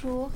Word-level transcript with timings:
Bonjour, 0.00 0.30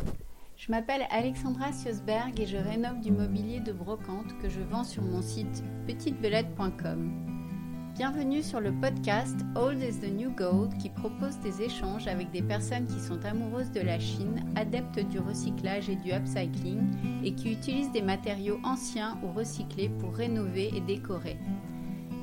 je 0.56 0.72
m'appelle 0.72 1.06
Alexandra 1.10 1.72
Siosberg 1.72 2.40
et 2.40 2.46
je 2.46 2.56
rénove 2.56 3.00
du 3.00 3.12
mobilier 3.12 3.60
de 3.60 3.72
brocante 3.72 4.36
que 4.40 4.48
je 4.48 4.60
vends 4.60 4.82
sur 4.82 5.02
mon 5.02 5.22
site 5.22 5.62
petitebelette.com. 5.86 7.92
Bienvenue 7.94 8.42
sur 8.42 8.60
le 8.60 8.72
podcast 8.72 9.36
Old 9.54 9.80
is 9.80 10.00
the 10.00 10.12
New 10.12 10.30
Gold 10.30 10.76
qui 10.78 10.90
propose 10.90 11.38
des 11.40 11.62
échanges 11.62 12.08
avec 12.08 12.32
des 12.32 12.42
personnes 12.42 12.86
qui 12.86 12.98
sont 12.98 13.24
amoureuses 13.24 13.70
de 13.70 13.80
la 13.80 14.00
Chine, 14.00 14.42
adeptes 14.56 15.06
du 15.08 15.20
recyclage 15.20 15.88
et 15.88 15.96
du 15.96 16.12
upcycling 16.12 17.22
et 17.22 17.34
qui 17.34 17.52
utilisent 17.52 17.92
des 17.92 18.02
matériaux 18.02 18.58
anciens 18.64 19.18
ou 19.22 19.32
recyclés 19.32 19.90
pour 19.90 20.14
rénover 20.14 20.72
et 20.74 20.80
décorer. 20.80 21.38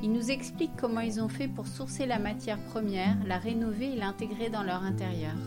Ils 0.03 0.11
nous 0.11 0.29
expliquent 0.29 0.77
comment 0.77 1.01
ils 1.01 1.21
ont 1.21 1.29
fait 1.29 1.47
pour 1.47 1.67
sourcer 1.67 2.05
la 2.05 2.19
matière 2.19 2.59
première, 2.65 3.15
la 3.25 3.37
rénover 3.37 3.93
et 3.93 3.97
l'intégrer 3.97 4.49
dans 4.49 4.63
leur 4.63 4.83
intérieur. 4.83 5.37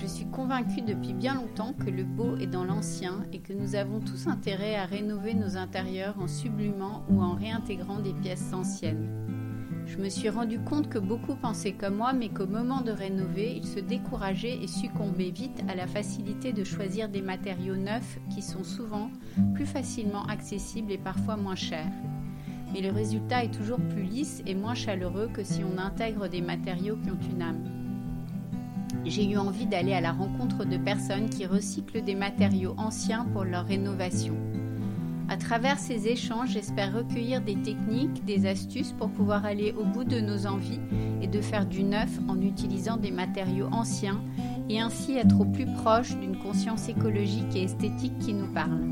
Je 0.00 0.06
suis 0.06 0.26
convaincue 0.26 0.82
depuis 0.82 1.14
bien 1.14 1.34
longtemps 1.34 1.72
que 1.72 1.88
le 1.88 2.04
beau 2.04 2.36
est 2.36 2.46
dans 2.46 2.64
l'ancien 2.64 3.22
et 3.32 3.38
que 3.38 3.54
nous 3.54 3.76
avons 3.76 4.00
tous 4.00 4.26
intérêt 4.26 4.76
à 4.76 4.84
rénover 4.84 5.32
nos 5.32 5.56
intérieurs 5.56 6.16
en 6.20 6.28
sublimant 6.28 7.02
ou 7.08 7.22
en 7.22 7.34
réintégrant 7.34 7.98
des 7.98 8.12
pièces 8.12 8.52
anciennes. 8.52 9.08
Je 9.86 9.96
me 9.96 10.10
suis 10.10 10.28
rendu 10.28 10.58
compte 10.58 10.90
que 10.90 10.98
beaucoup 10.98 11.34
pensaient 11.34 11.72
comme 11.72 11.96
moi, 11.96 12.12
mais 12.12 12.28
qu'au 12.28 12.46
moment 12.46 12.82
de 12.82 12.90
rénover, 12.90 13.56
ils 13.56 13.66
se 13.66 13.80
décourageaient 13.80 14.58
et 14.62 14.66
succombaient 14.66 15.30
vite 15.30 15.64
à 15.66 15.74
la 15.74 15.86
facilité 15.86 16.52
de 16.52 16.64
choisir 16.64 17.08
des 17.08 17.22
matériaux 17.22 17.76
neufs 17.76 18.18
qui 18.34 18.42
sont 18.42 18.64
souvent 18.64 19.10
plus 19.54 19.66
facilement 19.66 20.26
accessibles 20.26 20.92
et 20.92 20.98
parfois 20.98 21.36
moins 21.36 21.54
chers. 21.54 21.92
Mais 22.74 22.82
le 22.82 22.90
résultat 22.90 23.44
est 23.44 23.54
toujours 23.54 23.80
plus 23.80 24.02
lisse 24.02 24.42
et 24.44 24.54
moins 24.54 24.74
chaleureux 24.74 25.30
que 25.32 25.44
si 25.44 25.62
on 25.64 25.78
intègre 25.78 26.28
des 26.28 26.42
matériaux 26.42 26.96
qui 26.96 27.10
ont 27.10 27.32
une 27.32 27.42
âme 27.42 27.75
j'ai 29.10 29.28
eu 29.28 29.36
envie 29.36 29.66
d'aller 29.66 29.92
à 29.92 30.00
la 30.00 30.12
rencontre 30.12 30.64
de 30.64 30.76
personnes 30.76 31.28
qui 31.28 31.46
recyclent 31.46 32.02
des 32.02 32.14
matériaux 32.14 32.74
anciens 32.78 33.26
pour 33.32 33.44
leur 33.44 33.66
rénovation. 33.66 34.34
À 35.28 35.36
travers 35.36 35.78
ces 35.78 36.06
échanges, 36.06 36.50
j'espère 36.50 36.94
recueillir 36.94 37.40
des 37.40 37.56
techniques, 37.56 38.24
des 38.24 38.46
astuces 38.46 38.92
pour 38.92 39.10
pouvoir 39.10 39.44
aller 39.44 39.74
au 39.76 39.84
bout 39.84 40.04
de 40.04 40.20
nos 40.20 40.46
envies 40.46 40.80
et 41.20 41.26
de 41.26 41.40
faire 41.40 41.66
du 41.66 41.82
neuf 41.82 42.10
en 42.28 42.40
utilisant 42.40 42.96
des 42.96 43.10
matériaux 43.10 43.68
anciens 43.72 44.20
et 44.70 44.80
ainsi 44.80 45.16
être 45.16 45.40
au 45.40 45.44
plus 45.44 45.66
proche 45.66 46.16
d'une 46.16 46.36
conscience 46.38 46.88
écologique 46.88 47.56
et 47.56 47.64
esthétique 47.64 48.18
qui 48.20 48.34
nous 48.34 48.52
parle. 48.52 48.86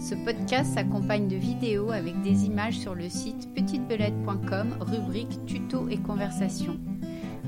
Ce 0.00 0.14
podcast 0.14 0.74
s'accompagne 0.74 1.28
de 1.28 1.36
vidéos 1.36 1.90
avec 1.90 2.20
des 2.22 2.44
images 2.44 2.78
sur 2.78 2.94
le 2.94 3.08
site 3.08 3.48
petitebelette.com, 3.54 4.76
rubrique 4.80 5.44
tuto 5.46 5.88
et 5.88 5.96
conversation. 5.96 6.76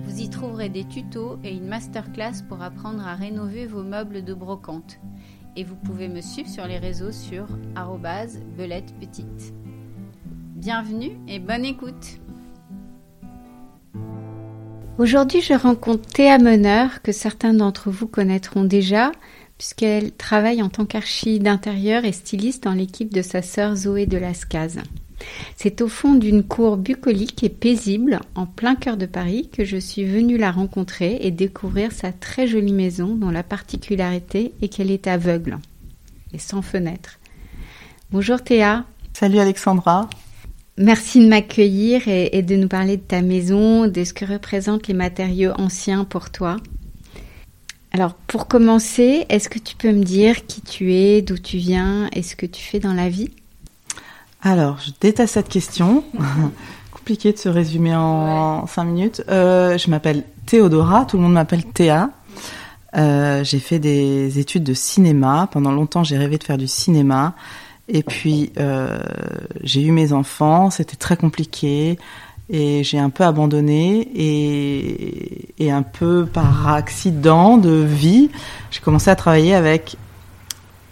Vous 0.08 0.22
y 0.22 0.30
trouverez 0.30 0.70
des 0.70 0.84
tutos 0.84 1.38
et 1.44 1.54
une 1.54 1.66
masterclass 1.66 2.42
pour 2.48 2.62
apprendre 2.62 3.06
à 3.06 3.14
rénover 3.14 3.66
vos 3.66 3.82
meubles 3.82 4.24
de 4.24 4.32
brocante. 4.32 4.98
Et 5.54 5.64
vous 5.64 5.76
pouvez 5.76 6.08
me 6.08 6.22
suivre 6.22 6.48
sur 6.48 6.66
les 6.66 6.78
réseaux 6.78 7.12
sur 7.12 7.46
belette 8.56 8.94
petite. 8.98 9.52
Bienvenue 10.56 11.10
et 11.28 11.38
bonne 11.38 11.66
écoute. 11.66 12.20
Aujourd'hui, 14.96 15.42
je 15.42 15.52
rencontre 15.52 16.08
Théa 16.08 16.38
Meneur, 16.38 17.02
que 17.02 17.12
certains 17.12 17.52
d'entre 17.52 17.90
vous 17.90 18.08
connaîtront 18.08 18.64
déjà, 18.64 19.12
puisqu'elle 19.58 20.12
travaille 20.12 20.62
en 20.62 20.70
tant 20.70 20.86
qu'archi 20.86 21.38
d'intérieur 21.38 22.06
et 22.06 22.12
styliste 22.12 22.64
dans 22.64 22.72
l'équipe 22.72 23.12
de 23.12 23.20
sa 23.20 23.42
sœur 23.42 23.76
Zoé 23.76 24.06
de 24.06 24.16
Lascaz. 24.16 24.78
C'est 25.56 25.80
au 25.80 25.88
fond 25.88 26.14
d'une 26.14 26.42
cour 26.42 26.76
bucolique 26.76 27.42
et 27.42 27.48
paisible, 27.48 28.20
en 28.34 28.46
plein 28.46 28.74
cœur 28.74 28.96
de 28.96 29.06
Paris, 29.06 29.50
que 29.52 29.64
je 29.64 29.76
suis 29.76 30.04
venue 30.04 30.38
la 30.38 30.52
rencontrer 30.52 31.18
et 31.20 31.30
découvrir 31.30 31.92
sa 31.92 32.12
très 32.12 32.46
jolie 32.46 32.72
maison 32.72 33.14
dont 33.14 33.30
la 33.30 33.42
particularité 33.42 34.52
est 34.62 34.68
qu'elle 34.68 34.90
est 34.90 35.06
aveugle 35.06 35.58
et 36.32 36.38
sans 36.38 36.62
fenêtre. 36.62 37.18
Bonjour 38.10 38.42
Théa. 38.42 38.84
Salut 39.12 39.38
Alexandra. 39.38 40.08
Merci 40.76 41.18
de 41.20 41.28
m'accueillir 41.28 42.06
et, 42.06 42.42
de 42.42 42.54
nous 42.54 42.68
parler 42.68 42.96
de 42.96 43.02
ta 43.02 43.20
maison, 43.20 43.88
de 43.88 44.04
ce 44.04 44.12
que 44.12 44.24
représentent 44.24 44.86
les 44.86 44.94
matériaux 44.94 45.52
anciens 45.58 46.04
pour 46.04 46.30
toi. 46.30 46.56
Alors, 47.90 48.14
pour 48.14 48.46
commencer, 48.46 49.26
est-ce 49.28 49.48
que 49.48 49.58
tu 49.58 49.74
peux 49.74 49.90
me 49.90 50.04
dire 50.04 50.46
qui 50.46 50.60
tu 50.60 50.92
es, 50.94 51.20
d'où 51.20 51.36
tu 51.36 51.56
viens 51.56 52.08
et 52.12 52.22
ce 52.22 52.36
que 52.36 52.46
tu 52.46 52.62
fais 52.62 52.78
dans 52.78 52.94
la 52.94 53.08
vie? 53.08 53.30
Alors, 54.42 54.78
je 54.78 54.92
déteste 55.00 55.34
cette 55.34 55.48
question. 55.48 56.04
Compliqué 56.92 57.32
de 57.32 57.38
se 57.38 57.48
résumer 57.48 57.94
en 57.94 58.66
cinq 58.66 58.84
minutes. 58.84 59.22
Euh, 59.28 59.76
je 59.78 59.90
m'appelle 59.90 60.24
Théodora, 60.46 61.06
tout 61.06 61.16
le 61.16 61.24
monde 61.24 61.32
m'appelle 61.32 61.64
Théa. 61.64 62.10
Euh, 62.96 63.42
j'ai 63.42 63.58
fait 63.58 63.78
des 63.78 64.38
études 64.38 64.62
de 64.62 64.74
cinéma. 64.74 65.48
Pendant 65.50 65.72
longtemps, 65.72 66.04
j'ai 66.04 66.16
rêvé 66.16 66.38
de 66.38 66.44
faire 66.44 66.58
du 66.58 66.68
cinéma. 66.68 67.34
Et 67.88 68.02
puis, 68.02 68.52
euh, 68.58 68.98
j'ai 69.62 69.82
eu 69.82 69.90
mes 69.90 70.12
enfants. 70.12 70.70
C'était 70.70 70.96
très 70.96 71.16
compliqué. 71.16 71.98
Et 72.48 72.84
j'ai 72.84 72.98
un 72.98 73.10
peu 73.10 73.24
abandonné. 73.24 74.08
Et, 74.14 75.54
et 75.58 75.72
un 75.72 75.82
peu 75.82 76.26
par 76.26 76.68
accident 76.68 77.56
de 77.56 77.72
vie, 77.72 78.30
j'ai 78.70 78.80
commencé 78.80 79.10
à 79.10 79.16
travailler 79.16 79.54
avec 79.54 79.96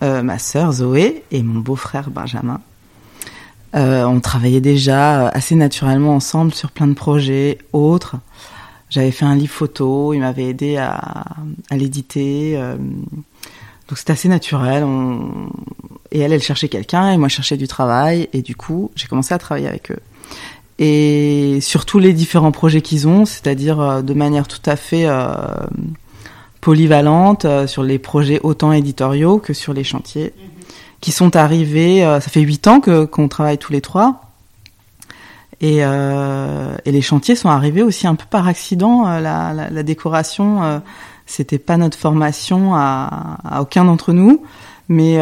ma 0.03 0.39
sœur 0.39 0.73
Zoé 0.73 1.25
et 1.33 1.43
mon 1.43 1.59
beau-frère 1.61 2.11
Benjamin. 2.11 2.61
Euh, 3.77 4.05
on 4.05 4.21
travaillait 4.21 4.61
déjà 4.61 5.29
assez 5.29 5.55
naturellement 5.55 6.15
ensemble 6.15 6.55
sur 6.55 6.71
plein 6.71 6.87
de 6.87 6.95
projets 6.95 7.59
autres. 7.73 8.17
J'avais 8.89 9.11
fait 9.11 9.25
un 9.25 9.35
livre 9.35 9.53
photo, 9.53 10.15
il 10.15 10.21
m'avait 10.21 10.45
aidé 10.45 10.77
à, 10.77 11.27
l'éditer. 11.73 12.57
Euh, 12.57 12.77
donc 12.77 13.99
c'était 13.99 14.13
assez 14.13 14.29
naturel. 14.29 14.87
Et 16.11 16.21
elle, 16.21 16.33
elle 16.33 16.43
cherchait 16.43 16.69
quelqu'un, 16.69 17.13
et 17.13 17.17
moi 17.19 17.29
je 17.29 17.35
cherchais 17.35 17.57
du 17.57 17.69
travail. 17.69 18.29
Et 18.33 18.41
du 18.41 18.57
coup, 18.57 18.91
j'ai 18.95 19.09
commencé 19.09 19.35
à 19.35 19.39
travailler 19.39 19.69
avec 19.69 19.91
eux. 19.91 20.01
Et 20.79 21.59
sur 21.61 21.85
tous 21.85 21.99
les 21.99 22.13
différents 22.13 22.53
projets 22.53 22.81
qu'ils 22.81 23.09
ont, 23.09 23.25
c'est-à-dire 23.25 23.81
euh, 23.81 24.03
de 24.03 24.15
manière 24.15 24.49
tout 24.49 24.63
à 24.65 24.77
fait 24.77 25.07
polyvalente, 26.63 27.47
sur 27.67 27.83
les 27.83 27.99
projets 27.99 28.41
autant 28.43 28.73
éditoriaux 28.73 29.39
que 29.39 29.53
sur 29.53 29.75
les 29.75 29.85
chantiers 29.85 30.33
qui 31.07 31.13
sont 31.13 31.37
arrivés. 31.37 32.05
Euh, 32.05 32.19
ça 32.19 32.31
fait 32.31 32.41
huit 32.41 32.67
ans 32.67 32.81
que 32.81 33.05
qu'on 33.05 33.29
travaille 33.29 33.59
tous 33.59 33.73
les 33.73 33.81
trois. 33.81 34.23
Et, 35.61 35.85
euh, 35.85 36.75
les 36.85 37.01
chantiers 37.01 37.37
sont 37.37 37.49
arrivés 37.49 37.85
aussi 37.85 38.09
un 38.09 38.17
peu 38.17 38.25
par 38.29 38.49
accident. 38.49 39.07
Euh, 39.07 39.21
la, 39.21 39.83
décoration, 39.85 40.83
c'était 41.25 41.61
pas 41.61 41.77
notre 41.77 41.97
formation 41.97 42.75
à, 42.75 43.61
aucun 43.61 43.85
d'entre 43.85 44.13
nous, 44.13 44.43
mais 44.89 45.19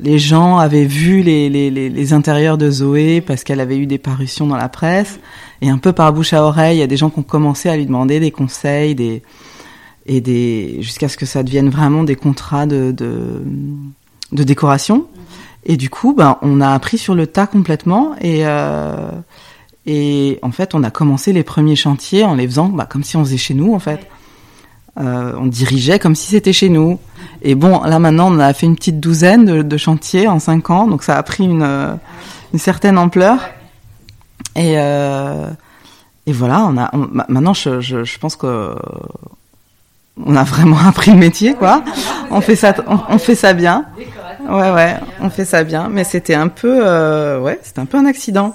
les 0.00 0.18
gens 0.18 0.56
avaient 0.56 0.86
vu 0.86 1.20
les, 1.20 2.12
intérieurs 2.14 2.56
de 2.56 2.70
Zoé 2.70 3.20
parce 3.20 3.44
qu'elle 3.44 3.60
avait 3.60 3.76
eu 3.76 3.84
des 3.84 3.98
parutions 3.98 4.46
dans 4.46 4.56
la 4.56 4.70
presse, 4.70 5.20
et 5.60 5.68
un 5.68 5.76
peu 5.76 5.92
par 5.92 6.10
bouche 6.14 6.32
à 6.32 6.42
oreille, 6.42 6.78
il 6.78 6.80
y 6.80 6.82
a 6.82 6.86
des 6.86 6.96
gens 6.96 7.10
qui 7.10 7.18
ont 7.18 7.22
commencé 7.22 7.68
à 7.68 7.76
lui 7.76 7.84
demander 7.84 8.18
des 8.18 8.30
conseils, 8.30 8.94
des 8.94 9.22
et 10.06 10.22
des 10.22 10.78
jusqu'à 10.80 11.10
ce 11.10 11.18
que 11.18 11.26
ça 11.26 11.42
devienne 11.42 11.68
vraiment 11.68 12.02
des 12.02 12.16
contrats 12.16 12.64
de 12.64 12.94
de 14.32 14.42
décoration. 14.42 15.06
Et 15.64 15.76
du 15.76 15.90
coup, 15.90 16.14
ben, 16.14 16.38
on 16.42 16.60
a 16.60 16.70
appris 16.70 16.98
sur 16.98 17.14
le 17.14 17.26
tas 17.26 17.46
complètement. 17.46 18.14
Et, 18.20 18.46
euh, 18.46 19.10
et 19.86 20.38
en 20.42 20.50
fait, 20.50 20.74
on 20.74 20.82
a 20.82 20.90
commencé 20.90 21.32
les 21.32 21.42
premiers 21.42 21.76
chantiers 21.76 22.24
en 22.24 22.34
les 22.34 22.46
faisant 22.46 22.68
bah, 22.68 22.86
comme 22.88 23.04
si 23.04 23.16
on 23.16 23.24
faisait 23.24 23.36
chez 23.36 23.54
nous, 23.54 23.74
en 23.74 23.78
fait. 23.78 24.06
Euh, 24.98 25.32
on 25.38 25.46
dirigeait 25.46 25.98
comme 25.98 26.14
si 26.14 26.28
c'était 26.28 26.52
chez 26.52 26.68
nous. 26.68 26.98
Et 27.42 27.54
bon, 27.54 27.82
là 27.82 27.98
maintenant, 27.98 28.32
on 28.32 28.38
a 28.38 28.52
fait 28.52 28.66
une 28.66 28.76
petite 28.76 29.00
douzaine 29.00 29.62
de, 29.62 29.76
chantiers 29.76 30.28
en 30.28 30.38
cinq 30.38 30.68
ans, 30.70 30.86
donc 30.86 31.02
ça 31.02 31.16
a 31.16 31.22
pris 31.22 31.44
une, 31.44 31.62
euh, 31.62 31.94
certaine 32.56 32.98
ampleur. 32.98 33.38
Et, 34.56 34.72
et 34.72 36.32
voilà, 36.32 36.66
on 36.66 36.76
a, 36.76 36.90
maintenant, 37.28 37.54
je, 37.54 37.80
je, 37.80 38.04
je 38.04 38.18
pense 38.18 38.36
que 38.36 38.74
on 40.24 40.36
a 40.36 40.44
vraiment 40.44 40.78
appris 40.86 41.10
le 41.10 41.18
métier, 41.18 41.54
quoi. 41.54 41.82
On 42.30 42.40
fait 42.40 42.56
ça, 42.56 42.74
on, 42.86 43.18
fait 43.18 43.34
ça 43.34 43.52
bien. 43.52 43.86
Ouais, 44.50 44.72
ouais, 44.72 44.96
on 45.20 45.30
fait 45.30 45.44
ça 45.44 45.62
bien. 45.62 45.88
Mais 45.88 46.02
c'était 46.02 46.34
un 46.34 46.48
peu, 46.48 46.80
euh, 46.84 47.38
ouais, 47.38 47.58
c'était 47.62 47.78
un 47.78 47.86
peu 47.86 47.98
un 47.98 48.06
accident. 48.06 48.54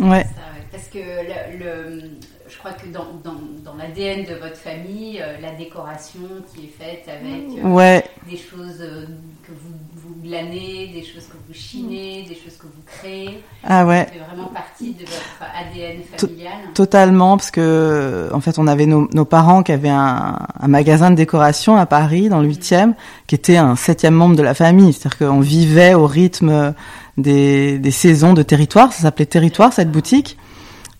Euh, 0.00 0.10
ouais. 0.10 0.26
Parce 0.72 0.88
que 0.88 0.98
le, 0.98 2.10
je 2.48 2.58
crois 2.58 2.72
que 2.72 2.86
dans, 2.88 3.06
dans, 3.22 3.38
dans 3.64 3.76
l'ADN 3.76 4.24
de 4.24 4.34
votre 4.34 4.56
famille, 4.56 5.20
euh, 5.22 5.36
la 5.40 5.52
décoration 5.52 6.20
qui 6.52 6.64
est 6.64 6.84
faite 6.84 7.08
avec 7.08 7.64
ouais. 7.64 8.04
des 8.28 8.36
choses 8.36 8.78
que 8.78 9.52
vous 9.52 9.74
glanez, 10.22 10.90
des 10.92 11.02
choses 11.02 11.26
que 11.26 11.36
vous 11.46 11.54
chinez, 11.54 12.24
des 12.28 12.34
choses 12.34 12.56
que 12.58 12.66
vous 12.66 12.82
créez. 12.86 13.42
Ah 13.64 13.86
ouais. 13.86 14.06
C'est 14.12 14.18
vraiment 14.18 14.48
partie 14.48 14.92
de 14.92 15.00
votre 15.00 15.42
ADN 15.54 16.02
familial. 16.16 16.52
Totalement, 16.74 17.36
parce 17.36 17.50
que 17.50 18.28
en 18.32 18.40
fait, 18.40 18.58
on 18.58 18.66
avait 18.66 18.86
nos, 18.86 19.08
nos 19.12 19.24
parents 19.24 19.62
qui 19.62 19.72
avaient 19.72 19.88
un, 19.88 20.38
un, 20.60 20.68
magasin 20.68 21.10
de 21.10 21.16
décoration 21.16 21.76
à 21.76 21.86
Paris, 21.86 22.28
dans 22.28 22.40
le 22.40 22.48
8e, 22.48 22.94
qui 23.26 23.34
était 23.34 23.56
un 23.56 23.76
septième 23.76 24.14
membre 24.14 24.36
de 24.36 24.42
la 24.42 24.54
famille. 24.54 24.92
C'est-à-dire 24.92 25.18
qu'on 25.28 25.40
vivait 25.40 25.94
au 25.94 26.06
rythme 26.06 26.74
des, 27.16 27.78
des 27.78 27.90
saisons 27.90 28.32
de 28.32 28.42
territoire. 28.42 28.92
Ça 28.92 29.02
s'appelait 29.02 29.26
Territoire, 29.26 29.72
cette 29.72 29.90
boutique. 29.90 30.36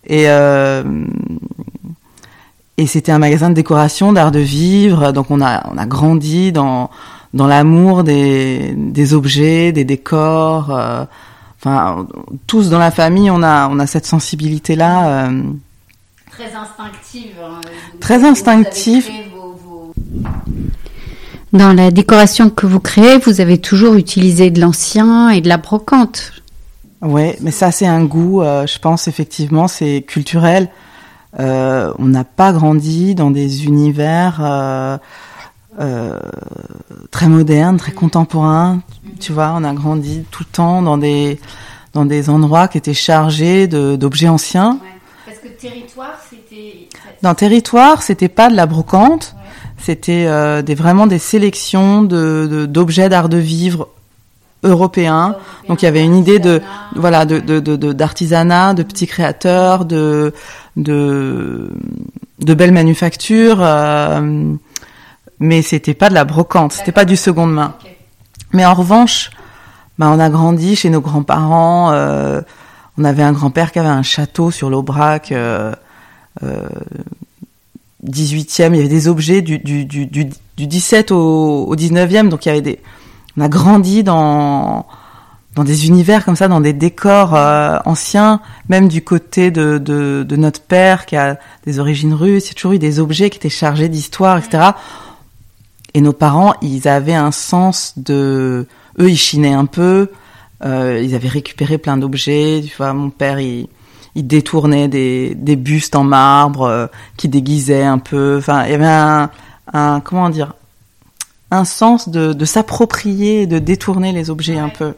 Et, 0.05 0.29
euh, 0.29 0.83
et 2.77 2.87
c'était 2.87 3.11
un 3.11 3.19
magasin 3.19 3.49
de 3.49 3.55
décoration, 3.55 4.13
d'art 4.13 4.31
de 4.31 4.39
vivre. 4.39 5.11
Donc 5.11 5.29
on 5.29 5.41
a 5.41 5.69
on 5.71 5.77
a 5.77 5.85
grandi 5.85 6.51
dans 6.51 6.89
dans 7.33 7.47
l'amour 7.47 8.03
des 8.03 8.73
des 8.75 9.13
objets, 9.13 9.71
des 9.71 9.83
décors. 9.85 10.69
euh, 10.75 11.05
Enfin, 11.63 12.07
tous 12.47 12.71
dans 12.71 12.79
la 12.79 12.89
famille, 12.89 13.29
on 13.29 13.43
a 13.43 13.69
on 13.69 13.77
a 13.77 13.85
cette 13.85 14.07
sensibilité 14.07 14.75
là. 14.75 15.29
Très 16.31 16.55
instinctive. 16.55 17.35
hein. 17.43 17.61
Vous- 17.93 17.99
Très 17.99 18.23
instinctive. 18.23 19.03
créé 19.05 19.25
vos- 19.31 19.53
vos- 19.63 19.93
Dans 21.53 21.73
la 21.73 21.91
décoration 21.91 22.49
que 22.49 22.65
vous 22.65 22.79
créez, 22.79 23.19
vous 23.19 23.41
avez 23.41 23.59
toujours 23.59 23.93
utilisé 23.95 24.49
de 24.49 24.59
l'ancien 24.59 25.29
et 25.29 25.41
de 25.41 25.49
la 25.49 25.57
brocante. 25.57 26.31
Ouais, 27.01 27.37
mais 27.41 27.51
ça 27.51 27.71
c'est 27.71 27.85
un 27.87 28.03
goût, 28.05 28.41
euh, 28.41 28.65
je 28.65 28.79
pense 28.79 29.07
effectivement, 29.07 29.67
c'est 29.67 30.01
culturel. 30.07 30.69
Euh, 31.39 31.93
on 31.99 32.05
n'a 32.05 32.23
pas 32.23 32.53
grandi 32.53 33.13
dans 33.15 33.29
des 33.31 33.65
univers 33.65 34.39
euh, 35.79 36.19
très 37.11 37.27
modernes, 37.27 37.77
très 37.77 37.91
contemporains. 37.91 38.81
Tu 39.19 39.31
vois, 39.31 39.53
on 39.55 39.63
a 39.63 39.73
grandi 39.73 40.23
tout 40.31 40.43
le 40.47 40.51
temps 40.51 40.81
dans 40.81 40.97
des 40.97 41.39
dans 41.93 42.05
des 42.05 42.29
endroits 42.29 42.67
qui 42.67 42.77
étaient 42.77 42.93
chargés 42.93 43.67
de 43.67 43.95
d'objets 43.95 44.27
anciens. 44.29 44.79
Parce 45.25 45.37
que 45.39 45.47
territoire, 45.49 46.15
c'était. 46.29 46.87
Dans 47.21 47.35
territoire, 47.35 48.01
c'était 48.01 48.29
pas 48.29 48.49
de 48.49 48.55
la 48.55 48.65
brocante, 48.65 49.35
c'était 49.77 50.25
euh, 50.27 50.61
des 50.61 50.75
vraiment 50.75 51.07
des 51.07 51.19
sélections 51.19 52.01
de 52.01 52.47
de- 52.51 52.65
d'objets 52.65 53.09
d'art 53.09 53.29
de 53.29 53.37
vivre 53.37 53.87
européens. 54.63 55.35
Donc 55.67 55.81
il 55.81 55.85
y 55.85 55.87
avait 55.87 56.03
une 56.03 56.15
idée 56.15 56.39
de 56.39 56.61
voilà 56.95 57.25
de 57.25 57.39
de 57.39 57.59
de- 57.59 57.75
de- 57.75 57.93
d'artisanat, 57.93 58.73
de, 58.73 58.83
petits 58.83 59.07
créateurs, 59.07 59.85
de 59.85 60.33
de 60.77 61.69
de 62.39 62.53
belles 62.53 62.71
manufactures, 62.71 63.59
euh, 63.61 64.53
mais 65.41 65.63
c'était 65.63 65.95
pas 65.95 66.07
de 66.07 66.13
la 66.13 66.23
brocante, 66.23 66.71
c'était 66.71 66.91
pas 66.91 67.03
du 67.03 67.17
seconde 67.17 67.51
main. 67.51 67.73
Mais 68.53 68.63
en 68.63 68.75
revanche, 68.75 69.31
bah, 69.97 70.09
on 70.09 70.19
a 70.19 70.29
grandi 70.29 70.75
chez 70.75 70.89
nos 70.89 71.01
grands-parents. 71.01 71.91
euh, 71.91 72.41
on 72.97 73.03
avait 73.03 73.23
un 73.23 73.31
grand-père 73.31 73.71
qui 73.71 73.79
avait 73.79 73.89
un 73.89 74.03
château 74.03 74.51
sur 74.51 74.69
l'Aubrac. 74.69 75.31
Euh, 75.31 75.73
euh, 76.43 76.69
18e, 78.07 78.69
il 78.69 78.75
y 78.75 78.79
avait 78.79 78.87
des 78.87 79.07
objets 79.07 79.41
du, 79.41 79.57
du, 79.59 79.85
du, 79.85 80.05
du, 80.05 80.29
du 80.57 80.67
17 80.67 81.11
au, 81.11 81.65
au 81.65 81.75
19e, 81.75 82.29
donc 82.29 82.45
il 82.45 82.49
y 82.49 82.51
avait 82.51 82.61
des... 82.61 82.79
On 83.37 83.41
a 83.41 83.47
grandi 83.47 84.03
dans, 84.03 84.85
dans 85.55 85.63
des 85.63 85.87
univers 85.87 86.25
comme 86.25 86.35
ça, 86.35 86.47
dans 86.47 86.61
des 86.61 86.73
décors 86.73 87.35
euh, 87.35 87.79
anciens, 87.85 88.41
même 88.69 88.87
du 88.87 89.03
côté 89.03 89.49
de, 89.51 89.77
de, 89.77 90.23
de 90.27 90.35
notre 90.35 90.61
père 90.61 91.05
qui 91.05 91.15
a 91.15 91.37
des 91.65 91.79
origines 91.79 92.13
russes, 92.13 92.45
il 92.45 92.49
y 92.49 92.51
a 92.51 92.53
toujours 92.55 92.73
eu 92.73 92.79
des 92.79 92.99
objets 92.99 93.29
qui 93.29 93.37
étaient 93.37 93.49
chargés 93.49 93.89
d'histoire, 93.89 94.37
etc. 94.37 94.71
Et 95.93 96.01
nos 96.01 96.13
parents, 96.13 96.53
ils 96.61 96.87
avaient 96.87 97.13
un 97.13 97.31
sens 97.31 97.93
de... 97.97 98.67
Eux, 98.99 99.09
ils 99.09 99.17
chinaient 99.17 99.53
un 99.53 99.65
peu, 99.65 100.09
euh, 100.63 101.01
ils 101.03 101.15
avaient 101.15 101.27
récupéré 101.27 101.77
plein 101.77 101.97
d'objets, 101.97 102.63
tu 102.65 102.75
vois, 102.77 102.93
mon 102.93 103.09
père, 103.09 103.39
il 103.39 103.67
il 104.15 104.27
détournait 104.27 104.87
des, 104.87 105.35
des 105.35 105.55
bustes 105.55 105.95
en 105.95 106.03
marbre 106.03 106.63
euh, 106.63 106.87
qui 107.17 107.29
déguisaient 107.29 107.83
un 107.83 107.97
peu. 107.97 108.37
Enfin, 108.37 108.65
il 108.65 108.71
y 108.71 108.75
avait 108.75 108.85
un, 108.85 109.29
un 109.73 110.01
comment 110.01 110.29
dire, 110.29 110.53
un 111.49 111.65
sens 111.65 112.09
de, 112.09 112.33
de 112.33 112.45
s'approprier, 112.45 113.47
de 113.47 113.59
détourner 113.59 114.11
les 114.11 114.29
objets 114.29 114.57
un 114.57 114.69
peu. 114.69 114.93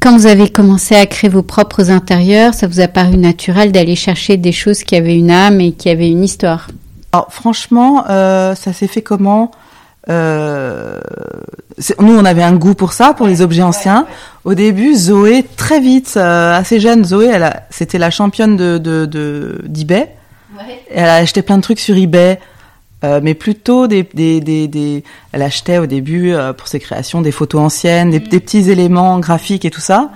Quand 0.00 0.16
vous 0.16 0.26
avez 0.26 0.50
commencé 0.50 0.94
à 0.94 1.06
créer 1.06 1.30
vos 1.30 1.42
propres 1.42 1.90
intérieurs, 1.90 2.52
ça 2.52 2.66
vous 2.66 2.80
a 2.80 2.88
paru 2.88 3.16
naturel 3.16 3.72
d'aller 3.72 3.96
chercher 3.96 4.36
des 4.36 4.52
choses 4.52 4.84
qui 4.84 4.96
avaient 4.96 5.16
une 5.16 5.30
âme 5.30 5.60
et 5.62 5.72
qui 5.72 5.88
avaient 5.88 6.10
une 6.10 6.22
histoire? 6.22 6.68
Alors 7.14 7.28
franchement, 7.30 8.06
euh, 8.10 8.56
ça 8.56 8.72
s'est 8.72 8.88
fait 8.88 9.00
comment 9.00 9.52
euh, 10.10 10.98
Nous, 12.00 12.12
on 12.18 12.24
avait 12.24 12.42
un 12.42 12.54
goût 12.56 12.74
pour 12.74 12.92
ça, 12.92 13.14
pour 13.14 13.28
les 13.28 13.40
objets 13.40 13.62
anciens. 13.62 14.06
Au 14.44 14.54
début, 14.54 14.96
Zoé, 14.96 15.44
très 15.56 15.78
vite, 15.78 16.14
euh, 16.16 16.52
assez 16.56 16.80
jeune, 16.80 17.04
Zoé, 17.04 17.26
elle 17.32 17.44
a- 17.44 17.62
c'était 17.70 17.98
la 17.98 18.10
championne 18.10 18.56
de 18.56 18.78
de- 18.78 19.06
de- 19.06 19.60
d'eBay. 19.64 20.08
Elle 20.90 21.08
a 21.08 21.14
acheté 21.14 21.42
plein 21.42 21.56
de 21.58 21.62
trucs 21.62 21.78
sur 21.78 21.96
eBay, 21.96 22.40
euh, 23.04 23.20
mais 23.22 23.34
plutôt 23.34 23.86
des, 23.86 24.02
des, 24.12 24.40
des, 24.40 24.66
des- 24.66 25.04
Elle 25.30 25.42
achetait 25.42 25.78
au 25.78 25.86
début 25.86 26.34
pour 26.58 26.66
ses 26.66 26.80
créations 26.80 27.20
des 27.22 27.30
photos 27.30 27.60
anciennes, 27.60 28.10
des, 28.10 28.18
des 28.18 28.40
petits 28.40 28.68
éléments 28.72 29.20
graphiques 29.20 29.64
et 29.64 29.70
tout 29.70 29.80
ça. 29.80 30.10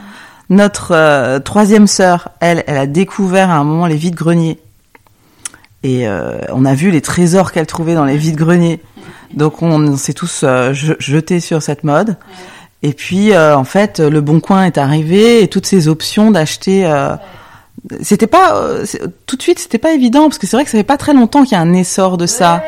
Notre 0.51 1.39
troisième 1.45 1.87
sœur, 1.87 2.31
elle, 2.41 2.65
elle 2.67 2.77
a 2.79 2.87
découvert 2.89 3.51
à 3.51 3.55
un 3.55 3.63
moment 3.65 3.87
les 3.87 3.95
vides 3.97 4.17
greniers. 4.17 4.59
Et 5.83 6.09
euh, 6.09 6.39
on 6.53 6.65
a 6.65 6.75
vu 6.75 6.91
les 6.91 7.01
trésors 7.01 7.53
qu'elle 7.53 7.67
trouvait 7.67 7.95
dans 7.95 8.05
les 8.05 8.17
vides 8.17 8.37
greniers. 8.37 8.81
Donc 9.35 9.63
on, 9.63 9.97
s'est 9.97 10.13
tous 10.13 10.41
euh, 10.43 10.73
je- 10.73 10.95
jetés 10.99 11.41
sur 11.41 11.63
cette 11.63 11.85
mode. 11.85 12.17
Et 12.83 12.93
puis 12.93 13.33
euh, 13.33 13.57
en 13.57 13.65
fait, 13.65 14.01
le 14.01 14.21
Bon 14.21 14.41
Coin 14.41 14.65
est 14.65 14.79
arrivé 14.79 15.43
et 15.43 15.49
toutes 15.49 15.67
ces 15.67 15.89
options 15.89 16.31
d'acheter. 16.31 16.91
c'était 18.03 18.27
pas 18.27 18.61
tout 19.27 19.37
de 19.37 19.43
suite, 19.43 19.59
c'était 19.59 19.79
pas 19.79 19.93
évident 19.93 20.25
parce 20.25 20.39
que 20.39 20.47
c'est 20.47 20.57
vrai 20.57 20.65
que 20.65 20.71
ça 20.71 20.79
fait 20.79 20.85
pas 20.85 20.97
très 20.97 21.15
longtemps 21.15 21.43
qu'il 21.45 21.53
y 21.53 21.57
a 21.57 21.61
un 21.61 21.73
essor 21.73 22.17
de 22.17 22.27
ça. 22.27 22.63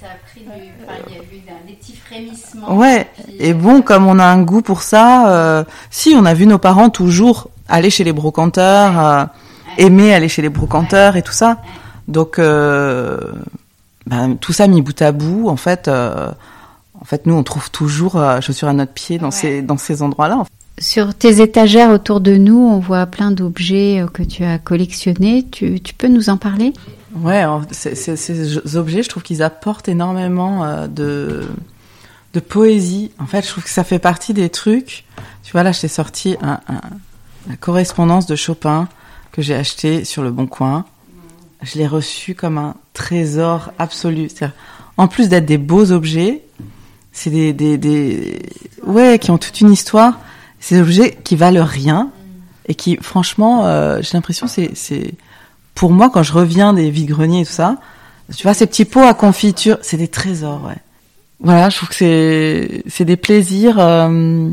ça 0.00 0.06
a 0.06 0.30
pris 0.30 0.40
du. 0.42 0.48
Enfin, 0.48 0.98
il 1.08 1.14
y 1.14 1.18
a 1.18 1.22
eu 1.22 1.66
des 1.66 1.72
petits 1.74 1.96
frémissements. 1.96 2.74
Ouais. 2.76 3.06
Et 3.38 3.52
bon, 3.54 3.82
comme 3.82 4.06
on 4.06 4.18
a 4.18 4.24
un 4.24 4.42
goût 4.42 4.62
pour 4.62 4.82
ça, 4.82 5.64
si 5.90 6.14
on 6.16 6.24
a 6.24 6.32
vu 6.34 6.46
nos 6.46 6.58
parents 6.58 6.88
toujours 6.90 7.50
aller 7.68 7.90
chez 7.90 8.04
les 8.04 8.12
brocanteurs, 8.12 9.28
aimer 9.78 10.14
aller 10.14 10.28
chez 10.28 10.42
les 10.42 10.48
brocanteurs 10.50 11.16
et 11.16 11.22
tout 11.22 11.32
ça. 11.32 11.58
Donc 12.08 12.38
euh, 12.38 13.18
ben, 14.06 14.36
tout 14.36 14.52
ça 14.52 14.66
mis 14.66 14.82
bout 14.82 15.00
à 15.02 15.12
bout, 15.12 15.48
en 15.48 15.56
fait, 15.56 15.88
euh, 15.88 16.30
en 17.00 17.04
fait, 17.04 17.26
nous 17.26 17.34
on 17.34 17.42
trouve 17.42 17.70
toujours 17.70 18.16
euh, 18.16 18.40
chaussures 18.40 18.68
à 18.68 18.72
notre 18.72 18.92
pied 18.92 19.18
dans 19.18 19.30
ces 19.30 19.62
dans 19.62 19.76
ces 19.78 20.02
endroits-là. 20.02 20.38
en 20.38 20.44
fait. 20.44 20.50
Sur 20.78 21.14
tes 21.14 21.40
étagères 21.42 21.90
autour 21.90 22.20
de 22.20 22.34
nous, 22.36 22.58
on 22.58 22.78
voit 22.78 23.06
plein 23.06 23.30
d'objets 23.30 24.04
que 24.12 24.22
tu 24.22 24.42
as 24.44 24.58
collectionnés. 24.58 25.46
Tu, 25.50 25.80
tu 25.80 25.94
peux 25.94 26.08
nous 26.08 26.28
en 26.30 26.36
parler? 26.38 26.72
Ouais, 27.14 27.44
ces 27.70 28.76
objets, 28.76 29.02
je 29.02 29.08
trouve 29.10 29.22
qu'ils 29.22 29.42
apportent 29.42 29.88
énormément 29.88 30.86
de 30.88 31.42
de 32.32 32.40
poésie. 32.40 33.10
En 33.18 33.26
fait, 33.26 33.42
je 33.44 33.48
trouve 33.50 33.64
que 33.64 33.70
ça 33.70 33.84
fait 33.84 33.98
partie 33.98 34.32
des 34.32 34.48
trucs. 34.48 35.04
Tu 35.44 35.52
vois, 35.52 35.62
là, 35.62 35.72
je 35.72 35.80
t'ai 35.82 35.88
sorti 35.88 36.36
un, 36.40 36.58
un- 36.68 36.80
la 37.50 37.56
correspondance 37.56 38.26
de 38.26 38.34
Chopin 38.34 38.88
que 39.32 39.42
j'ai 39.42 39.54
acheté 39.54 40.04
sur 40.06 40.22
le 40.22 40.30
Bon 40.30 40.46
Coin. 40.46 40.86
Je 41.62 41.78
l'ai 41.78 41.86
reçu 41.86 42.34
comme 42.34 42.58
un 42.58 42.74
trésor 42.92 43.72
absolu. 43.78 44.28
En 44.96 45.08
plus 45.08 45.28
d'être 45.28 45.46
des 45.46 45.58
beaux 45.58 45.92
objets, 45.92 46.42
c'est 47.12 47.30
des, 47.30 47.52
des, 47.52 47.78
des, 47.78 48.38
ouais, 48.84 49.18
qui 49.18 49.30
ont 49.30 49.38
toute 49.38 49.60
une 49.60 49.70
histoire. 49.70 50.18
Des 50.70 50.80
objets 50.80 51.18
qui 51.24 51.36
valent 51.36 51.64
rien 51.64 52.10
et 52.66 52.74
qui, 52.74 52.96
franchement, 53.00 53.66
euh, 53.66 53.98
j'ai 54.00 54.12
l'impression, 54.14 54.46
c'est, 54.46 54.70
c'est, 54.74 55.14
pour 55.74 55.90
moi, 55.90 56.10
quand 56.10 56.22
je 56.22 56.32
reviens 56.32 56.72
des 56.72 56.90
vides-greniers 56.90 57.40
et 57.40 57.44
tout 57.44 57.52
ça, 57.52 57.78
tu 58.36 58.44
vois, 58.44 58.54
ces 58.54 58.66
petits 58.66 58.84
pots 58.84 59.00
à 59.00 59.14
confiture, 59.14 59.78
c'est 59.82 59.96
des 59.96 60.08
trésors, 60.08 60.64
ouais. 60.64 60.76
Voilà, 61.40 61.70
je 61.70 61.76
trouve 61.76 61.88
que 61.88 61.94
c'est, 61.96 62.84
c'est 62.86 63.04
des 63.04 63.16
plaisirs 63.16 63.80
euh, 63.80 64.50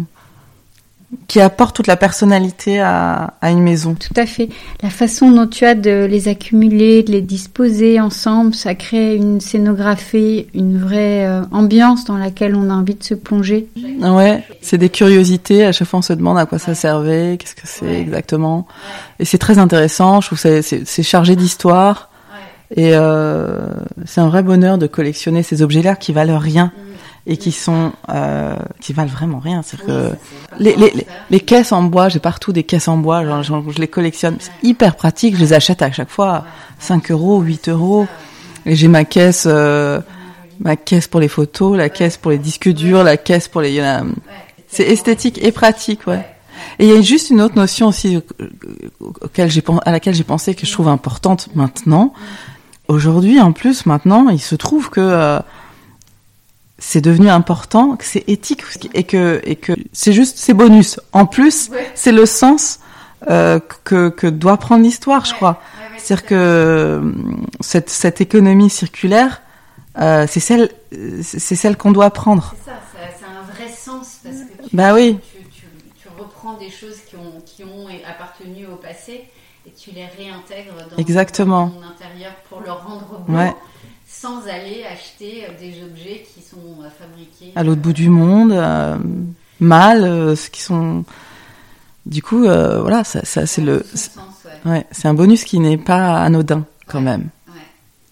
qui 1.28 1.40
apportent 1.42 1.76
toute 1.76 1.88
la 1.88 1.96
personnalité 1.98 2.80
à, 2.80 3.34
à 3.42 3.50
une 3.50 3.62
maison. 3.64 3.96
Tout 3.96 4.14
à 4.16 4.26
fait. 4.28 4.50
La 4.84 4.90
façon 4.92 5.32
dont 5.32 5.48
tu 5.48 5.66
as 5.66 5.74
de 5.74 6.06
les 6.06 6.28
accumuler, 6.28 7.02
de 7.02 7.12
les 7.12 7.22
disposer 7.22 8.00
ensemble, 8.00 8.54
ça 8.54 8.76
crée 8.76 9.16
une 9.16 9.42
scénographie, 9.42 10.46
une 10.54 10.78
vraie 10.80 11.26
euh, 11.26 11.42
ambiance 11.52 12.06
dans 12.06 12.18
laquelle 12.18 12.56
on 12.56 12.70
a 12.70 12.74
envie 12.74 12.94
de 12.96 13.04
se 13.04 13.16
plonger. 13.16 13.68
Ouais, 14.02 14.44
c'est 14.62 14.78
des 14.78 14.90
curiosités. 14.90 15.66
À 15.66 15.72
chaque 15.72 15.88
fois, 15.88 16.00
on 16.00 16.04
se 16.04 16.14
demande 16.14 16.38
à 16.38 16.46
quoi 16.46 16.60
ça 16.60 16.76
servait, 16.76 17.38
qu'est-ce 17.40 17.56
que 17.56 17.66
c'est 17.66 18.00
exactement. 18.02 18.68
Et 19.20 19.26
c'est 19.26 19.40
très 19.40 19.58
intéressant. 19.58 20.22
Je 20.22 20.28
trouve 20.28 20.42
que 20.42 20.62
c'est- 20.62 21.04
chargé 21.04 21.36
d'histoire. 21.36 22.10
Et 22.76 22.92
euh, 22.94 23.62
c'est 24.06 24.22
un 24.22 24.28
vrai 24.28 24.44
bonheur 24.44 24.78
de 24.78 24.86
collectionner 24.86 25.42
ces 25.42 25.64
objets-là 25.64 25.96
qui 25.96 26.14
valent 26.14 26.38
rien 26.38 26.72
et 27.30 27.38
qui 27.38 27.52
sont 27.52 27.94
euh, 28.10 28.56
qui 28.82 28.92
valent 28.92 29.12
vraiment 29.12 29.38
rien. 29.38 29.62
C'est 29.62 29.80
que 29.80 30.12
les, 30.58 30.76
les, 30.76 31.08
les, 31.30 31.40
caisses 31.40 31.72
en 31.72 31.84
bois, 31.84 32.10
j'ai 32.10 32.20
partout 32.20 32.52
des 32.52 32.64
caisses 32.64 32.88
en 32.88 32.98
bois. 32.98 33.24
Genre, 33.24 33.44
genre, 33.44 33.64
je 33.70 33.80
les 33.80 33.88
collectionne. 33.88 34.38
C'est 34.40 34.52
hyper 34.64 34.96
pratique. 34.96 35.36
Je 35.36 35.42
les 35.42 35.54
achète 35.54 35.84
à 35.84 35.92
chaque 35.92 36.10
fois 36.10 36.44
5 36.80 37.12
euros, 37.12 37.40
8 37.40 37.70
euros. 37.70 38.08
Et 38.66 38.76
j'ai 38.76 38.88
ma 38.88 39.06
caisse. 39.06 39.46
euh, 39.48 40.02
ma 40.60 40.76
caisse 40.76 41.08
pour 41.08 41.20
les 41.20 41.28
photos, 41.28 41.78
la 41.78 41.90
caisse 41.90 42.18
pour 42.18 42.32
les 42.32 42.40
disques 42.40 42.70
durs, 42.70 43.04
la 43.04 43.16
caisse 43.16 43.48
pour 43.48 43.62
les. 43.62 43.80
C'est 44.68 44.84
esthétique 44.84 45.40
et 45.44 45.52
pratique, 45.52 46.08
ouais. 46.08 46.26
Et 46.80 46.88
il 46.88 46.94
y 46.94 46.98
a 46.98 47.02
juste 47.02 47.30
une 47.30 47.42
autre 47.42 47.56
notion 47.56 47.88
aussi 47.88 48.18
euh, 48.18 48.22
auquel 49.00 49.50
j'ai 49.52 49.64
à 49.86 49.92
laquelle 49.92 50.16
j'ai 50.16 50.24
pensé 50.24 50.56
que 50.56 50.66
je 50.66 50.72
trouve 50.72 50.88
importante 50.88 51.50
maintenant. 51.56 52.12
Aujourd'hui, 52.88 53.40
en 53.40 53.52
plus, 53.52 53.86
maintenant, 53.86 54.30
il 54.30 54.42
se 54.42 54.56
trouve 54.56 54.90
que 54.90 55.00
euh, 55.00 55.40
c'est 56.80 57.02
devenu 57.02 57.30
important, 57.30 57.96
que 57.96 58.06
c'est 58.06 58.24
éthique 58.28 58.64
et 58.94 59.04
que 59.04 59.42
et 59.44 59.56
que 59.56 59.74
c'est 59.94 60.14
juste 60.14 60.38
c'est 60.38 60.54
bonus. 60.54 61.00
En 61.14 61.26
plus, 61.26 61.70
c'est 61.96 62.12
le 62.12 62.26
sens 62.26 62.80
euh, 63.30 63.60
que 63.84 64.10
que 64.10 64.28
doit 64.28 64.58
prendre 64.58 64.84
l'histoire, 64.84 65.26
je 65.26 65.34
crois. 65.34 65.62
C'est-à-dire 65.98 66.26
que 66.26 66.36
euh, 66.36 67.12
cette, 67.60 67.90
cette 67.90 68.22
économie 68.22 68.70
circulaire, 68.70 69.42
euh, 70.00 70.26
c'est 70.30 70.40
celle, 70.40 70.70
c'est 71.22 71.56
celle 71.56 71.76
qu'on 71.78 71.92
doit 71.92 72.10
prendre. 72.12 72.56
C'est 72.58 72.72
ça, 72.72 72.78
ça, 72.94 73.20
ça 73.20 73.26
a 73.28 73.40
un 73.42 73.44
vrai 73.54 73.70
sens 73.72 74.20
parce 74.24 74.36
que 74.38 74.70
tu, 74.70 74.76
Bah 74.76 74.94
oui. 74.94 75.20
tu, 75.34 75.44
tu, 75.50 75.66
tu 76.02 76.08
reprends 76.18 76.54
des 76.58 76.70
choses 76.70 77.00
qui 77.08 77.16
ont, 77.18 77.42
qui 77.46 77.64
ont 77.66 77.88
appartenu 78.10 78.66
au 78.68 78.78
passé 78.78 79.26
et 79.68 79.72
tu 79.72 79.92
les 79.92 80.06
réintègres 80.06 80.74
dans, 80.90 80.98
Exactement. 80.98 81.70
ton 81.70 81.84
intérieur 81.84 82.32
pour 82.50 82.62
le 82.62 82.72
rendre 82.72 83.20
beau. 83.28 83.34
Sans 84.10 84.48
aller 84.48 84.84
acheter 84.92 85.46
euh, 85.46 85.60
des 85.60 85.84
objets 85.84 86.26
qui 86.34 86.42
sont 86.42 86.82
euh, 86.82 86.90
fabriqués 86.90 87.54
À 87.56 87.64
l'autre 87.64 87.82
bout 87.82 87.94
du 87.94 88.10
monde, 88.10 88.52
euh, 88.52 88.98
mal, 89.60 90.04
euh, 90.04 90.36
ce 90.36 90.50
qui 90.50 90.62
sont. 90.62 91.06
Du 92.06 92.24
coup, 92.24 92.46
euh, 92.46 92.82
voilà, 92.82 93.04
ça, 93.04 93.24
ça 93.24 93.46
c'est 93.46 93.62
le, 93.62 93.86
sens, 93.94 94.18
ouais. 94.66 94.72
ouais, 94.72 94.88
c'est 94.92 95.08
un 95.08 95.14
bonus 95.14 95.44
qui 95.44 95.60
n'est 95.60 95.78
pas 95.78 96.22
anodin 96.24 96.66
quand 96.88 97.02
même. 97.02 97.30
Ouais. 97.48 97.62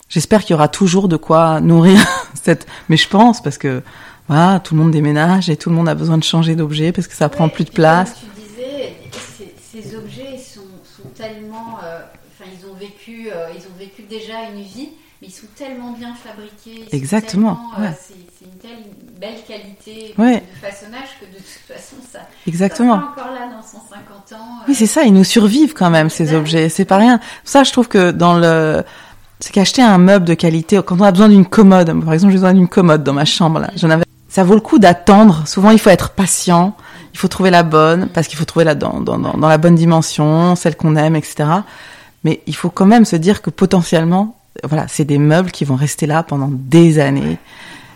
J'espère 0.08 0.42
qu'il 0.42 0.52
y 0.52 0.54
aura 0.54 0.68
toujours 0.68 1.08
de 1.08 1.18
quoi 1.18 1.62
nourrir 1.62 2.00
cette. 2.44 2.68
Mais 2.90 2.98
je 2.98 3.10
pense 3.10 3.42
parce 3.42 3.58
que 3.58 3.82
voilà, 4.28 4.60
tout 4.60 4.76
le 4.76 4.82
monde 4.82 4.92
déménage 4.92 5.50
et 5.50 5.58
tout 5.58 5.70
le 5.70 5.76
monde 5.76 5.90
a 5.90 5.96
besoin 5.96 6.18
de 6.18 6.24
changer 6.24 6.56
d'objet 6.56 6.92
parce 6.92 7.08
que 7.08 7.16
ça 7.16 7.30
prend 7.30 7.50
plus 7.50 7.64
de 7.64 7.72
place. 7.72 8.12
Comme 8.12 8.30
tu 8.36 8.42
disais, 8.42 8.96
ces, 9.38 9.82
ces 9.82 9.96
objets 9.96 10.38
sont, 10.38 10.62
sont 10.84 11.10
tellement, 11.16 11.80
euh, 11.84 12.02
enfin 12.34 12.50
ils 12.54 12.70
ont 12.70 12.76
vécu, 12.76 13.30
euh, 13.32 13.48
ils 13.56 13.62
ont 13.62 13.78
vécu 13.80 14.04
déjà 14.04 14.50
une 14.54 14.62
vie, 14.62 14.90
mais 15.22 15.28
ils 15.30 15.32
sont 15.34 15.48
tellement 15.56 15.92
bien 15.92 16.14
fabriqués. 16.14 16.86
Exactement, 16.96 17.60
euh, 17.80 17.88
c'est 18.00 18.46
une 18.46 18.52
telle 18.60 18.84
belle 19.20 19.42
qualité 19.48 20.14
Ouais. 20.18 20.42
de 20.42 20.68
façonnage 20.68 21.10
que 21.20 21.26
de 21.26 21.38
toute 21.38 21.76
façon 21.76 21.96
ça. 22.12 22.20
Exactement. 22.48 22.98
Ça 23.00 23.08
encore 23.22 23.34
là 23.34 23.48
dans 23.48 23.62
150 23.62 24.34
ans. 24.40 24.60
Oui, 24.68 24.76
c'est 24.76 24.86
ça, 24.88 25.04
ils 25.04 25.14
nous 25.14 25.24
survivent 25.24 25.74
quand 25.74 25.90
même, 25.90 26.10
ces 26.10 26.30
Ouais. 26.32 26.36
objets. 26.36 26.70
C'est 26.70 26.86
pas 26.86 26.98
rien. 26.98 27.20
Ça, 27.44 27.64
je 27.64 27.72
trouve 27.72 27.88
que 27.88 28.12
dans 28.12 28.38
le. 28.38 28.84
C'est 29.40 29.52
qu'acheter 29.52 29.84
un 29.84 30.00
meuble 30.00 30.26
de 30.26 30.34
qualité, 30.34 30.80
quand 30.84 31.00
on 31.00 31.04
a 31.04 31.12
besoin 31.12 31.30
d'une 31.30 31.46
commode, 31.46 31.88
par 32.04 32.14
exemple, 32.14 32.32
j'ai 32.32 32.38
besoin 32.40 32.54
d'une 32.54 32.68
commode 32.68 33.04
dans 33.04 33.14
ma 33.14 33.26
chambre, 33.26 33.60
là. 33.60 33.70
J'en 33.76 33.90
avais. 33.92 34.04
Ça 34.30 34.44
vaut 34.44 34.56
le 34.56 34.62
coup 34.62 34.78
d'attendre. 34.80 35.48
Souvent, 35.48 35.70
il 35.72 35.80
faut 35.80 35.90
être 35.92 36.10
patient. 36.12 36.76
Il 37.14 37.20
faut 37.20 37.28
trouver 37.28 37.50
la 37.52 37.64
bonne, 37.64 38.10
parce 38.10 38.28
qu'il 38.28 38.38
faut 38.38 38.46
trouver 38.46 38.66
la 38.66 38.76
dans, 38.76 39.00
dans, 39.00 39.18
dans 39.18 39.48
la 39.48 39.58
bonne 39.58 39.76
dimension, 39.76 40.56
celle 40.56 40.76
qu'on 40.76 40.96
aime, 40.96 41.16
etc. 41.16 41.50
Mais 42.24 42.42
il 42.48 42.56
faut 42.56 42.70
quand 42.70 42.86
même 42.86 43.06
se 43.06 43.16
dire 43.16 43.42
que 43.42 43.50
potentiellement, 43.50 44.37
voilà, 44.64 44.88
c'est 44.88 45.06
des 45.06 45.18
meubles 45.18 45.52
qui 45.52 45.66
vont 45.66 45.76
rester 45.76 46.06
là 46.06 46.24
pendant 46.24 46.50
des 46.52 47.00
années, 47.00 47.38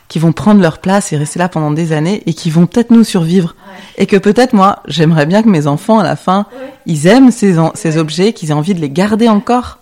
qui 0.07 0.19
vont 0.19 0.31
prendre 0.33 0.61
leur 0.61 0.79
place 0.79 1.13
et 1.13 1.17
rester 1.17 1.39
là 1.39 1.47
pendant 1.49 1.71
des 1.71 1.93
années, 1.93 2.21
et 2.25 2.33
qui 2.33 2.49
vont 2.49 2.65
peut-être 2.67 2.91
nous 2.91 3.03
survivre. 3.03 3.55
Et 3.97 4.05
que 4.07 4.17
peut-être 4.17 4.53
moi, 4.53 4.81
j'aimerais 4.87 5.25
bien 5.25 5.41
que 5.43 5.49
mes 5.49 5.67
enfants, 5.67 5.99
à 5.99 6.03
la 6.03 6.15
fin, 6.15 6.45
ils 6.85 7.07
aiment 7.07 7.31
ces, 7.31 7.55
ces 7.75 7.97
objets, 7.97 8.33
qu'ils 8.33 8.49
aient 8.49 8.53
envie 8.53 8.73
de 8.73 8.81
les 8.81 8.89
garder 8.89 9.27
encore. 9.29 9.79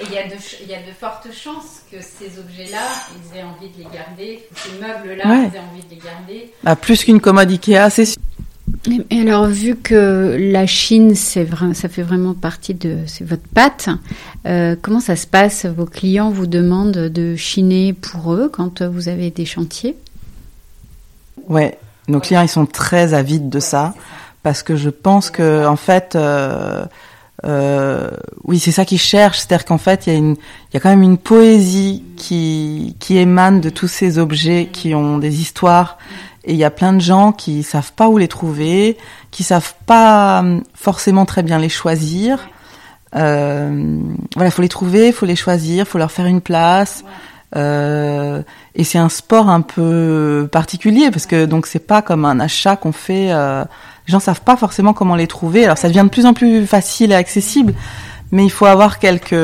Et 0.00 0.04
il 0.06 0.12
y, 0.12 0.18
a 0.18 0.22
de 0.28 0.34
il 0.62 0.70
y 0.70 0.74
a 0.74 0.78
de 0.78 0.92
fortes 0.98 1.26
chances 1.32 1.80
que 1.90 1.96
ces 2.00 2.38
objets-là, 2.38 2.78
ils 3.16 3.36
aient 3.38 3.42
envie 3.42 3.68
de 3.72 3.78
les 3.78 3.84
garder, 3.92 4.46
ces 4.54 4.70
meubles-là, 4.80 5.28
Ouais. 5.28 5.50
ils 5.52 5.56
aient 5.56 5.60
envie 5.72 5.82
de 5.84 5.90
les 5.90 5.96
garder. 5.96 6.52
Bah, 6.62 6.76
plus 6.76 7.02
qu'une 7.04 7.20
commode 7.20 7.50
Ikea, 7.50 7.90
c'est 7.90 8.04
sûr. 8.04 8.16
Et 9.10 9.20
alors, 9.20 9.46
vu 9.46 9.76
que 9.76 10.36
la 10.38 10.66
Chine, 10.66 11.14
ça 11.14 11.44
fait 11.88 12.02
vraiment 12.02 12.34
partie 12.34 12.74
de, 12.74 12.98
c'est 13.06 13.24
votre 13.24 13.46
patte. 13.54 13.88
euh, 14.44 14.74
comment 14.80 14.98
ça 14.98 15.14
se 15.14 15.26
passe? 15.26 15.66
Vos 15.66 15.86
clients 15.86 16.30
vous 16.30 16.48
demandent 16.48 16.90
de 16.90 17.36
chiner 17.36 17.92
pour 17.92 18.34
eux 18.34 18.50
quand 18.52 18.82
vous 18.82 19.08
avez 19.08 19.30
des 19.30 19.44
chantiers? 19.44 19.96
Ouais, 21.48 21.78
nos 22.08 22.18
clients, 22.18 22.42
ils 22.42 22.48
sont 22.48 22.66
très 22.66 23.14
avides 23.14 23.48
de 23.48 23.60
ça, 23.60 23.94
parce 24.42 24.64
que 24.64 24.74
je 24.74 24.90
pense 24.90 25.30
que, 25.30 25.64
en 25.64 25.76
fait, 25.76 26.16
euh, 26.16 26.84
euh, 27.44 28.10
oui, 28.42 28.58
c'est 28.58 28.72
ça 28.72 28.84
qu'ils 28.84 28.98
cherchent, 28.98 29.38
c'est-à-dire 29.38 29.64
qu'en 29.64 29.78
fait, 29.78 30.08
il 30.08 30.36
y 30.74 30.76
a 30.76 30.80
quand 30.80 30.90
même 30.90 31.02
une 31.02 31.18
poésie 31.18 32.02
qui 32.16 32.96
émane 33.10 33.60
de 33.60 33.70
tous 33.70 33.88
ces 33.88 34.18
objets 34.18 34.68
qui 34.72 34.92
ont 34.92 35.18
des 35.18 35.40
histoires, 35.40 35.98
et 36.44 36.52
il 36.52 36.58
y 36.58 36.64
a 36.64 36.70
plein 36.70 36.92
de 36.92 37.00
gens 37.00 37.32
qui 37.32 37.62
savent 37.62 37.92
pas 37.92 38.08
où 38.08 38.18
les 38.18 38.28
trouver, 38.28 38.96
qui 39.30 39.42
savent 39.42 39.74
pas 39.86 40.40
hum, 40.40 40.62
forcément 40.74 41.24
très 41.24 41.42
bien 41.42 41.58
les 41.58 41.68
choisir. 41.68 42.48
Euh, 43.14 44.00
voilà, 44.34 44.50
faut 44.50 44.62
les 44.62 44.68
trouver, 44.68 45.12
faut 45.12 45.26
les 45.26 45.36
choisir, 45.36 45.86
faut 45.86 45.98
leur 45.98 46.10
faire 46.10 46.26
une 46.26 46.40
place. 46.40 47.04
Euh, 47.54 48.42
et 48.74 48.82
c'est 48.82 48.98
un 48.98 49.10
sport 49.10 49.50
un 49.50 49.60
peu 49.60 50.48
particulier 50.50 51.10
parce 51.10 51.26
que 51.26 51.44
donc 51.44 51.66
c'est 51.66 51.86
pas 51.86 52.00
comme 52.02 52.24
un 52.24 52.40
achat 52.40 52.76
qu'on 52.76 52.92
fait. 52.92 53.30
Euh, 53.30 53.64
les 54.08 54.12
gens 54.12 54.20
savent 54.20 54.40
pas 54.40 54.56
forcément 54.56 54.94
comment 54.94 55.14
les 55.14 55.26
trouver. 55.26 55.64
Alors 55.64 55.78
ça 55.78 55.88
devient 55.88 56.04
de 56.04 56.10
plus 56.10 56.26
en 56.26 56.34
plus 56.34 56.66
facile 56.66 57.12
et 57.12 57.14
accessible, 57.14 57.74
mais 58.32 58.44
il 58.44 58.50
faut 58.50 58.66
avoir 58.66 58.98
quelques 58.98 59.34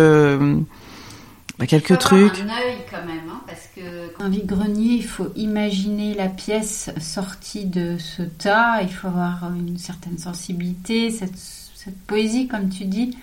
bah, 1.59 1.67
quelques 1.67 1.90
Il 1.90 1.97
faut 1.97 2.14
avoir 2.14 2.33
trucs. 2.33 2.40
un 2.40 2.49
œil 2.49 2.78
quand 2.90 3.07
même, 3.07 3.18
un 4.21 4.29
vide-grenier, 4.29 4.95
il 4.95 5.05
faut 5.05 5.29
imaginer 5.37 6.15
la 6.15 6.29
pièce 6.29 6.91
sortie 7.01 7.65
de 7.65 7.99
ce 7.99 8.23
tas. 8.23 8.83
Il 8.83 8.93
faut 8.93 9.09
avoir 9.09 9.53
une 9.55 9.79
certaine 9.79 10.19
sensibilité, 10.19 11.11
cette, 11.11 11.37
cette 11.37 11.99
poésie, 12.07 12.49
comme 12.49 12.69
tu 12.69 12.85
dis, 12.85 13.17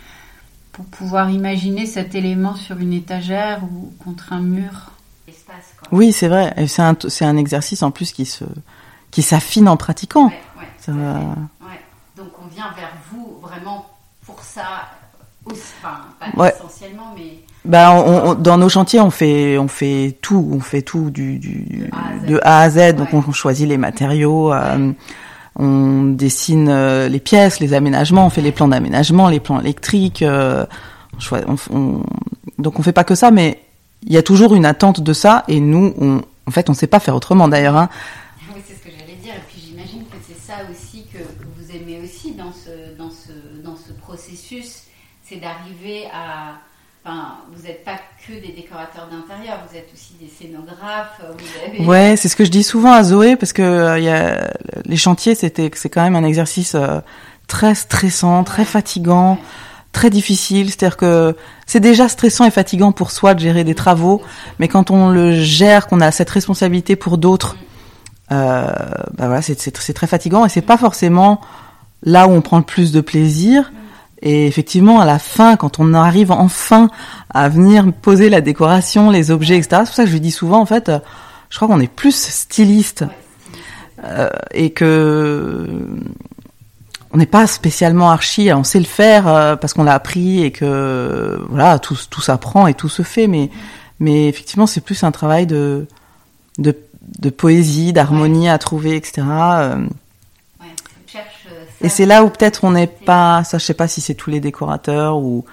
pour 0.71 0.85
pouvoir 0.85 1.29
imaginer 1.29 1.85
cet 1.85 2.15
élément 2.15 2.55
sur 2.55 2.77
une 2.79 2.93
étagère 2.93 3.63
ou 3.63 3.93
contre 4.03 4.33
un 4.33 4.41
mur. 4.41 4.91
Oui, 5.91 6.11
c'est 6.11 6.27
vrai. 6.27 6.53
C'est 6.67 6.81
un 6.81 6.95
c'est 7.07 7.25
un 7.25 7.37
exercice 7.37 7.83
en 7.83 7.91
plus 7.91 8.11
qui 8.11 8.25
se 8.25 8.43
qui 9.11 9.21
s'affine 9.21 9.67
en 9.69 9.77
pratiquant. 9.77 10.27
Ouais, 10.27 10.41
ouais, 10.59 10.67
Ça 10.79 10.91
tout 10.91 10.97
à 10.97 11.01
va- 11.01 11.19
fait. 11.19 11.25
Ouais. 11.65 11.79
Donc 12.17 12.31
on 12.43 12.47
vient 12.47 12.71
vers 12.75 12.91
vous 13.11 13.37
vraiment 13.41 13.85
pour 14.25 14.41
ça, 14.41 14.89
enfin 15.51 15.97
pas 16.19 16.41
Ouais. 16.41 16.53
essentiellement, 16.57 17.13
mais 17.15 17.39
Bah, 17.65 17.91
on, 17.93 18.29
on- 18.29 18.33
dans 18.35 18.57
nos 18.57 18.69
chantiers, 18.69 18.99
on 18.99 19.09
fait, 19.11 19.57
on 19.57 19.67
fait 19.67 20.17
tout, 20.21 20.49
on 20.53 20.59
fait 20.59 20.81
tout 20.83 21.09
du, 21.09 21.39
du 21.39 21.89
De 22.27 22.39
A 22.43 22.61
à 22.61 22.69
Z. 22.69 22.93
Donc, 22.95 23.11
Ouais. 23.13 23.19
on 23.27 23.31
choisit 23.31 23.67
les 23.67 23.77
matériaux, 23.77 24.53
euh, 24.53 24.91
on 25.57 26.03
dessine 26.13 26.67
euh, 26.69 27.07
les 27.07 27.19
pièces, 27.19 27.59
les 27.59 27.73
aménagements, 27.73 28.25
on 28.27 28.29
fait 28.29 28.41
les 28.41 28.51
plans 28.51 28.67
d'aménagement, 28.67 29.29
les 29.29 29.39
plans 29.39 29.59
électriques. 29.59 30.21
euh, 30.21 30.65
on 31.71 32.01
donc, 32.59 32.79
on 32.79 32.83
fait 32.83 32.91
pas 32.93 33.03
que 33.03 33.15
ça, 33.15 33.31
mais 33.31 33.61
il 34.03 34.13
y 34.13 34.17
a 34.17 34.23
toujours 34.23 34.53
une 34.55 34.65
attente 34.65 35.01
de 35.01 35.13
ça. 35.13 35.43
Et 35.47 35.59
nous, 35.59 35.93
on, 35.99 36.21
en 36.47 36.51
fait, 36.51 36.69
on 36.69 36.73
sait 36.73 36.87
pas 36.87 36.99
faire 36.99 37.15
autrement 37.15 37.47
d'ailleurs. 37.47 37.75
Hein. 37.77 37.89
Oui, 38.53 38.61
c'est 38.67 38.73
ce 38.75 38.79
que 38.79 38.89
j'allais 38.91 39.17
dire. 39.21 39.33
Et 39.33 39.43
puis 39.47 39.61
j'imagine 39.65 40.01
que 40.03 40.17
c'est 40.27 40.39
ça 40.39 40.57
aussi 40.71 41.05
que, 41.11 41.17
que 41.19 41.47
vous 41.57 41.75
aimez 41.75 41.99
aussi 42.03 42.33
dans 42.33 42.51
ce, 42.51 42.95
dans 42.97 43.09
ce, 43.09 43.63
dans 43.65 43.75
ce 43.75 43.91
processus, 43.93 44.83
c'est 45.27 45.37
d'arriver 45.37 46.05
à... 46.13 46.53
Enfin, 47.07 47.37
vous 47.55 47.63
n'êtes 47.67 47.83
pas 47.83 47.97
que 48.27 48.33
des 48.33 48.51
décorateurs 48.53 49.07
d'intérieur, 49.11 49.59
vous 49.69 49.77
êtes 49.77 49.89
aussi 49.93 50.15
des 50.19 50.27
scénographes. 50.27 51.21
Vous 51.21 51.45
avez... 51.63 51.85
Ouais, 51.85 52.15
c'est 52.17 52.29
ce 52.29 52.35
que 52.35 52.43
je 52.43 52.49
dis 52.49 52.63
souvent 52.63 52.93
à 52.93 53.03
Zoé 53.03 53.35
parce 53.35 53.53
que 53.53 53.61
euh, 53.61 53.99
y 53.99 54.09
a, 54.09 54.51
les 54.85 54.97
chantiers, 54.97 55.35
c'était, 55.35 55.69
c'est 55.75 55.89
quand 55.89 56.01
même 56.01 56.15
un 56.15 56.23
exercice 56.23 56.73
euh, 56.73 56.99
très 57.47 57.75
stressant, 57.75 58.43
très 58.43 58.63
Ouais. 58.63 58.65
fatigant, 58.65 59.37
très 59.91 60.09
difficile. 60.09 60.69
C'est-à-dire 60.71 60.97
que 60.97 61.35
c'est 61.67 61.79
déjà 61.79 62.09
stressant 62.09 62.43
et 62.45 62.49
fatigant 62.51 62.91
pour 62.91 63.11
soi 63.11 63.35
de 63.35 63.39
gérer 63.39 63.63
des 63.63 63.75
travaux, 63.75 64.23
mais 64.57 64.67
quand 64.67 64.89
on 64.89 65.09
le 65.09 65.31
gère, 65.31 65.85
qu'on 65.85 66.01
a 66.01 66.09
cette 66.09 66.31
responsabilité 66.31 66.95
pour 66.95 67.19
d'autres, 67.19 67.55
euh, 68.31 68.65
bah 69.13 69.27
voilà, 69.27 69.43
c'est 69.43 69.93
très 69.93 70.07
fatigant 70.07 70.43
et 70.43 70.49
c'est 70.49 70.63
pas 70.63 70.77
forcément 70.77 71.39
là 72.01 72.27
où 72.27 72.31
on 72.31 72.41
prend 72.41 72.57
le 72.57 72.63
plus 72.63 72.91
de 72.91 73.01
plaisir. 73.01 73.71
Et 74.25 74.47
effectivement, 74.47 74.99
à 74.99 75.05
la 75.05 75.19
fin, 75.19 75.55
quand 75.55 75.79
on 75.79 75.93
arrive 75.93 76.31
enfin 76.31 76.89
à 77.29 77.47
venir 77.47 77.85
poser 77.93 78.29
la 78.29 78.41
décoration, 78.41 79.11
les 79.11 79.29
objets, 79.29 79.57
etc., 79.57 79.69
c'est 79.69 79.85
pour 79.85 79.93
ça 79.93 80.03
que 80.03 80.09
je 80.09 80.13
lui 80.13 80.21
dis 80.21 80.31
souvent, 80.31 80.59
en 80.59 80.65
fait, 80.65 80.89
euh, 80.89 80.99
je 81.49 81.57
crois 81.57 81.67
qu'on 81.67 81.79
est 81.79 81.91
plus 81.91 82.15
styliste 82.15 83.05
euh, 84.03 84.29
et 84.51 84.71
que 84.71 85.69
on 87.11 87.17
n'est 87.17 87.27
pas 87.27 87.47
spécialement 87.47 88.09
archi, 88.09 88.51
on 88.51 88.63
sait 88.63 88.79
le 88.79 88.85
faire 88.85 89.27
euh, 89.27 89.55
parce 89.55 89.73
qu'on 89.73 89.83
l'a 89.83 89.93
appris 89.93 90.43
et 90.43 90.51
que 90.51 91.39
voilà, 91.47 91.79
tout, 91.79 91.97
tout 92.09 92.21
s'apprend 92.21 92.67
et 92.67 92.73
tout 92.73 92.89
se 92.89 93.03
fait, 93.03 93.27
mais 93.27 93.49
mais 93.99 94.27
effectivement, 94.27 94.67
c'est 94.67 94.81
plus 94.81 95.03
un 95.03 95.11
travail 95.11 95.45
de 95.45 95.87
de, 96.57 96.75
de 97.19 97.29
poésie, 97.29 97.93
d'harmonie 97.93 98.49
à 98.49 98.57
trouver, 98.57 98.95
etc. 98.95 99.21
euh, 99.21 99.85
cherche, 101.07 101.47
euh, 101.51 101.63
ça. 101.79 101.85
et 101.85 101.89
c'est 101.89 102.05
là 102.05 102.23
où 102.23 102.29
peut-être 102.29 102.63
on 102.63 102.71
n'est 102.71 102.87
pas, 102.87 103.43
ça 103.43 103.57
je 103.57 103.65
sais 103.65 103.73
pas 103.73 103.87
si 103.87 104.01
c'est 104.01 104.13
tous 104.15 104.29
les 104.29 104.39
décorateurs 104.39 105.17
ou, 105.17 105.45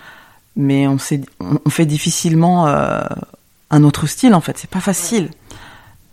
mais 0.56 0.86
on, 0.86 0.98
sait, 0.98 1.20
on, 1.40 1.58
on 1.64 1.70
fait 1.70 1.86
difficilement 1.86 2.66
euh, 2.68 3.00
un 3.70 3.84
autre 3.84 4.06
style 4.06 4.34
en 4.34 4.40
fait. 4.40 4.58
C'est 4.58 4.70
pas 4.70 4.80
facile. 4.80 5.30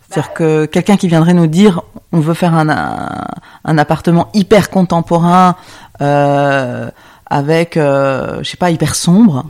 C'est-à-dire 0.07 0.33
que 0.33 0.65
quelqu'un 0.65 0.97
qui 0.97 1.07
viendrait 1.07 1.33
nous 1.35 1.45
dire, 1.47 1.81
on 2.11 2.19
veut 2.19 2.33
faire 2.33 2.55
un, 2.55 2.67
un, 2.69 3.25
un 3.63 3.77
appartement 3.77 4.29
hyper 4.33 4.69
contemporain 4.71 5.55
euh, 6.01 6.89
avec, 7.27 7.77
euh, 7.77 8.39
je 8.41 8.49
sais 8.49 8.57
pas, 8.57 8.71
hyper 8.71 8.95
sombre, 8.95 9.45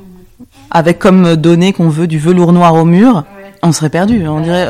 avec 0.69 0.99
comme 0.99 1.35
données 1.37 1.71
qu'on 1.71 1.87
veut 1.87 2.07
du 2.07 2.19
velours 2.19 2.51
noir 2.51 2.73
au 2.75 2.83
mur, 2.83 3.23
Ouais. 3.37 3.53
on 3.63 3.71
serait 3.71 3.89
perdu. 3.89 4.27
On 4.27 4.41
dirait, 4.41 4.67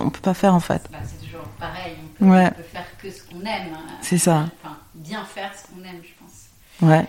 on 0.00 0.08
peut 0.08 0.20
pas 0.22 0.32
faire 0.34 0.54
en 0.54 0.60
fait. 0.60 0.82
Bah, 0.90 0.98
c'est 1.04 1.26
toujours 1.26 1.44
pareil, 1.60 1.92
on 2.20 2.24
peut, 2.24 2.30
Ouais. 2.30 2.46
on 2.46 2.56
peut 2.56 2.62
faire 2.72 2.86
que 3.02 3.10
ce 3.10 3.22
qu'on 3.24 3.40
aime. 3.40 3.74
hein. 3.74 3.87
C'est 4.02 4.18
ça. 4.18 4.46
Enfin, 4.62 4.76
bien 4.94 5.24
faire 5.24 5.52
ce 5.54 5.66
qu'on 5.66 5.82
aime, 5.84 6.00
je 6.02 6.14
pense. 6.18 6.90
Ouais. 6.90 7.06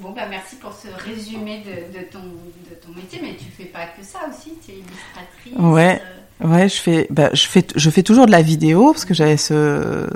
Bon, 0.00 0.10
bah, 0.10 0.26
merci 0.28 0.56
pour 0.56 0.72
ce 0.72 0.88
résumé 1.04 1.62
de, 1.64 1.98
de, 1.98 2.04
ton, 2.04 2.18
de 2.18 2.74
ton 2.84 2.92
métier, 2.96 3.20
mais 3.22 3.36
tu 3.36 3.44
fais 3.44 3.66
pas 3.66 3.86
que 3.86 4.04
ça 4.04 4.18
aussi, 4.28 4.54
tu 4.64 4.72
es 4.72 4.74
illustratrice. 4.74 5.52
Ouais, 5.56 6.02
euh. 6.42 6.48
ouais, 6.48 6.68
je 6.68 6.80
fais, 6.80 7.06
bah, 7.10 7.30
je 7.32 7.46
fais, 7.46 7.64
je 7.76 7.90
fais 7.90 8.02
toujours 8.02 8.26
de 8.26 8.32
la 8.32 8.42
vidéo 8.42 8.92
parce 8.92 9.04
que 9.04 9.14
j'avais 9.14 9.36
ce, 9.36 10.08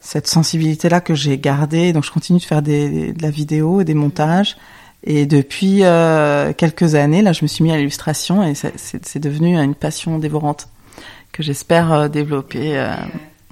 cette 0.00 0.26
sensibilité-là 0.28 1.02
que 1.02 1.14
j'ai 1.14 1.36
gardée, 1.36 1.92
donc 1.92 2.04
je 2.04 2.10
continue 2.10 2.38
de 2.38 2.44
faire 2.44 2.62
des, 2.62 3.12
de 3.12 3.22
la 3.22 3.30
vidéo 3.30 3.82
et 3.82 3.84
des 3.84 3.94
montages. 3.94 4.56
Et 5.02 5.26
depuis 5.26 5.80
euh, 5.82 6.54
quelques 6.54 6.94
années, 6.94 7.20
là, 7.20 7.34
je 7.34 7.44
me 7.44 7.48
suis 7.48 7.62
mis 7.62 7.70
à 7.70 7.76
l'illustration 7.76 8.42
et 8.42 8.54
c'est 8.54 9.18
devenu 9.18 9.58
une 9.58 9.74
passion 9.74 10.18
dévorante 10.18 10.68
que 11.32 11.42
j'espère 11.42 11.92
euh, 11.92 12.08
développer. 12.08 12.82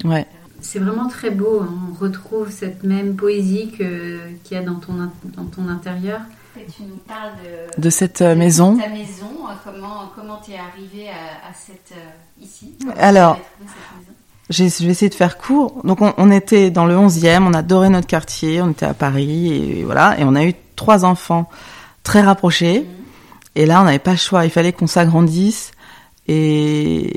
Ouais. 0.05 0.27
C'est 0.63 0.79
vraiment 0.79 1.09
très 1.09 1.31
beau. 1.31 1.61
Hein. 1.63 1.75
On 1.91 2.03
retrouve 2.03 2.51
cette 2.51 2.85
même 2.85 3.17
poésie 3.17 3.73
qu'il 3.77 4.57
y 4.57 4.57
a 4.57 4.63
dans 4.63 4.77
ton, 4.77 4.95
dans 5.25 5.45
ton 5.45 5.69
intérieur. 5.69 6.21
Et 6.57 6.67
tu 6.67 6.83
nous 6.83 6.97
parles 6.97 7.33
de, 7.77 7.81
de 7.81 7.91
cette 7.91 8.21
euh, 8.21 8.35
maison. 8.35 8.77
ta 8.77 8.89
maison. 8.89 9.29
Comment 9.65 10.13
comment 10.15 10.41
es 10.49 10.59
arrivé 10.59 11.09
à, 11.09 11.49
à 11.49 11.55
cette 11.55 11.95
ici? 12.41 12.75
Alors, 12.99 13.39
je 14.51 14.65
vais 14.65 14.91
essayer 14.91 15.09
de 15.09 15.15
faire 15.15 15.39
court. 15.39 15.81
Donc, 15.85 16.03
on, 16.03 16.13
on, 16.19 16.31
était 16.31 16.71
dans 16.71 16.85
le 16.85 16.95
11e, 16.95 17.43
on 17.43 17.55
adorait 17.55 17.89
notre 17.89 18.07
quartier, 18.07 18.61
on 18.61 18.71
était 18.71 18.87
à 18.87 18.95
Paris, 18.95 19.53
et 19.53 19.85
voilà. 19.85 20.19
Et 20.19 20.25
on 20.25 20.35
a 20.35 20.45
eu 20.45 20.55
trois 20.77 21.05
enfants 21.05 21.49
très 22.03 22.21
rapprochés. 22.21 22.81
Mhm. 22.81 22.87
Et 23.55 23.67
là, 23.67 23.81
on 23.81 23.85
n'avait 23.85 23.99
pas 23.99 24.13
le 24.13 24.17
choix. 24.19 24.45
Il 24.45 24.51
fallait 24.51 24.73
qu'on 24.73 24.87
s'agrandisse. 24.87 25.73
Et, 26.29 27.11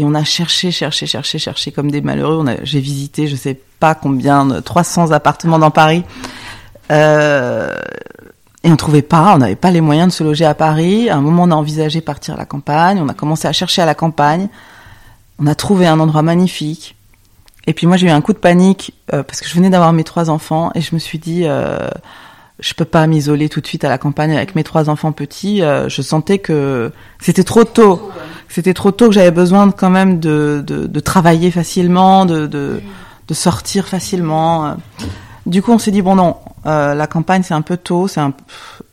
on 0.00 0.14
a 0.14 0.24
cherché, 0.24 0.70
cherché, 0.70 1.06
cherché, 1.06 1.38
cherché 1.38 1.72
comme 1.72 1.90
des 1.90 2.00
malheureux. 2.00 2.44
J'ai 2.62 2.80
visité, 2.80 3.26
je 3.26 3.36
sais 3.36 3.58
pas 3.80 3.94
combien, 3.94 4.60
300 4.62 5.10
appartements 5.10 5.58
dans 5.58 5.70
Paris. 5.70 6.04
Euh, 6.90 7.74
et 8.64 8.70
on 8.70 8.76
trouvait 8.76 9.02
pas, 9.02 9.34
on 9.34 9.38
n'avait 9.38 9.56
pas 9.56 9.70
les 9.70 9.80
moyens 9.80 10.08
de 10.08 10.12
se 10.12 10.24
loger 10.24 10.44
à 10.44 10.54
Paris. 10.54 11.10
À 11.10 11.16
un 11.16 11.20
moment, 11.20 11.44
on 11.44 11.50
a 11.50 11.54
envisagé 11.54 12.00
partir 12.00 12.34
à 12.34 12.36
la 12.36 12.46
campagne. 12.46 13.00
On 13.00 13.08
a 13.08 13.14
commencé 13.14 13.48
à 13.48 13.52
chercher 13.52 13.82
à 13.82 13.86
la 13.86 13.94
campagne. 13.94 14.48
On 15.38 15.46
a 15.46 15.54
trouvé 15.54 15.86
un 15.86 15.98
endroit 16.00 16.22
magnifique. 16.22 16.96
Et 17.66 17.74
puis 17.74 17.86
moi, 17.86 17.96
j'ai 17.96 18.06
eu 18.06 18.10
un 18.10 18.20
coup 18.20 18.32
de 18.32 18.38
panique 18.38 18.94
euh, 19.12 19.22
parce 19.22 19.40
que 19.40 19.48
je 19.48 19.54
venais 19.54 19.70
d'avoir 19.70 19.92
mes 19.92 20.04
trois 20.04 20.30
enfants 20.30 20.70
et 20.74 20.80
je 20.80 20.94
me 20.94 20.98
suis 20.98 21.18
dit, 21.18 21.42
euh, 21.44 21.88
je 22.58 22.74
peux 22.74 22.84
pas 22.84 23.06
m'isoler 23.06 23.48
tout 23.48 23.60
de 23.60 23.66
suite 23.66 23.84
à 23.84 23.88
la 23.88 23.98
campagne 23.98 24.36
avec 24.36 24.54
mes 24.54 24.64
trois 24.64 24.90
enfants 24.90 25.12
petits. 25.12 25.62
Euh, 25.62 25.88
je 25.88 26.02
sentais 26.02 26.38
que 26.38 26.92
c'était 27.20 27.44
trop 27.44 27.64
tôt. 27.64 28.10
C'était 28.48 28.74
trop 28.74 28.90
tôt 28.90 29.06
que 29.06 29.12
j'avais 29.12 29.30
besoin 29.30 29.70
quand 29.70 29.90
même 29.90 30.18
de, 30.18 30.62
de, 30.66 30.86
de, 30.86 31.00
travailler 31.00 31.50
facilement, 31.50 32.24
de, 32.24 32.46
de, 32.46 32.80
de, 33.28 33.34
sortir 33.34 33.86
facilement. 33.86 34.76
Du 35.46 35.62
coup, 35.62 35.72
on 35.72 35.78
s'est 35.78 35.90
dit 35.90 36.02
bon 36.02 36.16
non, 36.16 36.36
euh, 36.66 36.94
la 36.94 37.06
campagne 37.06 37.42
c'est 37.42 37.54
un 37.54 37.62
peu 37.62 37.76
tôt, 37.76 38.08
c'est 38.08 38.20
un 38.20 38.32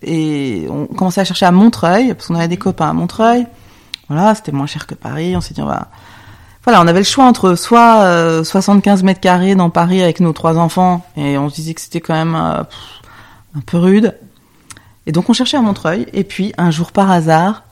et 0.03 0.67
on 0.69 0.86
commençait 0.86 1.22
à 1.22 1.25
chercher 1.25 1.45
à 1.45 1.51
Montreuil 1.51 2.13
parce 2.13 2.27
qu'on 2.27 2.36
avait 2.36 2.48
des 2.48 2.57
copains 2.57 2.89
à 2.89 2.93
Montreuil. 2.93 3.48
Voilà, 4.10 4.36
c'était 4.36 4.51
moins 4.51 4.67
cher 4.67 4.86
que 4.86 4.93
Paris. 4.93 5.36
On 5.36 5.41
s'est 5.41 5.53
dit 5.53 5.62
on 5.62 5.67
va 5.67 5.88
voilà, 6.65 6.81
on 6.81 6.88
avait 6.88 7.00
le 7.00 7.05
choix 7.05 7.25
entre 7.25 7.53
soit 7.53 8.01
euh, 8.01 8.43
75 8.43 9.03
mètres 9.03 9.19
carrés 9.19 9.53
dans 9.53 9.69
Paris 9.69 10.01
avec 10.01 10.19
nos 10.19 10.34
trois 10.34 10.57
enfants 10.57 11.05
et 11.15 11.38
on 11.38 11.48
se 11.48 11.55
disait 11.55 11.75
que 11.75 11.81
c'était 11.81 12.01
quand 12.01 12.15
même 12.15 12.36
euh, 12.36 12.63
un 13.56 13.62
peu 13.62 13.78
rude. 13.78 14.16
Et 15.06 15.12
donc 15.12 15.30
on 15.30 15.34
cherchait 15.34 15.58
à 15.58 15.62
Montreuil. 15.62 16.08
Et 16.14 16.24
puis 16.24 16.54
un 16.58 16.72
jour 16.72 16.92
par 16.92 17.12
hasard, 17.12 17.64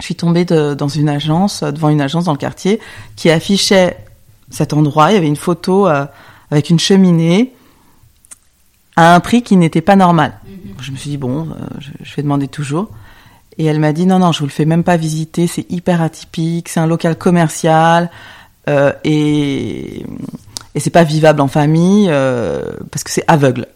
je 0.00 0.04
suis 0.04 0.14
tombée 0.14 0.44
dans 0.44 0.88
une 0.88 1.08
agence, 1.08 1.62
devant 1.62 1.88
une 1.88 2.00
agence 2.00 2.24
dans 2.24 2.32
le 2.32 2.38
quartier, 2.38 2.80
qui 3.16 3.30
affichait 3.30 3.96
cet 4.50 4.72
endroit. 4.72 5.10
Il 5.10 5.14
y 5.14 5.18
avait 5.18 5.26
une 5.26 5.36
photo 5.36 5.88
euh, 5.88 6.06
avec 6.50 6.70
une 6.70 6.78
cheminée 6.78 7.52
à 8.96 9.14
un 9.14 9.20
prix 9.20 9.42
qui 9.42 9.56
n'était 9.56 9.80
pas 9.80 9.96
normal. 9.96 10.38
Mhm. 10.46 10.74
Je 10.80 10.92
me 10.92 10.96
suis 10.96 11.10
dit 11.10 11.16
bon, 11.16 11.48
euh, 11.48 11.66
je, 12.02 12.14
vais 12.14 12.22
demander 12.22 12.48
toujours. 12.48 12.90
Et 13.58 13.64
elle 13.64 13.80
m'a 13.80 13.92
dit 13.92 14.06
non 14.06 14.18
non, 14.18 14.32
je 14.32 14.40
vous 14.40 14.46
le 14.46 14.50
fais 14.50 14.66
même 14.66 14.84
pas 14.84 14.98
visiter, 14.98 15.46
c'est 15.46 15.70
hyper 15.70 16.02
atypique, 16.02 16.68
c'est 16.68 16.80
un 16.80 16.86
local 16.86 17.16
commercial 17.16 18.10
euh, 18.68 18.92
et 19.02 20.04
et 20.74 20.80
c'est 20.80 20.90
pas 20.90 21.04
vivable 21.04 21.40
en 21.40 21.48
famille 21.48 22.06
parce 22.90 23.02
que 23.02 23.10
c'est 23.10 23.24
aveugle. 23.28 23.66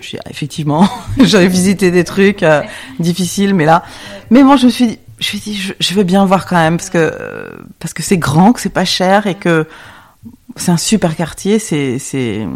Je 0.00 0.16
effectivement, 0.28 0.88
j'avais 1.20 1.48
visité 1.48 1.90
des 1.90 2.04
trucs 2.04 2.42
euh, 2.42 2.62
difficiles, 2.98 3.54
mais 3.54 3.64
là, 3.64 3.82
mais 4.30 4.42
moi 4.42 4.56
je 4.56 4.66
me 4.66 4.70
suis 4.70 4.86
dit, 4.86 4.98
je 5.18 5.24
suis 5.24 5.38
dit, 5.38 5.54
je, 5.56 5.94
veux 5.94 6.02
bien 6.02 6.24
voir 6.24 6.46
quand 6.46 6.56
même 6.56 6.76
parce 6.76 6.90
que 6.90 7.14
parce 7.78 7.92
que 7.92 8.02
c'est 8.02 8.18
grand, 8.18 8.52
que 8.52 8.60
c'est 8.60 8.68
pas 8.68 8.84
cher 8.84 9.26
et 9.26 9.34
que 9.34 9.66
c'est 10.56 10.70
un 10.70 10.76
super 10.76 11.16
quartier, 11.16 11.58
c'est 11.58 11.98
c'est 11.98 12.46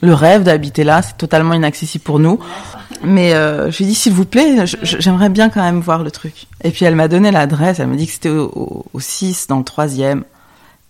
le 0.00 0.14
rêve 0.14 0.42
d'habiter 0.44 0.84
là, 0.84 1.02
c'est 1.02 1.16
totalement 1.16 1.54
inaccessible 1.54 2.04
pour 2.04 2.18
nous. 2.18 2.38
Mais 3.02 3.34
euh, 3.34 3.70
je 3.70 3.78
lui 3.78 3.84
ai 3.84 3.88
dit 3.88 3.94
s'il 3.94 4.12
vous 4.12 4.24
plaît, 4.24 4.64
j'aimerais 4.82 5.28
bien 5.28 5.48
quand 5.48 5.62
même 5.62 5.80
voir 5.80 6.02
le 6.02 6.10
truc. 6.10 6.46
Et 6.64 6.70
puis 6.70 6.84
elle 6.84 6.96
m'a 6.96 7.08
donné 7.08 7.30
l'adresse, 7.30 7.78
elle 7.78 7.88
m'a 7.88 7.96
dit 7.96 8.06
que 8.06 8.12
c'était 8.12 8.30
au, 8.30 8.84
6 8.98 9.46
dans 9.48 9.58
le 9.58 9.64
troisième. 9.64 10.24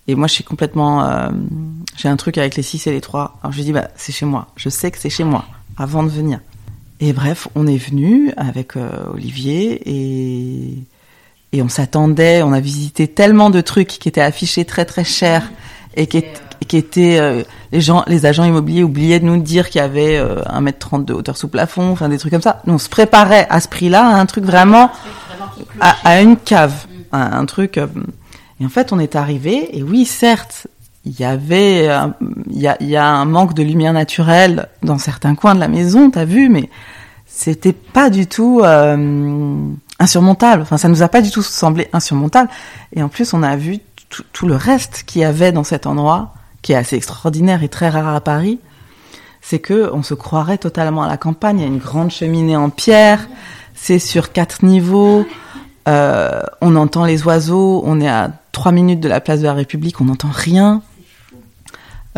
Et 0.06 0.14
moi 0.14 0.26
je 0.26 0.32
suis 0.32 0.44
complètement, 0.44 1.04
euh, 1.04 1.28
j'ai 1.96 2.08
un 2.08 2.16
truc 2.16 2.38
avec 2.38 2.56
les 2.56 2.62
6 2.62 2.86
et 2.86 2.92
les 2.92 3.02
3. 3.02 3.38
Alors 3.42 3.52
je 3.52 3.58
lui 3.58 3.62
ai 3.62 3.66
dit 3.66 3.72
bah 3.72 3.88
c'est 3.96 4.12
chez 4.12 4.24
moi, 4.24 4.48
je 4.56 4.70
sais 4.70 4.90
que 4.90 4.98
c'est 4.98 5.10
chez 5.10 5.24
moi 5.24 5.44
avant 5.78 6.02
de 6.02 6.08
venir. 6.08 6.40
Et 7.00 7.12
bref, 7.12 7.48
on 7.54 7.66
est 7.66 7.76
venu 7.76 8.32
avec 8.36 8.76
euh, 8.76 8.90
Olivier 9.12 9.80
et, 9.86 10.78
et 11.52 11.62
on 11.62 11.68
s'attendait, 11.68 12.42
on 12.42 12.52
a 12.52 12.60
visité 12.60 13.06
tellement 13.06 13.50
de 13.50 13.60
trucs 13.60 13.88
qui 13.88 14.08
étaient 14.08 14.20
affichés 14.20 14.64
très 14.64 14.84
très 14.84 15.04
chers 15.04 15.50
et 15.94 16.06
qui, 16.06 16.24
qui 16.66 16.76
étaient 16.76 17.18
euh, 17.20 17.44
les 17.70 17.80
gens, 17.80 18.02
les 18.08 18.26
agents 18.26 18.44
immobiliers 18.44 18.82
oubliaient 18.82 19.20
de 19.20 19.26
nous 19.26 19.40
dire 19.40 19.70
qu'il 19.70 19.80
y 19.80 19.84
avait 19.84 20.20
1m30 20.20 21.04
de 21.04 21.14
hauteur 21.14 21.36
sous 21.36 21.48
plafond, 21.48 21.92
enfin 21.92 22.08
des 22.08 22.18
trucs 22.18 22.32
comme 22.32 22.42
ça. 22.42 22.62
Nous 22.66 22.74
on 22.74 22.78
se 22.78 22.88
préparait 22.88 23.46
à 23.48 23.60
ce 23.60 23.68
prix-là 23.68 24.04
à 24.04 24.14
un 24.16 24.26
truc 24.26 24.44
vraiment 24.44 24.90
à, 25.80 26.20
une 26.20 26.36
cave, 26.36 26.86
un, 27.12 27.44
truc. 27.46 27.78
Euh, 27.78 27.86
et 28.60 28.66
en 28.66 28.68
fait, 28.68 28.92
on 28.92 28.98
est 28.98 29.16
arrivé 29.16 29.76
et 29.76 29.82
oui, 29.82 30.04
certes, 30.04 30.66
il 31.08 31.18
y 31.18 31.24
avait 31.24 31.88
il 32.50 32.60
y 32.60 32.68
a, 32.68 32.76
y 32.82 32.96
a, 32.96 33.06
un 33.06 33.24
manque 33.24 33.54
de 33.54 33.62
lumière 33.62 33.92
naturelle 33.92 34.68
dans 34.82 34.98
certains 34.98 35.34
coins 35.34 35.54
de 35.54 35.60
la 35.60 35.68
maison, 35.68 36.10
t'as 36.10 36.24
vu, 36.24 36.48
mais 36.48 36.68
c'était 37.38 37.72
pas 37.72 38.10
du 38.10 38.26
tout 38.26 38.62
euh, 38.64 39.68
insurmontable. 40.00 40.62
Enfin, 40.62 40.76
ça 40.76 40.88
nous 40.88 41.02
a 41.02 41.08
pas 41.08 41.20
du 41.20 41.30
tout 41.30 41.42
semblé 41.42 41.88
insurmontable. 41.92 42.50
Et 42.92 43.02
en 43.02 43.08
plus, 43.08 43.32
on 43.32 43.42
a 43.44 43.54
vu 43.54 43.78
tout, 44.32 44.48
le 44.48 44.56
reste 44.56 45.04
qu'il 45.06 45.22
y 45.22 45.24
avait 45.24 45.52
dans 45.52 45.62
cet 45.62 45.86
endroit, 45.86 46.34
qui 46.62 46.72
est 46.72 46.76
assez 46.76 46.96
extraordinaire 46.96 47.62
et 47.62 47.68
très 47.68 47.90
rare 47.90 48.14
à 48.14 48.20
Paris. 48.20 48.58
C'est 49.40 49.60
que 49.60 49.88
on 49.92 50.02
se 50.02 50.14
croirait 50.14 50.58
totalement 50.58 51.04
à 51.04 51.08
la 51.08 51.16
campagne. 51.16 51.58
Il 51.58 51.62
y 51.62 51.64
a 51.64 51.68
une 51.68 51.78
grande 51.78 52.10
cheminée 52.10 52.56
en 52.56 52.70
pierre. 52.70 53.28
C'est 53.74 54.00
sur 54.00 54.32
quatre 54.32 54.64
niveaux. 54.64 55.24
Euh, 55.86 56.40
on 56.60 56.74
entend 56.74 57.04
les 57.04 57.24
oiseaux. 57.24 57.82
On 57.84 58.00
est 58.00 58.08
à 58.08 58.32
trois 58.50 58.72
minutes 58.72 59.00
de 59.00 59.08
la 59.08 59.20
place 59.20 59.40
de 59.40 59.44
la 59.44 59.54
République. 59.54 60.00
On 60.00 60.06
n'entend 60.06 60.30
rien. 60.32 60.82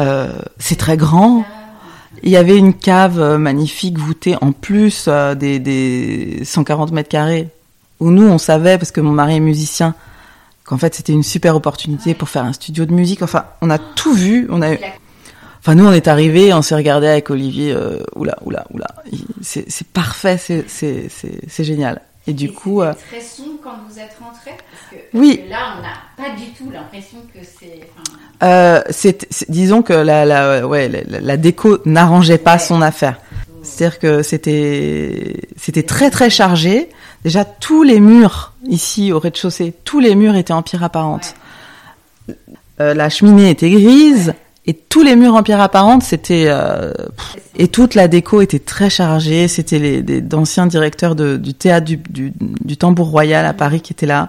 Euh, 0.01 0.29
c'est 0.59 0.77
très 0.77 0.97
grand. 0.97 1.45
Il 2.23 2.31
y 2.31 2.37
avait 2.37 2.57
une 2.57 2.75
cave 2.75 3.21
euh, 3.21 3.39
magnifique 3.39 3.99
voûtée 3.99 4.37
en 4.41 4.53
plus 4.53 5.07
euh, 5.09 5.35
des, 5.35 5.59
des 5.59 6.41
140 6.45 6.93
mètres 6.93 7.09
carrés 7.09 7.49
où 8.01 8.11
nous 8.11 8.27
on 8.27 8.39
savait 8.39 8.79
parce 8.79 8.91
que 8.93 9.01
mon 9.01 9.13
mari 9.13 9.37
est 9.37 9.41
musicien 9.41 9.95
qu'en 10.65 10.79
fait 10.79 10.95
c'était 10.95 11.13
une 11.13 11.23
super 11.23 11.55
opportunité 11.55 12.15
pour 12.15 12.29
faire 12.29 12.45
un 12.45 12.53
studio 12.53 12.87
de 12.87 12.93
musique. 12.93 13.23
Enfin, 13.23 13.45
on 13.61 13.71
a 13.71 13.79
tout 13.79 14.15
vu. 14.15 14.49
Enfin, 15.61 15.75
nous, 15.75 15.87
on 15.87 15.93
est 15.93 16.09
arrivés, 16.09 16.55
on 16.55 16.63
s'est 16.63 16.75
regardé 16.75 17.07
avec 17.07 17.29
Olivier. 17.29 17.77
Oula, 18.17 18.39
oula, 18.43 18.67
oula. 18.73 18.87
C'est 19.43 19.87
parfait, 19.89 20.39
c'est 20.39 21.65
génial. 21.65 22.01
Et 22.27 22.33
du 22.33 22.53
coup. 22.53 22.83
Euh, 22.83 22.93
très 23.09 23.21
sombre 23.21 23.59
quand 23.63 23.77
vous 23.89 23.99
êtes 23.99 24.17
rentré 24.21 24.51
parce 24.71 24.91
que, 24.91 25.19
Oui. 25.19 25.43
là, 25.49 25.75
on 25.79 25.83
n'a 25.83 26.29
pas 26.29 26.37
du 26.37 26.51
tout 26.53 26.71
l'impression 26.71 27.19
que 27.35 27.41
c'est. 27.43 27.81
Euh, 28.43 28.83
disons 29.49 29.83
que 29.83 29.93
la, 29.93 30.25
la, 30.25 30.67
ouais, 30.67 30.89
la, 31.09 31.37
déco 31.37 31.79
n'arrangeait 31.87 32.39
pas 32.39 32.59
son 32.59 32.83
affaire. 32.83 33.19
C'est-à-dire 33.63 33.99
que 33.99 34.23
c'était 34.23 35.37
c'était 35.57 35.83
très 35.83 36.11
très 36.11 36.31
chargé. 36.31 36.89
Déjà 37.25 37.45
tous 37.45 37.83
les 37.83 38.01
murs 38.01 38.55
ici 38.67 39.13
au 39.13 39.19
rez-de-chaussée, 39.19 39.75
tous 39.85 40.01
les 40.01 40.15
murs 40.15 40.37
étaient 40.37 40.55
en 40.55 40.63
pierre 40.63 40.83
apparente. 40.85 41.35
Euh, 42.81 42.95
la 42.95 43.11
cheminée 43.11 43.51
était 43.51 43.69
grise 43.71 44.33
et 44.67 44.75
tous 44.75 45.03
les 45.03 45.17
murs 45.17 45.35
en 45.35 45.43
pierre 45.43 45.61
apparente, 45.61 46.03
c'était 46.03 46.45
euh, 46.49 46.93
et 47.57 47.69
toute 47.69 47.95
la 47.95 48.09
déco 48.09 48.43
était 48.43 48.59
très 48.59 48.91
chargée. 48.91 49.49
C'était 49.49 49.79
les 49.79 50.03
d'anciens 50.21 50.67
directeurs 50.67 51.15
de, 51.15 51.37
du 51.37 51.55
théâtre 51.55 51.87
du, 51.87 51.97
du, 51.97 52.33
du, 52.39 52.77
Tambour 52.77 53.09
Royal 53.09 53.47
à 53.47 53.55
Paris 53.55 53.81
qui 53.81 53.95
étaient 53.95 54.07
là. 54.07 54.29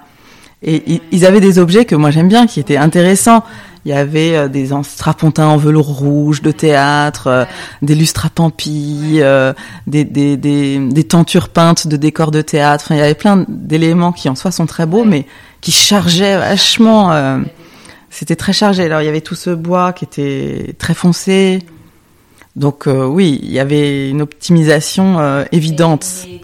Et 0.63 1.01
ils 1.11 1.25
avaient 1.25 1.41
des 1.41 1.57
objets 1.57 1.85
que 1.85 1.95
moi 1.95 2.11
j'aime 2.11 2.27
bien, 2.27 2.45
qui 2.47 2.59
étaient 2.59 2.77
intéressants. 2.77 3.43
Il 3.83 3.89
y 3.89 3.93
avait 3.93 4.35
euh, 4.35 4.47
des 4.47 4.69
strapontins 4.83 5.47
en 5.47 5.57
velours 5.57 5.87
rouge 5.87 6.41
de 6.41 6.51
théâtre, 6.51 7.27
euh, 7.27 7.45
des 7.81 7.95
lustres 7.95 8.27
à 8.27 8.29
pampi, 8.29 9.17
euh, 9.17 9.53
des, 9.87 10.05
des, 10.05 10.37
des, 10.37 10.77
des, 10.77 11.03
tentures 11.03 11.49
peintes 11.49 11.87
de 11.87 11.97
décors 11.97 12.29
de 12.29 12.41
théâtre. 12.41 12.85
Enfin, 12.85 12.95
il 12.95 12.99
y 12.99 13.03
avait 13.03 13.15
plein 13.15 13.43
d'éléments 13.47 14.11
qui 14.11 14.29
en 14.29 14.35
soi 14.35 14.51
sont 14.51 14.67
très 14.67 14.85
beaux, 14.85 15.03
mais 15.03 15.25
qui 15.61 15.71
chargeaient 15.71 16.37
vachement. 16.37 17.41
C'était 18.11 18.35
très 18.35 18.53
chargé. 18.53 18.83
Alors 18.83 19.01
il 19.01 19.05
y 19.05 19.09
avait 19.09 19.21
tout 19.21 19.35
ce 19.35 19.49
bois 19.49 19.93
qui 19.93 20.05
était 20.05 20.75
très 20.77 20.93
foncé. 20.93 21.63
Donc 22.57 22.85
euh, 22.87 23.05
oui, 23.05 23.39
il 23.41 23.51
y 23.51 23.59
avait 23.59 24.09
une 24.09 24.21
optimisation 24.21 25.19
euh, 25.19 25.45
évidente. 25.53 26.05
Mais 26.27 26.41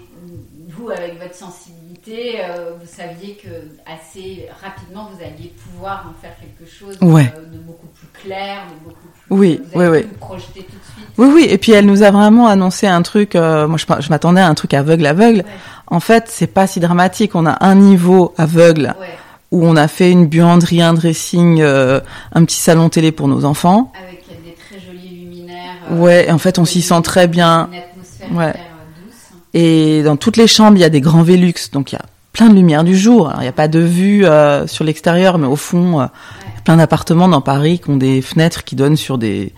vous, 0.69 0.89
avec 0.89 1.21
votre 1.21 1.35
sensibilité, 1.35 2.35
euh, 2.39 2.71
vous 2.79 2.87
saviez 2.87 3.35
que 3.43 3.49
assez 3.85 4.47
rapidement 4.63 5.09
vous 5.13 5.21
alliez 5.21 5.53
pouvoir 5.65 6.05
en 6.09 6.21
faire 6.21 6.31
quelque 6.39 6.71
chose 6.71 6.97
Ouais. 7.01 7.25
de 7.51 7.57
beaucoup 7.57 7.87
plus 7.87 8.07
clair, 8.23 8.59
de 8.69 8.85
beaucoup 8.85 9.01
plus. 9.01 9.35
Oui, 9.35 9.61
vous 9.73 9.81
avez 9.81 9.97
oui, 9.97 10.03
pu 10.03 10.09
vous 10.13 10.15
projeter 10.25 10.61
tout 10.61 10.77
de 10.77 11.03
suite. 11.03 11.07
Oui, 11.17 11.27
oui. 11.33 11.47
Et 11.49 11.57
puis 11.57 11.73
elle 11.73 11.85
nous 11.85 12.01
a 12.03 12.11
vraiment 12.11 12.47
annoncé 12.47 12.87
un 12.87 13.01
truc. 13.01 13.35
moi, 13.35 13.75
je, 13.75 13.85
je 13.99 14.09
m'attendais 14.09 14.39
à 14.39 14.47
un 14.47 14.53
truc 14.55 14.73
aveugle, 14.73 15.05
aveugle. 15.05 15.39
Ouais. 15.39 15.45
En 15.87 15.99
fait, 15.99 16.25
c'est 16.29 16.47
pas 16.47 16.65
si 16.65 16.79
dramatique. 16.79 17.35
On 17.35 17.45
a 17.45 17.57
un 17.65 17.75
niveau 17.75 18.33
aveugle 18.37 18.95
Ouais. 19.01 19.07
Où 19.51 19.65
on 19.65 19.75
a 19.75 19.87
fait 19.87 20.11
une 20.11 20.27
buanderie, 20.27 20.81
un 20.81 20.93
dressing, 20.93 21.61
euh, 21.61 21.99
un 22.33 22.43
petit 22.45 22.57
salon 22.57 22.89
télé 22.89 23.11
pour 23.11 23.27
nos 23.27 23.45
enfants. 23.45 23.91
Avec 24.01 24.23
des 24.43 24.53
très 24.53 24.79
jolis 24.85 25.09
luminaires. 25.25 25.75
Ouais, 25.91 26.27
et 26.27 26.31
en 26.31 26.37
fait, 26.37 26.59
on 26.59 26.65
s'y 26.65 26.81
sent 26.81 27.01
très 27.03 27.27
bien. 27.27 27.69
Une 27.71 27.77
atmosphère 27.79 28.37
Ouais. 28.37 28.49
euh, 28.49 29.03
douce. 29.05 29.39
Et 29.53 30.03
dans 30.03 30.17
toutes 30.17 30.37
les 30.37 30.47
chambres, 30.47 30.77
il 30.77 30.81
y 30.81 30.85
a 30.85 30.89
des 30.89 31.01
grands 31.01 31.23
Velux, 31.23 31.53
donc 31.71 31.91
il 31.91 31.95
y 31.95 31.97
a 31.97 32.05
plein 32.33 32.49
de 32.49 32.55
lumière 32.55 32.83
du 32.83 32.97
jour. 32.97 33.29
Alors, 33.29 33.39
il 33.41 33.45
n'y 33.45 33.49
a 33.49 33.53
pas 33.53 33.67
de 33.69 33.79
vue 33.79 34.25
euh, 34.25 34.67
sur 34.67 34.83
l'extérieur, 34.83 35.37
mais 35.37 35.47
au 35.47 35.55
fond, 35.55 36.01
euh, 36.01 36.05
il 36.51 36.55
y 36.55 36.57
a 36.57 36.61
plein 36.63 36.75
d'appartements 36.77 37.27
dans 37.29 37.41
Paris 37.41 37.79
qui 37.79 37.89
ont 37.89 37.97
des 37.97 38.21
fenêtres 38.21 38.63
qui 38.63 38.75
donnent 38.75 38.97
sur 38.97 39.17
des 39.17 39.53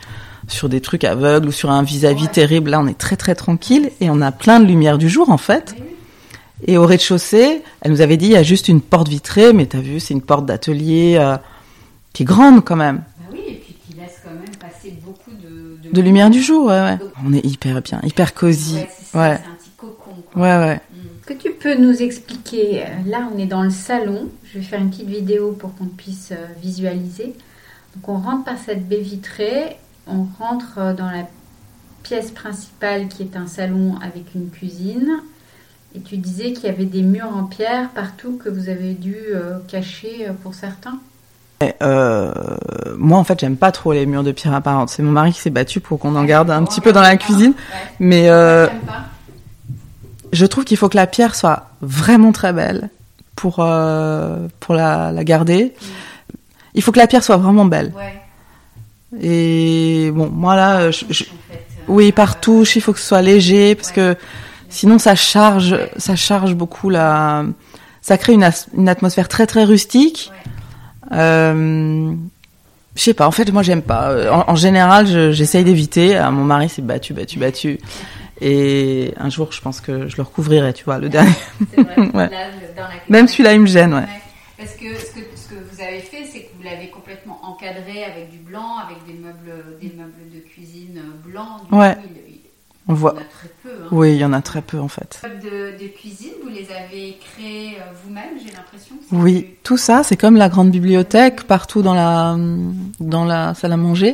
sur 0.47 0.67
des 0.67 0.81
trucs 0.81 1.03
aveugles 1.03 1.47
ou 1.49 1.51
sur 1.51 1.69
un 1.69 1.83
vis-à-vis 1.83 2.23
Ouais. 2.23 2.29
terrible. 2.31 2.71
Là, 2.71 2.79
on 2.79 2.87
est 2.87 2.97
très 2.97 3.15
très 3.15 3.35
tranquille 3.35 3.91
et 4.01 4.09
on 4.09 4.19
a 4.21 4.31
plein 4.31 4.59
de 4.59 4.65
lumière 4.65 4.97
du 4.97 5.07
jour 5.09 5.29
en 5.29 5.37
fait. 5.37 5.75
Oui. 5.77 5.83
Et 6.67 6.77
au 6.77 6.85
rez-de-chaussée, 6.85 7.63
elle 7.81 7.91
nous 7.91 8.01
avait 8.01 8.17
dit 8.17 8.25
il 8.27 8.31
y 8.31 8.35
a 8.37 8.43
juste 8.43 8.67
une 8.67 8.81
porte 8.81 9.07
vitrée, 9.07 9.53
mais 9.53 9.65
t'as 9.65 9.79
vu, 9.79 9.99
c'est 9.99 10.13
une 10.13 10.21
porte 10.21 10.45
d'atelier 10.45 11.15
euh, 11.19 11.37
qui 12.13 12.23
est 12.23 12.25
grande 12.25 12.63
quand 12.65 12.75
même, 12.75 12.97
Bah 13.19 13.25
oui, 13.31 13.39
et 13.47 13.53
puis 13.55 13.75
qui 13.87 13.93
laisse 13.97 14.19
quand 14.23 14.31
même 14.31 14.55
passer 14.59 14.93
beaucoup 15.05 15.31
de, 15.31 15.77
de 15.91 16.01
lumière 16.01 16.29
du 16.29 16.41
jour. 16.41 16.65
Ouais, 16.67 16.81
ouais. 16.81 16.97
On 17.25 17.33
est 17.33 17.45
hyper 17.45 17.81
bien, 17.81 17.99
hyper 18.03 18.33
cosy. 18.33 18.75
Ouais, 18.75 18.89
c'est 19.01 19.17
Ouais, 19.17 19.31
un 19.31 19.55
petit 19.57 19.69
cocon. 19.77 20.11
quoi. 20.33 20.41
ouais, 20.41 20.57
ouais. 20.57 20.81
Est-ce 21.31 21.37
que 21.37 21.41
tu 21.43 21.51
peux 21.53 21.75
nous 21.75 22.01
expliquer, 22.01 22.81
euh, 22.83 22.85
là 23.05 23.29
on 23.33 23.37
est 23.37 23.45
dans 23.45 23.61
le 23.63 23.69
salon, 23.69 24.29
je 24.43 24.57
vais 24.59 24.65
faire 24.65 24.81
une 24.81 24.89
petite 24.89 25.07
vidéo 25.07 25.51
pour 25.51 25.75
qu'on 25.75 25.85
puisse 25.85 26.31
euh, 26.31 26.45
visualiser. 26.61 27.35
Donc 27.95 28.09
on 28.09 28.17
rentre 28.17 28.43
par 28.45 28.57
cette 28.57 28.87
baie 28.87 28.99
vitrée, 28.99 29.77
on 30.07 30.25
rentre 30.39 30.95
dans 30.97 31.09
la 31.09 31.27
pièce 32.03 32.31
principale 32.31 33.07
qui 33.09 33.21
est 33.23 33.35
un 33.37 33.45
salon 33.47 33.95
avec 34.01 34.33
une 34.35 34.49
cuisine. 34.49 35.21
Et 35.95 35.99
tu 36.01 36.17
disais 36.17 36.53
qu'il 36.53 36.65
y 36.65 36.69
avait 36.69 36.85
des 36.85 37.01
murs 37.01 37.35
en 37.35 37.43
pierre 37.43 37.89
partout 37.89 38.39
que 38.43 38.49
vous 38.49 38.69
avez 38.69 38.93
dû 38.93 39.15
euh, 39.33 39.57
cacher 39.67 40.27
euh, 40.27 40.33
pour 40.43 40.53
certains. 40.53 40.99
Et, 41.61 41.73
euh, 41.81 42.31
moi, 42.97 43.17
en 43.17 43.23
fait, 43.23 43.39
j'aime 43.39 43.57
pas 43.57 43.71
trop 43.71 43.91
les 43.91 44.05
murs 44.05 44.23
de 44.23 44.31
pierre 44.31 44.53
apparente. 44.53 44.89
C'est 44.89 45.01
mon 45.03 45.11
mari 45.11 45.33
qui 45.33 45.41
s'est 45.41 45.49
battu 45.49 45.79
pour 45.79 45.99
qu'on 45.99 46.15
en 46.15 46.23
garde 46.25 46.51
un 46.51 46.63
petit 46.63 46.79
peu 46.79 46.93
dans 46.93 47.01
la 47.01 47.17
cuisine. 47.17 47.53
Mais 47.99 48.29
euh, 48.29 48.67
je 50.31 50.45
trouve 50.45 50.63
qu'il 50.63 50.77
faut 50.77 50.89
que 50.89 50.95
la 50.95 51.07
pierre 51.07 51.35
soit 51.35 51.69
vraiment 51.81 52.31
très 52.31 52.53
belle 52.53 52.89
pour 53.35 53.55
pour 53.55 54.75
la, 54.75 55.11
la 55.11 55.23
garder. 55.23 55.73
Il 56.75 56.81
faut 56.83 56.91
que 56.91 56.99
la 56.99 57.07
pierre 57.07 57.23
soit 57.23 57.37
vraiment 57.37 57.65
belle. 57.65 57.91
Et 59.21 60.11
bon, 60.13 60.29
moi 60.29 60.55
là, 60.55 60.91
je, 60.91 61.05
je- 61.09 61.23
oui, 61.87 62.11
par 62.11 62.39
touche, 62.39 62.75
il 62.75 62.81
faut 62.81 62.93
que 62.93 62.99
ce 62.99 63.07
soit 63.07 63.21
léger 63.23 63.73
parce 63.75 63.91
que 63.91 64.15
sinon 64.69 64.99
ça 64.99 65.15
charge, 65.15 65.77
ça 65.97 66.15
charge 66.15 66.53
beaucoup 66.55 66.89
la, 66.89 67.43
ça 68.01 68.17
crée 68.17 68.33
une, 68.33 68.43
as- 68.43 68.67
une 68.77 68.87
atmosphère 68.89 69.27
très 69.27 69.45
très 69.47 69.63
rustique. 69.63 70.31
Euh, 71.11 72.13
je 72.95 73.01
sais 73.01 73.13
pas. 73.13 73.27
En 73.27 73.31
fait, 73.31 73.51
moi 73.51 73.63
j'aime 73.63 73.81
pas. 73.81 74.09
Euh, 74.11 74.29
En, 74.31 74.51
en 74.51 74.55
général, 74.55 75.07
je- 75.07 75.31
j'essaye 75.31 75.63
d'éviter. 75.63 76.15
Ah, 76.17 76.31
Mon 76.31 76.43
mari 76.43 76.69
s'est 76.69 76.81
battu, 76.81 77.13
battu, 77.13 77.39
battu. 77.39 77.79
Et 78.41 79.13
un 79.17 79.29
jour, 79.29 79.51
je 79.51 79.59
pense 79.61 79.81
que 79.81 80.07
je 80.07 80.15
le 80.17 80.23
recouvrirai, 80.23 80.73
tu 80.73 80.85
vois, 80.85 80.97
le 80.97 81.09
dernier. 81.09 81.31
C'est 81.75 81.81
vrai. 81.81 81.95
Ouais. 82.13 82.29
Là, 82.29 82.47
le- 82.51 82.75
dans 82.75 82.83
la 82.83 82.89
Même 83.09 83.27
celui-là, 83.27 83.53
il 83.53 83.61
me 83.61 83.67
gêne, 83.67 83.93
ouais. 83.93 83.99
Ouais. 84.01 84.07
Parce 84.57 84.71
que 84.73 84.95
ce, 84.95 85.11
que 85.13 85.19
ce 85.35 85.47
que 85.49 85.55
vous 85.55 85.81
avez 85.81 85.99
fait, 85.99 86.25
c'est 86.31 86.39
que 86.41 86.49
vous 86.57 86.63
l'avez 86.63 86.89
complètement 86.89 87.39
encadré 87.43 88.03
avec 88.03 88.29
du 88.29 88.37
blanc, 88.37 88.75
avec 88.85 89.05
des 89.07 89.13
meubles, 89.21 89.79
des 89.81 89.93
meubles 89.95 90.29
de 90.33 90.39
cuisine 90.39 91.01
blancs. 91.25 91.67
Du 91.69 91.75
Ouais. 91.77 91.95
coup, 91.95 92.01
il, 92.05 92.28
il- 92.28 92.28
On 92.89 92.93
le 92.93 92.97
il 92.97 92.97
y 92.97 93.01
voit. 93.01 93.13
en 93.13 93.13
a 93.13 93.21
très 93.21 93.49
peu. 93.63 93.69
Hein. 93.69 93.87
Oui, 93.91 94.11
il 94.13 94.17
y 94.17 94.25
en 94.25 94.33
a 94.33 94.41
très 94.41 94.61
peu 94.61 94.79
en 94.79 94.87
fait. 94.87 95.21
De, 95.41 95.81
de 95.83 95.87
cuisine, 95.89 96.31
vous 96.43 96.49
les 96.49 96.67
avez 96.71 97.17
créés 97.19 97.77
euh, 97.79 97.83
vous-même, 98.03 98.31
j'ai 98.43 98.51
l'impression. 98.53 98.95
Oui, 99.11 99.47
tout 99.63 99.77
ça, 99.77 100.03
c'est 100.03 100.17
comme 100.17 100.35
la 100.35 100.49
grande 100.49 100.71
bibliothèque 100.71 101.43
partout 101.43 101.81
dans 101.81 101.93
la 101.93 102.35
dans 102.99 103.25
la 103.25 103.53
salle 103.53 103.71
à 103.73 103.77
manger. 103.77 104.07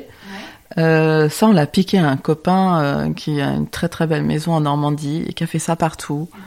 Ouais. 0.77 0.81
Euh, 0.83 1.29
ça, 1.29 1.47
on 1.47 1.51
l'a 1.53 1.67
piqué 1.67 1.99
à 1.99 2.07
un 2.09 2.17
copain 2.17 2.79
euh, 2.81 3.13
qui 3.13 3.39
a 3.41 3.49
une 3.51 3.67
très 3.67 3.87
très 3.87 4.07
belle 4.07 4.23
maison 4.23 4.53
en 4.53 4.61
Normandie 4.61 5.23
et 5.27 5.33
qui 5.33 5.43
a 5.43 5.47
fait 5.47 5.59
ça 5.59 5.75
partout. 5.77 6.27
Ouais, 6.33 6.39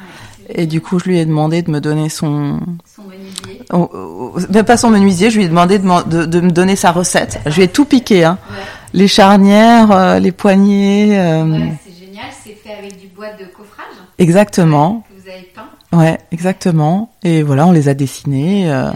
c'est 0.49 0.61
Et 0.63 0.67
du 0.67 0.81
coup, 0.83 0.99
je 0.99 1.05
lui 1.07 1.19
ai 1.19 1.25
demandé 1.25 1.63
de 1.63 1.71
me 1.71 1.81
donner 1.81 2.11
son, 2.11 2.61
son 2.95 3.03
menuisier. 3.05 3.63
oh, 3.73 3.89
oh, 3.95 4.39
même 4.51 4.65
pas 4.67 4.77
son 4.77 4.91
menuisier, 4.91 5.31
je 5.31 5.39
lui 5.39 5.45
ai 5.45 5.49
demandé 5.49 5.79
de, 5.79 5.87
m'en- 5.87 6.03
de, 6.03 6.27
de 6.27 6.41
me 6.41 6.51
donner 6.51 6.77
sa 6.77 6.91
recette. 6.93 7.41
Je 7.47 7.57
lui 7.57 7.63
ai 7.63 7.69
tout 7.69 7.87
piqué, 7.87 8.25
hein. 8.25 8.39
Ouais. 8.51 8.57
Les 8.93 9.09
charnières, 9.09 9.93
euh, 9.93 10.19
les 10.19 10.33
poignées, 10.33 11.11
avec 12.73 12.99
du 13.01 13.07
bois 13.09 13.31
de 13.33 13.45
coffrage 13.47 13.87
exactement. 14.19 15.05
que 15.09 15.21
vous 15.21 15.29
avez 15.29 15.53
peint. 15.55 15.69
Ouais, 15.97 16.19
exactement. 16.33 17.13
Et 17.23 17.43
voilà, 17.43 17.67
on 17.67 17.73
les 17.73 17.89
a 17.89 17.95
dessinés. 17.95 18.71
euh, 18.73 18.91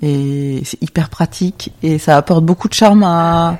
et 0.00 0.62
c'est 0.64 0.80
hyper 0.82 1.08
pratique 1.08 1.72
et 1.82 1.98
ça 1.98 2.16
apporte 2.16 2.44
beaucoup 2.44 2.68
de 2.68 2.74
charme 2.74 3.02
à, 3.02 3.58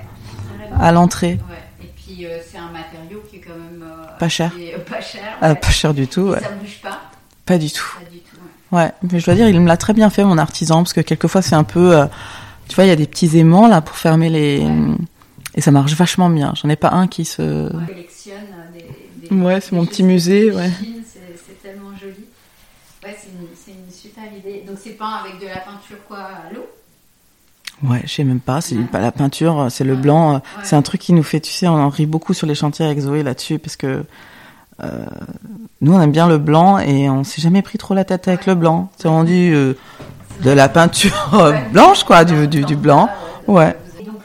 à 0.78 0.92
l'entrée. 0.92 1.40
Ouais. 1.50 1.84
Et 1.86 1.92
puis 1.96 2.26
euh, 2.26 2.38
c'est 2.48 2.58
un 2.58 2.70
matériau 2.70 3.22
qui 3.28 3.36
est 3.36 3.40
quand 3.40 3.54
même 3.58 3.82
euh, 3.84 4.18
Pas 4.18 4.28
cher. 4.28 4.52
pas 4.88 5.00
cher. 5.00 5.20
Ah, 5.40 5.48
ouais. 5.50 5.54
pas 5.56 5.70
cher 5.70 5.94
du 5.94 6.06
tout, 6.06 6.28
Et 6.28 6.30
ouais. 6.30 6.40
Ça 6.40 6.50
ne 6.52 6.60
bouge 6.60 6.78
pas, 6.80 7.00
Pas 7.44 7.58
du 7.58 7.70
tout. 7.72 7.96
pas 7.98 8.10
du 8.10 8.18
tout. 8.20 8.36
ouais. 8.76 8.92
Mais 9.10 9.18
je 9.18 9.24
dois 9.24 9.34
dire, 9.34 9.48
il 9.48 9.60
me 9.60 9.66
l'a 9.66 9.76
très 9.76 9.94
bien 9.94 10.10
fait, 10.10 10.22
mon 10.22 10.38
artisan, 10.38 10.76
parce 10.84 10.92
que 10.92 11.00
quelquefois 11.00 11.42
c'est 11.42 11.56
un 11.56 11.64
peu, 11.64 12.06
tu 12.68 12.76
vois, 12.76 12.84
il 12.84 12.88
y 12.88 12.92
a 12.92 12.96
des 12.96 13.06
petits 13.08 13.36
aimants 13.36 13.66
là 13.66 13.80
pour 13.80 13.96
fermer 13.96 14.28
les, 14.30 14.64
et 15.56 15.60
ça 15.60 15.72
marche 15.72 15.94
vachement 15.94 16.30
bien. 16.30 16.52
J'en 16.62 16.68
ai 16.68 16.76
pas 16.76 16.90
un 16.92 17.08
qui 17.08 17.24
se, 17.24 17.42
On 17.74 17.84
collectionne 17.84 18.34
des, 19.30 19.36
Ouais, 19.36 19.60
c'est 19.60 19.72
mon 19.72 19.84
petit 19.86 20.02
musée, 20.02 20.50
ouais. 20.52 20.70
C'est 21.46 21.62
tellement 21.62 21.96
joli. 22.00 22.24
Ouais, 23.04 23.16
c'est 23.18 23.28
une, 23.72 23.90
super 23.92 24.24
idée. 24.36 24.64
Donc 24.66 24.76
c'est 24.82 24.90
peint 24.90 25.16
avec 25.24 25.40
de 25.40 25.46
la 25.46 25.60
peinture 25.60 25.98
quoi 26.06 26.18
à 26.18 26.52
l'eau? 26.52 26.66
Ouais, 27.84 28.00
je 28.04 28.12
sais 28.12 28.24
même 28.24 28.40
pas, 28.40 28.60
c'est 28.60 28.74
Ouais. 28.76 28.84
pas 28.84 28.98
la 29.00 29.12
peinture, 29.12 29.68
c'est 29.70 29.84
le 29.84 29.92
Ouais. 29.94 29.96
blanc. 30.00 30.30
euh, 30.30 30.34
Ouais. 30.36 30.40
C'est 30.62 30.76
un 30.76 30.82
truc 30.82 31.00
qui 31.00 31.12
nous 31.12 31.22
fait, 31.22 31.40
tu 31.40 31.52
sais, 31.52 31.68
on 31.68 31.74
en 31.74 31.88
rit 31.88 32.06
beaucoup 32.06 32.34
sur 32.34 32.46
les 32.46 32.54
chantiers 32.56 32.84
avec 32.84 32.98
Zoé 32.98 33.22
là-dessus, 33.22 33.58
parce 33.58 33.76
que 33.76 34.04
euh, 34.82 35.04
nous 35.80 35.92
on 35.92 36.00
aime 36.00 36.12
bien 36.12 36.28
le 36.28 36.38
blanc 36.38 36.78
et 36.78 37.08
on 37.10 37.24
s'est 37.24 37.42
jamais 37.42 37.62
pris 37.62 37.78
trop 37.78 37.94
la 37.94 38.04
tête 38.04 38.26
avec 38.28 38.46
le 38.46 38.54
blanc. 38.54 38.90
C'est 38.98 39.08
rendu 39.08 39.52
euh, 39.54 39.74
de 40.42 40.50
la 40.50 40.68
peinture 40.68 41.34
euh, 41.34 41.52
Ouais. 41.52 41.58
blanche, 41.72 42.04
quoi, 42.04 42.24
du, 42.24 42.48
du, 42.48 42.64
du 42.64 42.76
blanc. 42.76 43.10
Ouais. 43.46 43.76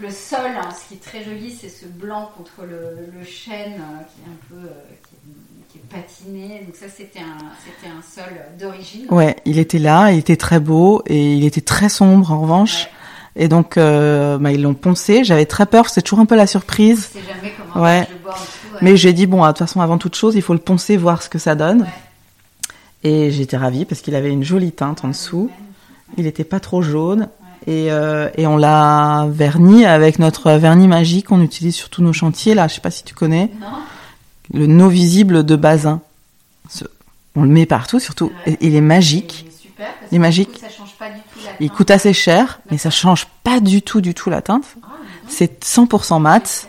Le 0.03 0.09
sol, 0.11 0.39
hein, 0.57 0.67
ce 0.71 0.89
qui 0.89 0.93
est 0.95 1.03
très 1.03 1.23
joli, 1.23 1.49
c'est 1.59 1.69
ce 1.69 1.85
blanc 1.85 2.29
contre 2.35 2.67
le, 2.67 3.09
le 3.17 3.25
chêne 3.25 3.75
euh, 3.79 4.03
qui 4.03 4.19
est 4.21 4.29
un 4.29 4.37
peu 4.49 4.67
euh, 4.67 4.71
qui, 5.07 5.15
est, 5.15 5.71
qui 5.71 5.77
est 5.77 6.01
patiné. 6.01 6.61
Donc 6.65 6.75
ça, 6.75 6.87
c'était 6.93 7.19
un, 7.19 7.37
c'était 7.63 7.89
un 7.89 8.01
sol 8.01 8.33
d'origine. 8.59 9.05
Ouais, 9.11 9.37
il 9.45 9.59
était 9.59 9.79
là, 9.79 10.11
il 10.11 10.19
était 10.19 10.35
très 10.35 10.59
beau 10.59 11.03
et 11.07 11.33
il 11.35 11.45
était 11.45 11.61
très 11.61 11.87
sombre 11.87 12.31
en 12.31 12.41
revanche. 12.41 12.83
Ouais. 12.83 13.43
Et 13.43 13.47
donc, 13.47 13.77
euh, 13.77 14.37
bah, 14.39 14.51
ils 14.51 14.61
l'ont 14.61 14.73
poncé. 14.73 15.23
J'avais 15.23 15.45
très 15.45 15.65
peur, 15.65 15.87
c'est 15.89 16.01
toujours 16.01 16.19
un 16.19 16.25
peu 16.25 16.35
la 16.35 16.47
surprise. 16.47 17.09
Je 17.13 17.19
sais 17.19 17.25
jamais 17.25 17.53
comment 17.57 17.85
Ouais. 17.85 17.99
marche 17.99 18.09
le 18.11 18.17
bois 18.17 18.33
en 18.33 18.35
dessous. 18.35 18.73
ouais. 18.73 18.79
Mais 18.81 18.97
j'ai 18.97 19.13
dit, 19.13 19.25
bon, 19.25 19.41
de 19.41 19.47
toute 19.47 19.59
façon, 19.59 19.79
avant 19.79 19.97
toute 19.97 20.15
chose, 20.15 20.35
il 20.35 20.41
faut 20.41 20.53
le 20.53 20.59
poncer, 20.59 20.97
voir 20.97 21.23
ce 21.23 21.29
que 21.29 21.39
ça 21.39 21.55
donne. 21.55 21.83
Ouais. 21.83 23.09
Et 23.09 23.31
j'étais 23.31 23.55
ravie 23.57 23.85
parce 23.85 24.01
qu'il 24.01 24.15
avait 24.15 24.31
une 24.31 24.43
jolie 24.43 24.73
teinte 24.73 25.05
en 25.05 25.07
dessous. 25.07 25.49
Il 26.17 26.27
était 26.27 26.43
pas 26.43 26.59
trop 26.59 26.81
jaune. 26.81 27.29
Et, 27.67 27.91
euh, 27.91 28.29
et 28.37 28.45
on 28.47 28.57
l'a 28.57 29.25
verni 29.29 29.85
avec 29.85 30.19
notre 30.19 30.51
vernis 30.53 30.87
magique 30.87 31.27
qu'on 31.27 31.41
utilise 31.41 31.75
sur 31.75 31.89
tous 31.89 32.01
nos 32.01 32.13
chantiers. 32.13 32.53
Là, 32.55 32.67
je 32.67 32.75
sais 32.75 32.81
pas 32.81 32.91
si 32.91 33.03
tu 33.03 33.13
connais. 33.13 33.49
Non 33.61 33.67
Le 34.53 34.67
no 34.67 34.89
visible 34.89 35.43
de 35.45 35.55
Bazin. 35.55 36.01
Ce- 36.69 36.83
On 37.35 37.43
le 37.43 37.49
met 37.49 37.65
partout, 37.65 37.99
surtout. 37.99 38.31
Ouais. 38.45 38.53
Et 38.61 38.67
Il 38.67 38.75
est 38.75 38.81
magique. 38.81 39.45
Il 39.45 39.49
est 39.49 39.61
super. 39.61 39.87
Parce 39.87 40.11
Il 40.11 40.15
est 40.15 40.17
que 40.17 40.21
magique. 40.21 40.51
coup, 40.53 40.59
ça 40.59 40.69
change 40.69 40.93
pas 40.99 41.09
du 41.09 41.19
tout 41.21 41.39
la 41.45 41.51
Il 41.59 41.67
teinte. 41.69 41.77
coûte 41.77 41.91
assez 41.91 42.13
cher, 42.13 42.59
mais 42.69 42.77
ça 42.77 42.89
change 42.89 43.27
pas 43.43 43.59
du 43.59 43.81
tout, 43.81 44.01
du 44.01 44.13
tout 44.13 44.29
la 44.29 44.41
teinte. 44.41 44.65
Ah. 44.83 44.87
C'est 45.27 45.63
100% 45.63 46.19
mat. 46.19 46.67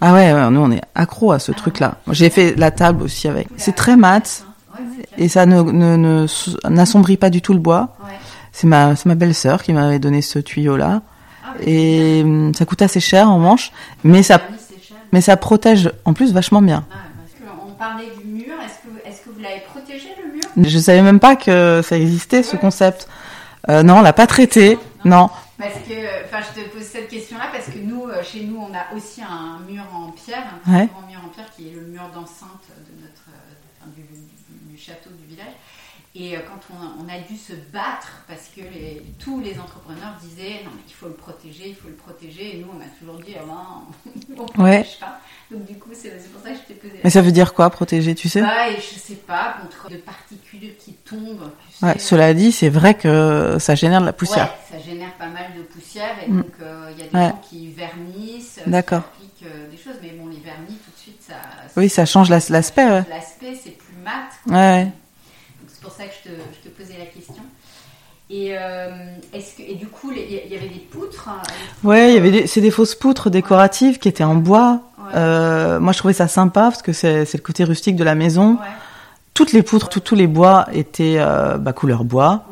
Ah 0.00 0.14
ouais, 0.14 0.32
ouais, 0.32 0.50
nous 0.50 0.60
on 0.60 0.70
est 0.70 0.80
accro 0.94 1.32
à 1.32 1.38
ce 1.38 1.52
truc-là. 1.52 1.98
Moi, 2.06 2.14
J'ai 2.14 2.30
fait 2.30 2.54
la 2.56 2.70
table 2.70 3.02
aussi 3.02 3.28
avec. 3.28 3.48
C'est 3.58 3.74
très 3.74 3.96
mat 3.96 4.44
Ouais, 4.72 4.84
et 5.18 5.28
ça 5.28 5.44
ne 5.44 5.60
ne- 5.60 5.96
ne 5.96 6.24
s- 6.24 6.56
n'assombrit 6.68 7.18
pas 7.18 7.28
du 7.28 7.42
tout 7.42 7.52
le 7.52 7.58
bois. 7.58 7.96
Ouais. 8.02 8.14
C'est 8.52 8.66
ma 8.66 8.94
belle-sœur 9.14 9.62
qui 9.62 9.72
m'avait 9.72 9.98
donné 9.98 10.22
ce 10.22 10.38
tuyau-là 10.38 11.02
Ah, 11.44 11.54
et 11.64 12.22
hum, 12.22 12.52
ça 12.54 12.64
coûte 12.64 12.82
assez 12.82 13.00
cher 13.00 13.28
en 13.28 13.36
revanche, 13.36 13.72
mais 14.04 14.22
ça 14.22 14.40
oui, 14.50 14.56
c'est 14.58 14.82
cher. 14.82 14.96
mais 15.12 15.20
ça 15.20 15.36
protège 15.36 15.90
en 16.04 16.12
plus 16.12 16.32
vachement 16.32 16.62
bien. 16.62 16.84
Ah, 16.90 16.96
parce 17.16 17.54
qu'on 17.56 17.72
parlait 17.72 18.10
du 18.18 18.24
mur. 18.24 18.54
Est-ce 19.04 19.22
que, 19.22 19.30
vous 19.30 19.40
l'avez 19.40 19.60
protégé 19.60 20.08
le 20.22 20.32
mur? 20.32 20.68
Je 20.68 20.78
savais 20.78 21.02
même 21.02 21.20
pas 21.20 21.36
que 21.36 21.80
ça 21.82 21.96
existait 21.96 22.42
ce 22.42 22.56
concept. 22.56 23.08
Euh, 23.68 23.82
non, 23.82 23.98
on 23.98 24.02
l'a 24.02 24.12
pas 24.12 24.26
traité. 24.26 24.78
Non, 25.04 25.30
Parce 25.58 25.74
que, 25.74 26.24
enfin, 26.24 26.40
je 26.42 26.60
te 26.60 26.68
pose 26.68 26.82
cette 26.82 27.08
question-là 27.08 27.46
parce 27.52 27.66
que 27.66 27.78
nous, 27.78 28.04
euh, 28.04 28.22
chez 28.22 28.44
nous, 28.44 28.58
on 28.58 28.74
a 28.74 28.94
aussi 28.96 29.22
un 29.22 29.58
mur 29.70 29.84
en 29.94 30.10
pierre, 30.10 30.44
un 30.66 30.86
grand 30.86 31.06
mur 31.08 31.20
en 31.24 31.28
pierre 31.28 31.50
qui 31.56 31.68
est 31.68 31.74
le 31.74 31.82
mur 31.82 32.02
d'enceinte 32.14 32.68
de 32.68 33.02
notre, 33.02 33.28
euh, 33.28 33.90
du, 33.96 34.02
du, 34.02 34.78
château 34.78 35.10
du 35.10 35.26
village. 35.26 35.52
Et 36.16 36.36
euh, 36.36 36.40
quand 36.40 36.74
on, 36.74 37.08
a 37.08 37.20
dû 37.20 37.36
se 37.36 37.52
battre 37.72 38.24
parce 38.26 38.50
que 38.54 38.62
les, 38.62 39.00
tous 39.20 39.40
les 39.40 39.60
entrepreneurs 39.60 40.16
disaient 40.20 40.62
non 40.64 40.72
mais 40.74 40.82
il 40.88 40.92
faut 40.92 41.06
le 41.06 41.14
protéger, 41.14 41.68
il 41.68 41.74
faut 41.76 41.86
le 41.86 41.94
protéger, 41.94 42.56
et 42.56 42.58
nous 42.58 42.68
on 42.76 42.80
a 42.80 42.88
toujours 42.98 43.22
dit 43.22 43.34
ah 43.38 43.44
ben, 43.46 44.12
on 44.36 44.42
ne 44.42 44.48
protège 44.48 44.98
pas. 44.98 45.20
Donc 45.52 45.66
du 45.66 45.78
coup 45.78 45.90
c'est 45.92 46.10
pour 46.32 46.42
ça 46.42 46.50
que 46.50 46.56
je 46.56 46.62
t'ai 46.62 46.74
posé. 46.74 46.94
Mais 47.04 47.10
ça 47.10 47.22
veut 47.22 47.30
dire 47.30 47.54
quoi 47.54 47.70
protéger, 47.70 48.16
tu 48.16 48.28
sais? 48.28 48.40
Bah, 48.40 48.74
Je 48.76 48.98
sais 48.98 49.14
pas 49.14 49.58
contre 49.62 49.88
de 49.88 49.98
particules 49.98 50.74
qui 50.80 50.94
tombent. 50.94 51.52
ouais, 51.82 51.98
cela 52.00 52.34
dit, 52.34 52.50
c'est 52.50 52.70
vrai 52.70 52.94
que 52.94 53.58
ça 53.60 53.76
génère 53.76 54.00
de 54.00 54.06
la 54.06 54.12
poussière. 54.12 54.52
Ouais, 54.72 54.78
ça 54.78 54.84
génère 54.84 55.12
pas 55.14 55.28
mal 55.28 55.46
de 55.56 55.62
poussière 55.62 56.16
et 56.26 56.28
mm. 56.28 56.42
donc 56.42 56.52
euh, 56.60 56.90
il 56.90 56.98
y 56.98 57.02
a 57.02 57.04
des 57.06 57.28
gens 57.30 57.40
qui 57.48 57.70
vernissent, 57.70 58.58
D'accord. 58.66 59.02
qui 59.12 59.26
appliquent 59.26 59.54
euh, 59.54 59.70
des 59.70 59.76
choses, 59.76 60.00
mais 60.02 60.10
bon 60.10 60.26
les 60.26 60.40
vernis 60.40 60.76
tout 60.84 60.90
de 60.90 60.98
suite 60.98 61.22
ça. 61.22 61.36
Oui, 61.76 61.88
ça 61.88 62.04
change 62.04 62.30
l'aspect. 62.30 62.84
Ouais. 62.84 63.04
L'aspect 63.08 63.54
c'est 63.62 63.78
plus 63.78 63.96
mat. 64.02 64.30
Ouais 64.48 64.88
c'est 64.88 64.90
pour 64.90 64.99
ça 66.00 66.06
que 66.06 66.14
je 66.24 66.30
te, 66.30 66.34
je 66.34 66.68
te 66.68 66.74
posais 66.74 66.98
la 66.98 67.06
question. 67.06 67.42
Et, 68.30 68.56
euh, 68.56 68.88
est-ce 69.34 69.56
que, 69.56 69.62
et 69.62 69.74
du 69.74 69.86
coup, 69.86 70.12
il 70.12 70.52
y 70.52 70.56
avait 70.56 70.68
des 70.68 70.80
poutres 70.90 71.28
hein, 71.28 71.42
Ouais, 71.82 72.12
il 72.12 72.14
y 72.14 72.18
avait 72.18 72.30
des, 72.30 72.46
c'est 72.46 72.60
des 72.60 72.70
fausses 72.70 72.94
poutres 72.94 73.28
décoratives 73.28 73.98
qui 73.98 74.08
étaient 74.08 74.24
en 74.24 74.36
bois. 74.36 74.82
Euh, 75.14 75.80
moi, 75.80 75.92
je 75.92 75.98
trouvais 75.98 76.14
ça 76.14 76.28
sympa 76.28 76.62
parce 76.62 76.82
que 76.82 76.92
c'est, 76.92 77.24
c'est 77.24 77.38
le 77.38 77.42
côté 77.42 77.64
rustique 77.64 77.96
de 77.96 78.04
la 78.04 78.14
maison. 78.14 78.52
Ouais. 78.52 78.68
Toutes 79.34 79.52
les 79.52 79.62
poutres, 79.62 80.00
tous 80.00 80.14
les 80.14 80.26
bois 80.26 80.66
étaient 80.72 81.16
euh, 81.18 81.58
bah, 81.58 81.72
couleur 81.72 82.04
bois. 82.04 82.44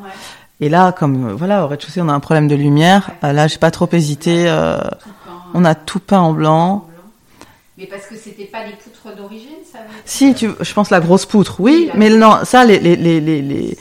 Et 0.60 0.68
là, 0.68 0.90
comme 0.90 1.30
voilà, 1.32 1.64
au 1.64 1.68
rez-de-chaussée, 1.68 2.00
on 2.00 2.08
a 2.08 2.12
un 2.12 2.20
problème 2.20 2.48
de 2.48 2.56
lumière. 2.56 3.12
Là, 3.22 3.46
j'ai 3.46 3.58
pas 3.58 3.70
trop 3.70 3.88
hésité. 3.92 4.48
Euh, 4.48 4.78
on 5.54 5.64
a 5.64 5.76
tout 5.76 6.00
peint 6.00 6.18
en 6.18 6.32
blanc. 6.32 6.87
Mais 7.78 7.86
parce 7.86 8.06
que 8.06 8.16
c'était 8.16 8.46
pas 8.46 8.64
les 8.66 8.72
poutres 8.72 9.16
d'origine, 9.16 9.62
ça 9.72 9.78
Si, 10.04 10.34
tu, 10.34 10.48
je 10.60 10.74
pense 10.74 10.90
la 10.90 10.98
grosse 10.98 11.26
poutre, 11.26 11.60
oui, 11.60 11.90
mais 11.94 12.10
non, 12.10 12.40
ça, 12.42 12.64
les, 12.64 12.80
les, 12.80 12.96
les, 12.96 13.20
les, 13.20 13.78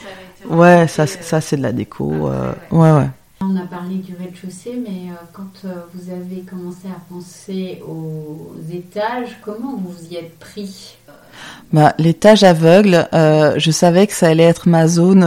ouais, 0.48 0.86
ça, 0.86 1.08
ça 1.08 1.40
c'est 1.40 1.56
de 1.56 1.62
la 1.62 1.72
déco, 1.72 2.28
euh, 2.28 2.52
ouais, 2.70 2.92
ouais. 2.92 3.08
On 3.40 3.56
a 3.56 3.66
parlé 3.66 3.96
du 3.96 4.14
rez-de-chaussée, 4.14 4.80
mais 4.80 5.10
euh, 5.10 5.16
quand 5.32 5.64
euh, 5.64 5.72
vous 5.94 6.12
avez 6.12 6.42
commencé 6.42 6.86
à 6.86 7.00
penser 7.12 7.82
aux 7.88 8.54
étages, 8.72 9.36
comment 9.44 9.76
vous 9.76 10.12
y 10.12 10.16
êtes 10.16 10.38
pris? 10.38 10.96
Bah, 11.72 11.92
l'étage 11.98 12.44
aveugle, 12.44 13.08
je 13.12 13.70
savais 13.72 14.06
que 14.06 14.12
ça 14.12 14.28
allait 14.28 14.44
être 14.44 14.68
ma 14.68 14.86
zone 14.86 15.24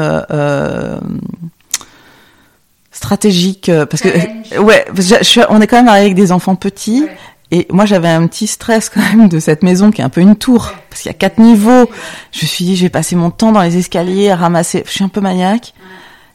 stratégique 2.92 3.70
parce 3.90 4.02
que 4.02 4.60
ouais, 4.60 4.86
je, 4.96 5.46
on 5.50 5.60
est 5.60 5.68
quand 5.68 5.84
même 5.84 5.94
avec 5.94 6.16
des 6.16 6.32
enfants 6.32 6.56
petits. 6.56 7.06
Et 7.52 7.68
moi, 7.70 7.86
j'avais 7.86 8.08
un 8.08 8.26
petit 8.28 8.48
stress 8.48 8.90
quand 8.90 9.02
même 9.02 9.28
de 9.28 9.40
cette 9.40 9.62
maison 9.62 9.92
qui 9.92 10.02
est 10.02 10.04
un 10.04 10.10
peu 10.10 10.22
une 10.22 10.38
tour, 10.38 10.72
parce 10.90 11.02
qu'il 11.02 11.10
y 11.10 11.16
a 11.16 11.18
quatre 11.18 11.38
niveaux. 11.38 11.90
Je 12.32 12.46
me 12.46 12.48
suis 12.48 12.64
dit, 12.64 12.78
je 12.78 12.84
vais 12.84 12.90
passer 12.90 13.18
mon 13.18 13.30
temps 13.30 13.52
dans 13.52 13.62
les 13.62 13.78
escaliers 13.78 14.30
à 14.30 14.38
ramasser. 14.38 14.84
Je 14.86 14.92
suis 14.92 15.04
un 15.04 15.10
peu 15.10 15.20
maniaque. 15.20 15.74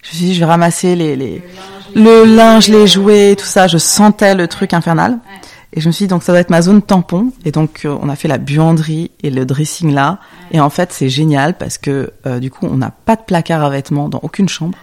Je 0.02 0.10
me 0.10 0.14
suis 0.14 0.26
dit, 0.26 0.34
je 0.34 0.40
vais 0.40 0.44
ramasser 0.44 0.94
les, 0.94 1.16
les... 1.16 1.42
le 1.94 2.24
linge, 2.24 2.68
les 2.68 2.86
jouets, 2.86 3.34
tout 3.34 3.46
ça. 3.46 3.66
Je 3.66 3.78
sentais 3.78 4.34
le 4.34 4.46
truc 4.46 4.74
infernal. 4.74 5.18
Et 5.72 5.80
je 5.80 5.88
me 5.88 5.92
suis 5.92 6.04
dit, 6.04 6.08
donc 6.08 6.22
ça 6.22 6.32
doit 6.32 6.40
être 6.40 6.50
ma 6.50 6.62
zone 6.62 6.82
tampon. 6.82 7.32
Et 7.44 7.50
donc, 7.50 7.86
euh, 7.86 7.96
on 8.00 8.08
a 8.08 8.16
fait 8.16 8.28
la 8.28 8.38
buanderie 8.38 9.10
et 9.22 9.30
le 9.30 9.44
dressing 9.46 9.92
là. 9.92 10.18
Et 10.50 10.60
en 10.60 10.70
fait, 10.70 10.92
c'est 10.92 11.08
génial 11.08 11.56
parce 11.56 11.78
que 11.78 12.12
euh, 12.26 12.38
du 12.40 12.50
coup, 12.50 12.66
on 12.70 12.76
n'a 12.76 12.90
pas 12.90 13.16
de 13.16 13.22
placard 13.22 13.64
à 13.64 13.70
vêtements 13.70 14.08
dans 14.08 14.20
aucune 14.22 14.48
chambre. 14.48 14.76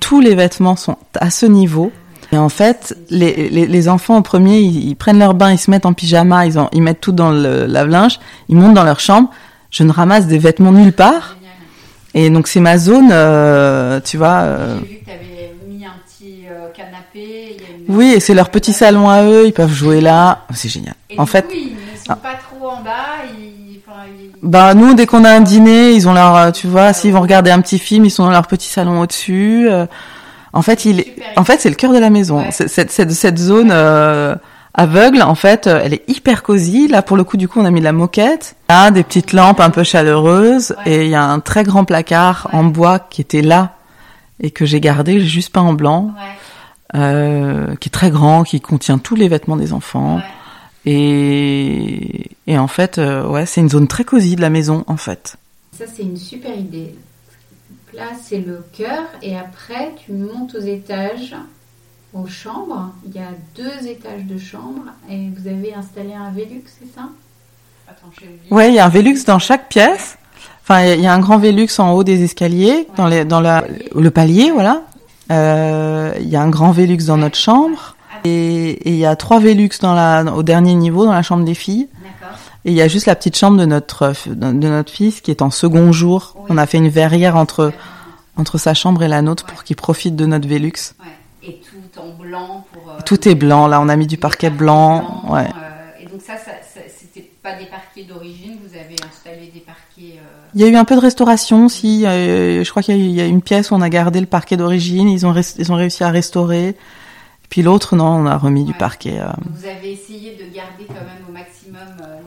Tous 0.00 0.20
les 0.20 0.34
vêtements 0.34 0.76
sont 0.76 0.96
à 1.14 1.30
ce 1.30 1.46
niveau. 1.46 1.92
Et 2.32 2.38
en 2.38 2.48
fait, 2.48 2.96
les, 3.10 3.50
les, 3.50 3.66
les 3.66 3.88
enfants 3.88 4.16
au 4.16 4.22
premier, 4.22 4.60
ils, 4.60 4.96
prennent 4.96 5.18
leur 5.18 5.34
bain, 5.34 5.52
ils 5.52 5.58
se 5.58 5.70
mettent 5.70 5.84
en 5.84 5.92
pyjama, 5.92 6.46
ils, 6.46 6.54
ils 6.72 6.82
mettent 6.82 7.00
tout 7.02 7.12
dans 7.12 7.30
le 7.30 7.66
lave-linge, 7.66 8.20
ils 8.48 8.56
montent 8.56 8.72
dans 8.72 8.84
leur 8.84 9.00
chambre. 9.00 9.28
Je 9.70 9.82
ne 9.82 9.92
ramasse 9.92 10.26
des 10.26 10.38
vêtements 10.38 10.72
nulle 10.72 10.94
part. 10.94 11.36
Et 12.14 12.30
donc 12.30 12.48
c'est 12.48 12.60
ma 12.60 12.78
zone, 12.78 13.10
euh, 13.12 14.00
tu 14.00 14.16
vois. 14.16 14.40
Euh... 14.40 14.78
J'ai 14.80 14.86
vu 14.86 14.98
que 15.00 15.04
tu 15.04 15.10
avais 15.10 15.54
mis 15.66 15.84
un 15.84 15.92
petit 16.06 16.44
euh, 16.50 16.68
canapé. 16.74 17.56
Une... 17.88 17.94
Oui, 17.94 18.12
et 18.16 18.20
c'est 18.20 18.34
leur 18.34 18.50
petit 18.50 18.72
salon 18.72 19.10
à 19.10 19.24
eux, 19.24 19.46
ils 19.46 19.52
peuvent 19.52 19.72
jouer 19.72 20.00
là. 20.00 20.46
C'est 20.54 20.68
génial. 20.68 20.94
Et 21.10 21.18
en 21.18 21.26
fait, 21.26 21.46
coup, 21.46 21.54
ils 21.54 21.72
ne 21.72 21.98
sont 21.98 22.10
ah. 22.10 22.16
pas 22.16 22.34
trop 22.34 22.66
en 22.66 22.82
bas. 22.82 22.90
Ils... 23.38 23.80
Enfin, 23.86 24.00
ils... 24.06 24.30
Bah 24.42 24.74
nous, 24.74 24.94
dès 24.94 25.06
qu'on 25.06 25.24
a 25.24 25.30
un 25.30 25.40
dîner, 25.40 25.92
ils 25.92 26.08
ont 26.08 26.14
leur, 26.14 26.52
tu 26.52 26.66
vois, 26.66 26.94
s'ils 26.94 27.12
vont 27.12 27.20
regarder 27.20 27.50
un 27.50 27.60
petit 27.60 27.78
film, 27.78 28.06
ils 28.06 28.10
sont 28.10 28.24
dans 28.24 28.30
leur 28.30 28.46
petit 28.46 28.68
salon 28.68 29.00
au-dessus. 29.00 29.68
En 30.52 30.62
fait, 30.62 30.84
il, 30.84 31.04
en 31.36 31.44
fait, 31.44 31.60
c'est 31.60 31.70
le 31.70 31.74
cœur 31.74 31.92
de 31.92 31.98
la 31.98 32.10
maison. 32.10 32.44
Cette, 32.50 32.90
cette, 32.90 33.10
cette, 33.10 33.38
zone 33.38 33.70
euh, 33.72 34.34
aveugle, 34.74 35.22
en 35.22 35.34
fait, 35.34 35.66
euh, 35.66 35.80
elle 35.82 35.94
est 35.94 36.08
hyper 36.08 36.42
cosy. 36.42 36.88
Là, 36.88 37.02
pour 37.02 37.16
le 37.16 37.24
coup, 37.24 37.36
du 37.36 37.48
coup, 37.48 37.60
on 37.60 37.64
a 37.64 37.70
mis 37.70 37.80
de 37.80 37.84
la 37.84 37.92
moquette, 37.92 38.56
là, 38.68 38.90
des 38.90 39.02
petites 39.02 39.32
lampes 39.32 39.60
un 39.60 39.70
peu 39.70 39.82
chaleureuses, 39.82 40.74
et 40.84 41.04
il 41.04 41.10
y 41.10 41.14
a 41.14 41.24
un 41.24 41.40
très 41.40 41.62
grand 41.64 41.84
placard 41.84 42.48
en 42.52 42.64
bois 42.64 42.98
qui 42.98 43.20
était 43.20 43.42
là 43.42 43.76
et 44.40 44.50
que 44.50 44.66
j'ai 44.66 44.80
gardé, 44.80 45.20
j'ai 45.20 45.26
juste 45.26 45.52
peint 45.52 45.62
en 45.62 45.72
blanc, 45.72 46.12
euh, 46.94 47.74
qui 47.76 47.88
est 47.88 47.92
très 47.92 48.10
grand, 48.10 48.42
qui 48.42 48.60
contient 48.60 48.98
tous 48.98 49.14
les 49.14 49.28
vêtements 49.28 49.56
des 49.56 49.72
enfants. 49.72 50.20
Et, 50.84 52.30
et 52.46 52.58
en 52.58 52.66
fait, 52.66 52.98
euh, 52.98 53.26
ouais, 53.26 53.46
c'est 53.46 53.60
une 53.60 53.70
zone 53.70 53.86
très 53.86 54.04
cosy 54.04 54.34
de 54.34 54.40
la 54.40 54.50
maison, 54.50 54.84
en 54.88 54.96
fait. 54.96 55.36
Ça, 55.78 55.84
c'est 55.92 56.02
une 56.02 56.16
super 56.16 56.58
idée 56.58 56.94
là, 57.94 58.10
c'est 58.22 58.38
le 58.38 58.64
cœur. 58.72 59.04
Et 59.22 59.36
après, 59.36 59.94
tu 60.04 60.12
montes 60.12 60.54
aux 60.54 60.64
étages, 60.64 61.34
aux 62.12 62.26
chambres. 62.26 62.90
Il 63.06 63.14
y 63.14 63.18
a 63.18 63.30
deux 63.56 63.86
étages 63.86 64.24
de 64.24 64.38
chambres. 64.38 64.86
Et 65.10 65.28
vous 65.36 65.48
avez 65.48 65.74
installé 65.74 66.14
un 66.14 66.30
Velux, 66.30 66.64
c'est 66.66 66.92
ça? 66.94 67.08
Oui, 68.50 68.68
il 68.68 68.74
y 68.74 68.78
a 68.78 68.86
un 68.86 68.88
Velux 68.88 69.24
dans 69.26 69.38
chaque 69.38 69.68
pièce. 69.68 70.16
Enfin, 70.62 70.84
il 70.84 71.00
y 71.00 71.06
a 71.06 71.12
un 71.12 71.18
grand 71.18 71.38
Velux 71.38 71.68
en 71.78 71.92
haut 71.92 72.04
des 72.04 72.22
escaliers, 72.22 72.86
dans, 72.96 73.08
les, 73.08 73.24
dans 73.24 73.40
la, 73.40 73.64
le 73.94 74.10
palier, 74.10 74.50
voilà. 74.50 74.82
Euh, 75.30 76.12
il 76.20 76.28
y 76.28 76.36
a 76.36 76.42
un 76.42 76.50
grand 76.50 76.70
Velux 76.70 77.04
dans 77.06 77.16
notre 77.16 77.36
chambre. 77.36 77.96
Et, 78.24 78.88
il 78.88 78.96
y 78.96 79.04
a 79.04 79.16
trois 79.16 79.40
Velux 79.40 79.70
dans 79.80 79.94
la, 79.94 80.24
au 80.34 80.42
dernier 80.42 80.74
niveau, 80.74 81.04
dans 81.04 81.12
la 81.12 81.22
chambre 81.22 81.44
des 81.44 81.54
filles. 81.54 81.88
Et 82.64 82.70
il 82.70 82.74
y 82.74 82.82
a 82.82 82.88
juste 82.88 83.06
la 83.06 83.16
petite 83.16 83.36
chambre 83.36 83.58
de 83.58 83.66
notre 83.66 84.12
de 84.28 84.68
notre 84.68 84.92
fils 84.92 85.20
qui 85.20 85.30
est 85.30 85.42
en 85.42 85.50
second 85.50 85.90
jour. 85.92 86.36
On 86.48 86.56
a 86.58 86.66
fait 86.66 86.78
une 86.78 86.88
verrière 86.88 87.36
entre 87.36 87.72
entre 88.36 88.58
sa 88.58 88.74
chambre 88.74 89.02
et 89.02 89.08
la 89.08 89.22
nôtre 89.22 89.44
pour 89.44 89.64
qu'il 89.64 89.76
profite 89.76 90.16
de 90.16 90.26
notre 90.26 90.48
Velux. 90.48 90.72
Ouais. 91.00 91.48
Et 91.48 91.60
tout 91.60 92.00
en 92.00 92.10
blanc 92.10 92.64
pour. 92.72 92.90
Euh, 92.90 92.98
tout 93.04 93.28
est 93.28 93.34
blanc 93.34 93.66
là. 93.66 93.80
On 93.80 93.88
a 93.88 93.96
mis 93.96 94.06
du 94.06 94.16
parquet 94.16 94.50
blanc. 94.50 95.22
ouais. 95.28 95.40
Euh, 95.42 96.02
et 96.02 96.06
donc 96.06 96.20
ça, 96.20 96.34
ça, 96.36 96.52
ça 96.62 96.80
c'était 96.88 97.28
pas 97.42 97.54
des 97.54 97.66
parquets 97.66 98.04
d'origine. 98.04 98.56
Vous 98.64 98.76
avez 98.76 98.94
installé 98.94 99.50
des 99.52 99.60
parquets. 99.60 100.18
Euh, 100.18 100.46
il 100.54 100.60
y 100.60 100.64
a 100.64 100.68
eu 100.68 100.76
un 100.76 100.84
peu 100.84 100.94
de 100.94 101.00
restauration. 101.00 101.68
Si 101.68 102.02
je 102.02 102.70
crois 102.70 102.82
qu'il 102.82 103.10
y, 103.10 103.20
a 103.20 103.26
une 103.26 103.42
pièce 103.42 103.70
où 103.70 103.74
on 103.74 103.80
a 103.80 103.88
gardé 103.88 104.20
le 104.20 104.26
parquet 104.26 104.56
d'origine. 104.56 105.08
Ils 105.08 105.26
ont 105.26 105.34
ils 105.58 105.72
ont 105.72 105.76
réussi 105.76 106.04
à 106.04 106.10
restaurer. 106.10 106.76
Puis 107.48 107.62
l'autre, 107.62 107.96
non, 107.96 108.06
on 108.06 108.26
a 108.26 108.38
remis 108.38 108.64
du 108.64 108.72
parquet. 108.72 109.20
Vous 109.50 109.66
avez 109.66 109.92
essayé 109.92 110.36
de 110.36 110.54
garder 110.54 110.86
quand 110.86 110.94
même 110.94 111.31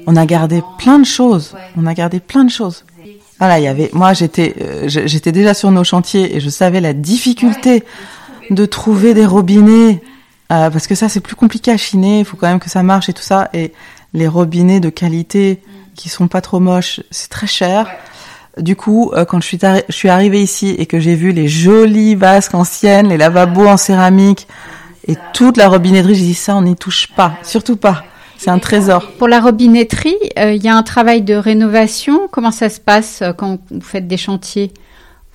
on 0.07 0.15
a 0.15 0.25
gardé 0.25 0.61
plein 0.77 0.99
de 0.99 1.05
choses. 1.05 1.55
On 1.77 1.85
a 1.85 1.93
gardé 1.93 2.19
plein 2.19 2.43
de 2.43 2.51
choses. 2.51 2.85
Voilà, 3.39 3.59
il 3.59 3.63
y 3.63 3.67
avait. 3.67 3.89
Moi, 3.93 4.13
j'étais, 4.13 4.55
euh, 4.61 4.87
j'étais 4.87 5.31
déjà 5.31 5.53
sur 5.53 5.71
nos 5.71 5.83
chantiers 5.83 6.35
et 6.35 6.39
je 6.39 6.49
savais 6.49 6.79
la 6.79 6.93
difficulté 6.93 7.83
de 8.49 8.65
trouver 8.65 9.13
des 9.13 9.25
robinets 9.25 10.01
euh, 10.51 10.69
parce 10.69 10.87
que 10.87 10.95
ça, 10.95 11.09
c'est 11.09 11.19
plus 11.19 11.35
compliqué 11.35 11.71
à 11.71 11.77
chiner. 11.77 12.19
Il 12.19 12.25
faut 12.25 12.37
quand 12.37 12.47
même 12.47 12.59
que 12.59 12.69
ça 12.69 12.83
marche 12.83 13.09
et 13.09 13.13
tout 13.13 13.23
ça. 13.23 13.49
Et 13.53 13.73
les 14.13 14.27
robinets 14.27 14.79
de 14.79 14.89
qualité 14.89 15.61
qui 15.95 16.09
sont 16.09 16.27
pas 16.27 16.41
trop 16.41 16.59
moches, 16.59 17.01
c'est 17.11 17.29
très 17.29 17.47
cher. 17.47 17.87
Du 18.57 18.77
coup, 18.77 19.11
euh, 19.13 19.25
quand 19.25 19.41
je 19.41 19.47
suis, 19.47 19.59
je 19.89 20.07
arrivée 20.07 20.41
ici 20.41 20.69
et 20.77 20.85
que 20.85 20.99
j'ai 20.99 21.15
vu 21.15 21.33
les 21.33 21.49
jolies 21.49 22.15
vasques 22.15 22.55
anciennes, 22.55 23.09
les 23.09 23.17
lavabos 23.17 23.67
en 23.67 23.77
céramique, 23.77 24.47
et 25.07 25.17
toute 25.33 25.57
la 25.57 25.67
robinetterie, 25.67 26.15
j'ai 26.15 26.23
dit 26.23 26.33
ça, 26.33 26.55
on 26.55 26.61
n'y 26.61 26.75
touche 26.75 27.07
pas, 27.15 27.37
surtout 27.43 27.75
pas. 27.75 28.05
C'est 28.37 28.49
un 28.49 28.59
trésor. 28.59 29.11
Pour 29.17 29.27
la 29.27 29.39
robinetterie, 29.39 30.15
euh, 30.37 30.53
il 30.53 30.63
y 30.63 30.67
a 30.67 30.75
un 30.75 30.83
travail 30.83 31.21
de 31.21 31.35
rénovation. 31.35 32.27
Comment 32.31 32.51
ça 32.51 32.69
se 32.69 32.79
passe 32.79 33.21
euh, 33.21 33.33
quand 33.33 33.59
vous 33.71 33.81
faites 33.81 34.07
des 34.07 34.17
chantiers? 34.17 34.71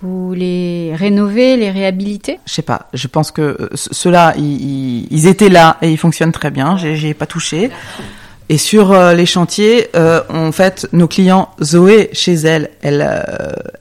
Vous 0.03 0.33
les 0.33 0.95
rénovez, 0.95 1.57
les 1.59 1.71
réhabilitez? 1.71 2.41
Je 2.47 2.55
sais 2.55 2.63
pas. 2.63 2.89
Je 2.95 3.07
pense 3.07 3.31
que 3.31 3.43
euh, 3.43 3.69
ceux-là, 3.75 4.33
ils, 4.39 5.07
ils, 5.11 5.27
étaient 5.27 5.51
là 5.51 5.77
et 5.83 5.91
ils 5.91 5.99
fonctionnent 5.99 6.33
très 6.33 6.51
bien. 6.51 6.79
J'ai 6.79 7.13
pas 7.13 7.27
touché. 7.27 7.71
Et 8.49 8.57
sur 8.57 8.93
euh, 8.93 9.13
les 9.13 9.27
chantiers, 9.27 9.89
euh, 9.95 10.23
en 10.31 10.53
fait, 10.53 10.89
nos 10.93 11.07
clients, 11.07 11.51
Zoé, 11.63 12.09
chez 12.15 12.33
elle, 12.33 12.71
elle, 12.81 13.07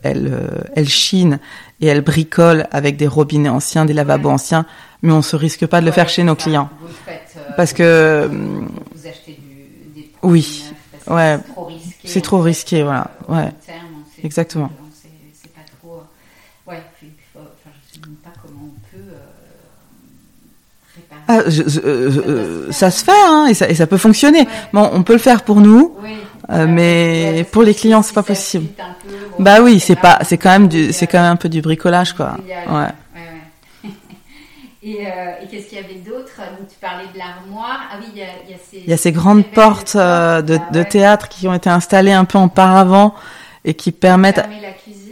elle, 0.03 0.31
elle 0.75 0.89
chine 0.89 1.39
et 1.81 1.87
elle 1.87 2.01
bricole 2.01 2.67
avec 2.71 2.97
des 2.97 3.07
robinets 3.07 3.49
anciens, 3.49 3.85
des 3.85 3.93
lavabos 3.93 4.29
anciens 4.29 4.65
mais 5.01 5.13
on 5.13 5.21
se 5.21 5.35
risque 5.37 5.65
pas 5.65 5.79
de 5.79 5.85
le 5.85 5.91
faire 5.93 6.09
chez 6.09 6.23
nos 6.23 6.35
clients. 6.35 6.69
Faites, 7.05 7.21
euh, 7.37 7.51
parce 7.55 7.71
que 7.73 8.29
vous 8.29 9.07
achetez 9.07 9.31
du, 9.39 10.01
des 10.01 10.11
oui, 10.23 10.63
ouais, 11.07 11.37
c'est 12.03 12.19
trop 12.21 12.39
risqué, 12.41 12.83
voilà, 12.83 13.09
ouais, 13.29 13.51
terme, 13.65 13.85
exactement. 14.23 14.69
C'est 15.41 15.53
pas 15.53 15.61
trop, 15.81 16.01
ouais, 16.67 16.83
enfin, 17.37 17.71
je 17.87 17.93
sais 17.93 18.01
même 18.05 18.15
pas 18.21 18.31
comment 18.41 18.65
on 18.65 18.79
peut. 18.97 19.03
Euh, 19.13 19.17
Ah, 21.29 21.41
je- 21.47 21.63
je- 21.69 21.79
euh, 21.79 22.71
ça 22.71 22.89
se 22.91 23.03
fait, 23.05 23.11
hein, 23.27 23.45
et 23.49 23.53
ça, 23.53 23.69
et 23.69 23.75
ça 23.75 23.87
peut 23.87 23.97
fonctionner. 23.97 24.47
Bon, 24.73 24.89
on 24.91 25.03
peut 25.03 25.13
le 25.13 25.19
faire 25.19 25.43
pour 25.43 25.61
nous. 25.61 25.95
Oui. 26.03 26.09
Euh, 26.51 26.65
mais 26.67 27.45
pour 27.51 27.61
les 27.63 27.73
clients, 27.75 28.01
c'est 28.01 28.13
pas 28.15 28.23
possible. 28.23 28.67
Bah 29.37 29.61
oui, 29.61 29.79
c'est 29.79 29.95
pas- 29.95 30.19
c'est 30.23 30.37
quand 30.37 30.49
même 30.49 30.67
du, 30.67 30.91
c'est 30.93 31.05
quand 31.07 31.21
même 31.21 31.33
un 31.33 31.35
peu 31.35 31.47
du 31.49 31.61
bricolage, 31.61 32.13
quoi. 32.13 32.37
Ouais. 32.67 32.87
Et 34.81 35.05
euh, 35.05 35.09
et 35.43 35.47
qu'est-ce 35.47 35.67
qu'il 35.67 35.77
y 35.77 35.81
avait 35.83 35.95
d'autre? 35.95 36.31
Tu 36.69 36.77
parlais 36.79 37.03
de 37.13 37.17
l'armoire. 37.17 37.81
Ah 37.91 37.95
oui, 37.99 38.05
il 38.13 38.19
y 38.19 38.23
a, 38.23 38.27
il 38.45 38.51
y 38.51 38.53
a 38.53 38.57
ces. 38.57 38.77
Il 38.77 38.89
y 38.89 38.93
a 38.93 38.97
ces 38.97 39.11
grandes 39.11 39.43
belles 39.43 39.51
portes 39.53 39.95
euh, 39.95 40.41
de, 40.41 40.55
Ah 40.55 40.73
de 40.73 40.83
théâtre 40.83 41.27
qui 41.27 41.47
ont 41.49 41.53
été 41.53 41.69
installées 41.69 42.13
un 42.13 42.23
peu 42.25 42.37
en 42.37 42.47
paravent 42.47 43.13
et 43.65 43.73
qui 43.73 43.91
permettent, 43.91 44.41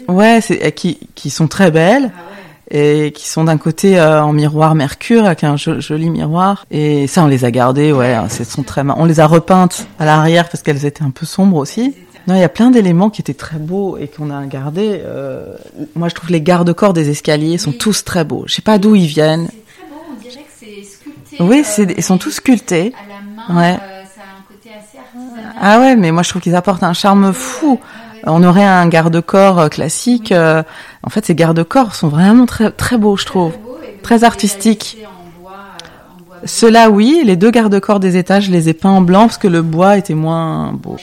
ouais, 0.07 0.39
c'est, 0.41 0.71
qui, 0.71 0.97
qui 1.15 1.29
sont 1.29 1.47
très 1.49 1.69
belles 1.69 2.11
Ah 2.15 2.21
ouais. 2.21 2.26
Et 2.69 3.11
qui 3.15 3.27
sont 3.27 3.45
d'un 3.45 3.57
côté 3.57 3.99
euh, 3.99 4.23
en 4.23 4.33
miroir 4.33 4.75
mercure 4.75 5.25
avec 5.25 5.43
un 5.43 5.55
jo- 5.57 5.79
joli 5.79 6.09
miroir. 6.09 6.65
Et 6.71 7.07
ça, 7.07 7.23
on 7.23 7.27
les 7.27 7.45
a 7.45 7.51
gardées, 7.51 7.91
ouais, 7.91 8.13
hein, 8.13 8.27
sont 8.29 8.63
très, 8.63 8.81
on 8.95 9.05
les 9.05 9.19
a 9.19 9.27
repeintes 9.27 9.87
à 9.99 10.05
l'arrière 10.05 10.49
parce 10.49 10.63
qu'elles 10.63 10.85
étaient 10.85 11.03
un 11.03 11.11
peu 11.11 11.25
sombres 11.25 11.57
aussi. 11.57 11.93
Non, 12.27 12.35
il 12.35 12.41
y 12.41 12.43
a 12.43 12.49
plein 12.49 12.71
d'éléments 12.71 13.09
qui 13.09 13.21
étaient 13.21 13.33
très 13.33 13.57
beaux 13.57 13.97
et 13.97 14.09
qu'on 14.09 14.29
a 14.31 14.45
gardés. 14.45 14.99
Euh, 15.05 15.55
moi, 15.95 16.09
je 16.09 16.15
trouve 16.15 16.29
les 16.29 16.41
garde-corps 16.41 16.91
des 16.91 17.09
escaliers 17.09 17.57
sont 17.57 17.69
Oui. 17.71 17.77
tous 17.77 18.03
très 18.03 18.25
beaux. 18.25 18.43
Je 18.47 18.55
sais 18.55 18.61
pas 18.61 18.77
d'où 18.79 18.95
ils 18.95 19.07
viennent. 19.07 19.47
C'est 19.49 19.63
très 19.79 19.87
beau, 19.89 20.01
on 20.11 20.21
dirait 20.21 20.41
que 20.43 20.49
c'est 20.59 20.83
sculpté. 20.83 21.37
Oui, 21.39 21.59
euh, 21.59 21.63
c'est, 21.63 21.95
ils 21.97 22.03
sont 22.03 22.17
tous 22.17 22.31
sculptés. 22.31 22.93
À 22.93 23.07
la 23.07 23.53
main, 23.55 23.61
Ouais. 23.61 23.75
euh, 23.81 24.03
ça 24.13 24.21
a 24.23 24.39
un 24.39 24.43
côté 24.45 24.71
assez 24.77 24.97
artisanal. 24.97 25.53
Ah 25.57 25.79
ouais, 25.79 25.95
mais 25.95 26.11
moi 26.11 26.21
je 26.21 26.29
trouve 26.29 26.41
qu'ils 26.41 26.55
apportent 26.55 26.83
un 26.83 26.91
charme 26.91 27.31
fou. 27.31 27.71
Ouais, 27.75 27.79
On 28.27 28.43
aurait 28.43 28.65
un 28.65 28.87
garde-corps 28.87 29.59
euh, 29.59 29.67
classique. 29.69 30.31
euh, 30.31 30.63
en 31.03 31.09
fait, 31.09 31.25
ces 31.25 31.35
garde-corps 31.35 31.95
sont 31.95 32.09
vraiment 32.09 32.45
très 32.45 32.71
très 32.71 32.97
beaux, 32.97 33.17
je 33.17 33.25
trouve. 33.25 33.51
Très, 33.51 33.61
beau, 33.61 33.77
et 33.81 33.91
donc, 33.93 34.01
Très 34.03 34.15
on 34.15 34.17
les 34.19 34.23
a 34.23 34.27
artistique. 34.27 34.97
laissés 34.97 35.07
en 35.07 35.41
bois, 35.41 35.51
en 35.51 36.23
bois 36.23 36.37
Ceux-là, 36.45 36.89
oui. 36.89 37.21
Les 37.25 37.35
deux 37.35 37.51
garde-corps 37.51 37.99
des 37.99 38.17
étages, 38.17 38.45
je 38.45 38.51
les 38.51 38.69
ai 38.69 38.73
peints 38.73 38.89
en 38.89 39.01
blanc 39.01 39.21
parce 39.21 39.37
que 39.37 39.47
le 39.47 39.61
bois 39.61 39.97
était 39.97 40.13
moins 40.13 40.73
beau. 40.73 40.97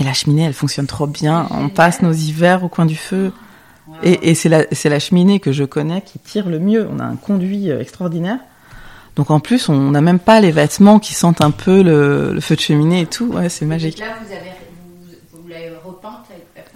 Et 0.00 0.04
la 0.04 0.12
cheminée, 0.12 0.44
elle 0.44 0.54
fonctionne 0.54 0.86
trop 0.86 1.06
bien. 1.06 1.46
On 1.50 1.68
passe 1.68 2.02
nos 2.02 2.12
hivers 2.12 2.64
au 2.64 2.68
coin 2.68 2.86
du 2.86 2.96
feu. 2.96 3.32
Et, 4.02 4.34
c'est 4.34 4.48
la, 4.48 4.98
cheminée 4.98 5.38
que 5.38 5.52
je 5.52 5.64
connais 5.64 6.02
qui 6.02 6.18
tire 6.18 6.48
le 6.48 6.58
mieux. 6.58 6.88
On 6.92 6.98
a 6.98 7.04
un 7.04 7.16
conduit 7.16 7.70
euh, 7.70 7.80
extraordinaire. 7.80 8.38
Donc 9.14 9.30
en 9.30 9.38
plus, 9.38 9.68
on 9.68 9.90
n'a 9.90 10.00
même 10.00 10.18
pas 10.18 10.40
les 10.40 10.50
vêtements 10.50 10.98
qui 10.98 11.14
sentent 11.14 11.42
un 11.42 11.50
peu 11.50 11.82
le, 11.82 12.40
feu 12.40 12.56
de 12.56 12.60
cheminée 12.60 13.02
et 13.02 13.06
tout. 13.06 13.34
C'est 13.48 13.66
magique. 13.66 13.98
Là, 13.98 14.06
vous 14.24 14.32
avez, 14.32 14.50
l'avez 15.52 15.70
repeinte. 15.84 16.26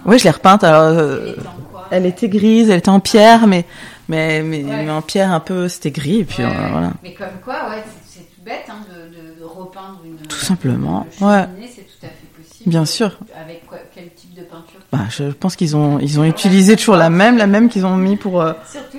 Oui, 0.05 0.17
je 0.19 0.23
l'ai 0.25 0.29
repeinte. 0.31 0.63
Alors, 0.63 0.81
euh, 0.83 1.19
Elle 1.21 1.27
était 1.35 1.47
en 1.47 1.51
quoi 1.71 1.87
Elle 1.91 2.05
était 2.05 2.29
grise, 2.29 2.69
elle 2.69 2.79
était 2.79 2.89
en 2.89 2.99
pierre, 2.99 3.47
mais 3.47 3.65
mais 4.09 4.41
mais, 4.43 4.63
Ouais. 4.63 4.83
mais 4.85 4.91
en 4.91 5.01
pierre 5.01 5.31
un 5.31 5.39
peu, 5.39 5.67
c'était 5.67 5.91
gris 5.91 6.19
et 6.19 6.25
puis 6.25 6.43
Ouais, 6.43 6.49
euh, 6.49 6.63
ouais. 6.63 6.71
voilà. 6.71 6.91
Mais 7.03 7.13
comme 7.13 7.27
quoi, 7.43 7.69
ouais, 7.69 7.83
c'est- 8.05 8.19
tout 8.35 8.41
bête 8.43 8.65
hein, 8.69 8.77
de, 8.89 9.39
de, 9.41 9.43
repeindre 9.45 9.99
une. 10.05 10.15
Tout 10.27 10.37
simplement, 10.37 11.05
une 11.21 11.27
ouais. 11.27 11.45
c'est 11.67 11.81
tout 11.81 12.05
à 12.05 12.07
fait 12.07 12.27
possible. 12.41 12.69
Bien 12.69 12.85
sûr. 12.85 13.17
Avec 13.41 13.65
quoi, 13.67 13.79
quel 13.93 14.09
type 14.13 14.33
de 14.33 14.41
peinture 14.43 14.79
Bah, 14.91 14.99
je 15.09 15.25
pense 15.31 15.55
qu'ils 15.57 15.75
ont 15.75 15.99
ils 16.01 16.19
ont 16.19 16.23
utilisé 16.23 16.75
toujours 16.77 16.95
la 16.95 17.09
même, 17.09 17.37
la 17.37 17.47
même 17.47 17.67
qu'ils 17.69 17.85
ont 17.85 17.97
mis 17.97 18.15
pour 18.15 18.41
euh, 18.41 18.53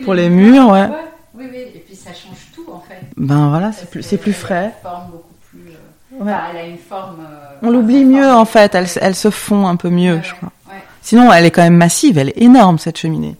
pour 0.04 0.12
les 0.14 0.28
murs, 0.28 0.68
ouais. 0.68 0.88
Oui, 1.34 1.46
oui, 1.50 1.56
et 1.74 1.84
puis 1.86 1.94
ça 1.96 2.10
change 2.10 2.38
tout 2.54 2.66
en 2.72 2.80
fait. 2.80 3.00
ben 3.16 3.48
voilà, 3.48 3.72
c'est 3.72 3.88
plus 3.88 4.02
plus 4.18 4.32
frais. 4.32 4.74
forme 4.82 5.10
beaucoup 5.12 5.34
plus. 5.50 5.70
euh, 5.70 5.76
Ouais. 6.12 6.32
enfin, 6.32 6.40
elle 6.50 6.56
a 6.56 6.64
une 6.66 6.78
forme. 6.78 7.20
euh, 7.20 7.58
On 7.62 7.70
l'oublie 7.70 8.04
mieux 8.04 8.22
forme. 8.24 8.38
en 8.38 8.44
fait, 8.44 8.74
elle 8.74 8.86
elle 9.00 9.14
se 9.14 9.30
fond 9.30 9.66
un 9.66 9.76
peu 9.76 9.90
mieux, 9.90 10.14
Ouais, 10.16 10.22
je 10.24 10.34
crois. 10.34 10.50
ouais. 10.70 10.82
Sinon, 11.02 11.32
elle 11.32 11.44
est 11.44 11.50
quand 11.50 11.62
même 11.62 11.76
massive, 11.76 12.18
elle 12.18 12.30
est 12.30 12.38
énorme 12.42 12.78
cette 12.78 12.98
cheminée. 12.98 13.36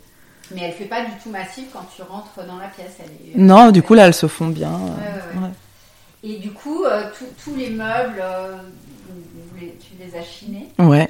Mais 0.54 0.62
elle 0.64 0.72
fait 0.72 0.84
pas 0.84 1.00
du 1.02 1.10
tout 1.22 1.30
massif 1.30 1.64
quand 1.72 1.84
tu 1.94 2.02
rentres 2.02 2.46
dans 2.46 2.56
la 2.58 2.68
pièce. 2.68 2.96
Elle 3.00 3.06
est... 3.06 3.38
Non, 3.42 3.70
du 3.70 3.82
coup 3.82 3.94
là, 3.94 4.06
elle 4.06 4.14
se 4.14 4.26
fond 4.26 4.48
bien. 4.48 4.70
euh. 4.72 5.46
Et 6.24 6.38
du 6.38 6.50
coup, 6.50 6.84
euh, 6.84 7.04
tous- 7.16 7.44
tous 7.44 7.54
les 7.56 7.70
meubles, 7.70 8.20
euh, 8.20 8.56
les- 9.60 9.74
tu 9.80 9.92
les 10.02 10.18
as 10.18 10.22
chinés? 10.22 10.68
Ouais, 10.78 11.08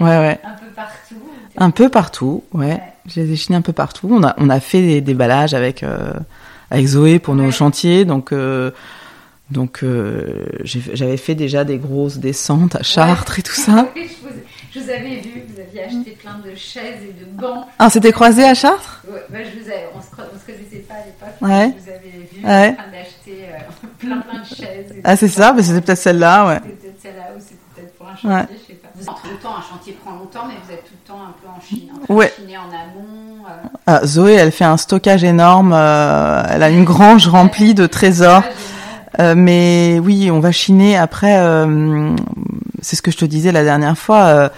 ouais, 0.00 0.06
ouais. 0.18 0.40
un 0.44 0.50
peu 0.52 0.66
partout. 0.74 1.14
Un 1.56 1.70
peu 1.70 1.88
partout, 1.88 2.44
ouais. 2.52 2.80
Je 3.06 3.20
les 3.20 3.32
ai 3.32 3.36
chinés 3.36 3.56
un 3.58 3.62
peu 3.62 3.72
partout. 3.72 4.08
On 4.10 4.22
a, 4.22 4.34
on 4.38 4.48
a 4.50 4.60
fait 4.60 4.80
des 4.80 5.00
déballages 5.00 5.54
avec, 5.54 5.82
euh, 5.82 6.12
avec 6.70 6.86
Zoé 6.86 7.18
pour 7.18 7.34
nos 7.34 7.50
chantiers. 7.50 8.04
Donc, 8.04 8.32
euh, 8.32 8.70
donc 9.50 9.82
euh, 9.82 10.46
j'ai- 10.64 10.82
j'avais 10.94 11.16
fait 11.18 11.34
déjà 11.34 11.64
des 11.64 11.76
grosses 11.78 12.16
descentes 12.18 12.74
à 12.76 12.82
Chartres 12.82 13.38
et 13.38 13.42
tout 13.42 13.52
ça. 13.54 13.86
Oui, 13.96 14.08
je, 14.08 14.26
vous, 14.26 14.34
je 14.72 14.80
vous 14.80 14.90
avais 14.90 15.20
vu, 15.20 15.42
vous 15.48 15.60
aviez 15.60 15.84
acheté 15.84 16.12
plein 16.20 16.38
de 16.44 16.54
chaises 16.56 17.02
et 17.08 17.12
de 17.12 17.26
bancs. 17.30 17.66
Ah, 17.78 17.90
c'était 17.90 18.10
croisé 18.12 18.42
à 18.44 18.54
Chartres? 18.54 19.02
Ouais, 19.08 19.22
bah, 19.30 19.38
je 19.44 19.62
vous 19.62 19.68
avais- 19.70 19.88
on 19.94 20.00
se, 20.00 20.06
cro- 20.06 20.22
on 20.34 20.38
se 20.38 20.44
connaissait 20.46 20.84
pas 20.88 20.94
à 20.94 21.04
l'époque. 21.04 21.40
Ouais. 21.42 21.74
Je 21.78 21.84
vous 21.84 21.90
avais 21.90 22.28
vu 22.32 22.44
Ouais. 22.44 22.70
en 22.70 22.74
train 22.74 22.90
d'acheter 22.90 23.44
euh, 23.50 23.86
plein 23.98 24.20
plein 24.22 24.40
de 24.40 24.46
chaises. 24.46 24.90
et 24.96 25.00
Ah, 25.04 25.16
c'est 25.16 25.28
ça, 25.28 25.52
mais 25.52 25.62
c'était 25.62 25.80
peut-être 25.82 25.98
celle-là, 25.98 26.46
ouais. 26.48 26.54
C'était 26.64 26.74
peut-être 26.76 27.02
celle-là 27.02 27.22
ou 27.36 27.40
c'était 27.40 27.54
peut-être 27.76 27.94
pour 27.98 28.08
un 28.08 28.16
chantier, 28.16 28.30
Ouais. 28.30 28.46
je 28.50 28.66
sais 28.66 28.78
pas. 28.78 28.88
Vous, 28.96 29.02
autant 29.34 29.56
un 29.58 29.62
chantier 29.62 29.92
prend 30.02 30.12
longtemps, 30.16 30.46
mais 30.48 30.54
vous 30.64 30.72
êtes 30.72 30.84
tout 30.84 30.94
le 31.02 31.06
temps 31.08 31.20
un 31.22 31.34
peu 31.40 31.48
en 31.48 31.60
Chine. 31.60 31.90
En 32.08 32.14
Ouais. 32.14 32.32
Chiner 32.36 32.56
en 32.58 32.62
amont. 32.68 33.44
euh, 33.46 33.68
Ah, 33.86 34.00
Zoé, 34.06 34.32
elle 34.32 34.52
fait 34.52 34.64
un 34.64 34.76
stockage 34.78 35.22
énorme. 35.22 35.72
euh, 35.74 36.42
elle 36.50 36.62
a 36.62 36.70
une 36.70 36.84
grange 36.84 37.28
remplie 37.28 37.74
de 37.74 37.86
trésors. 37.86 38.42
ah, 38.44 38.50
mais 39.18 39.98
oui, 40.02 40.30
on 40.30 40.40
va 40.40 40.52
chiner. 40.52 40.96
Après, 40.96 41.38
euh, 41.38 42.14
c'est 42.82 42.96
ce 42.96 43.02
que 43.02 43.10
je 43.10 43.16
te 43.16 43.24
disais 43.24 43.52
la 43.52 43.64
dernière 43.64 43.98
fois. 43.98 44.24
euh, 44.24 44.48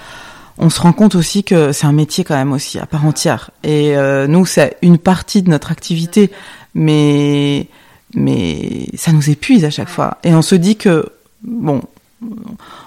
on 0.59 0.71
se 0.71 0.81
rend 0.81 0.92
compte 0.92 1.14
aussi 1.14 1.45
que 1.45 1.73
c'est 1.73 1.87
un 1.87 1.92
métier 1.92 2.25
quand 2.25 2.35
même 2.35 2.53
aussi 2.53 2.79
à 2.79 2.87
part 2.87 3.05
entière. 3.05 3.51
Et 3.62 3.97
euh, 3.97 4.27
nous, 4.27 4.47
c'est 4.47 4.79
une 4.83 4.99
partie 4.99 5.42
de 5.42 5.51
notre 5.51 5.71
activité, 5.71 6.31
mais 6.75 7.69
mais 8.14 8.87
ça 8.97 9.12
nous 9.12 9.29
épuise 9.29 9.64
à 9.64 9.71
chaque 9.71 9.88
fois. 9.88 10.19
Et 10.25 10.35
on 10.35 10.42
se 10.42 10.55
dit 10.55 10.77
que 10.77 11.11
bon, 11.42 11.83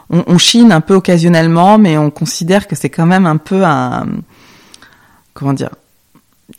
on, 0.10 0.24
on 0.26 0.38
chine 0.40 0.72
un 0.72 0.82
peu 0.82 0.96
occasionnellement, 0.96 1.78
mais 1.78 1.98
on 1.98 2.10
considère 2.10 2.68
que 2.68 2.76
c'est 2.76 2.90
quand 2.90 3.06
même 3.06 3.28
un 3.28 3.38
peu 3.38 3.64
un 3.64 4.08
comment 5.34 5.54
dire 5.54 5.70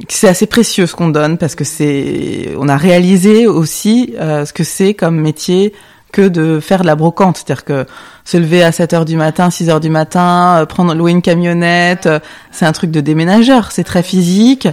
c'est 0.08 0.28
assez 0.28 0.46
précieux 0.46 0.86
ce 0.86 0.94
qu'on 0.94 1.08
donne 1.08 1.38
parce 1.38 1.54
que 1.54 1.64
c'est 1.64 2.54
on 2.58 2.68
a 2.68 2.76
réalisé 2.76 3.46
aussi 3.46 4.14
euh, 4.18 4.44
ce 4.44 4.52
que 4.52 4.64
c'est 4.64 4.94
comme 4.94 5.20
métier 5.20 5.72
que 6.10 6.28
de 6.28 6.60
faire 6.60 6.80
de 6.80 6.86
la 6.86 6.96
brocante, 6.96 7.36
c'est-à-dire 7.36 7.64
que 7.64 7.86
se 8.24 8.36
lever 8.36 8.62
à 8.62 8.72
7 8.72 8.92
heures 8.92 9.04
du 9.04 9.16
matin, 9.16 9.50
6 9.50 9.70
heures 9.70 9.80
du 9.80 9.90
matin, 9.90 10.58
euh, 10.58 10.66
prendre 10.66 10.94
louer 10.94 11.12
une 11.12 11.22
camionnette, 11.22 12.06
euh, 12.06 12.18
c'est 12.50 12.66
un 12.66 12.72
truc 12.72 12.90
de 12.90 13.00
déménageur, 13.00 13.72
c'est 13.72 13.84
très 13.84 14.02
physique. 14.02 14.68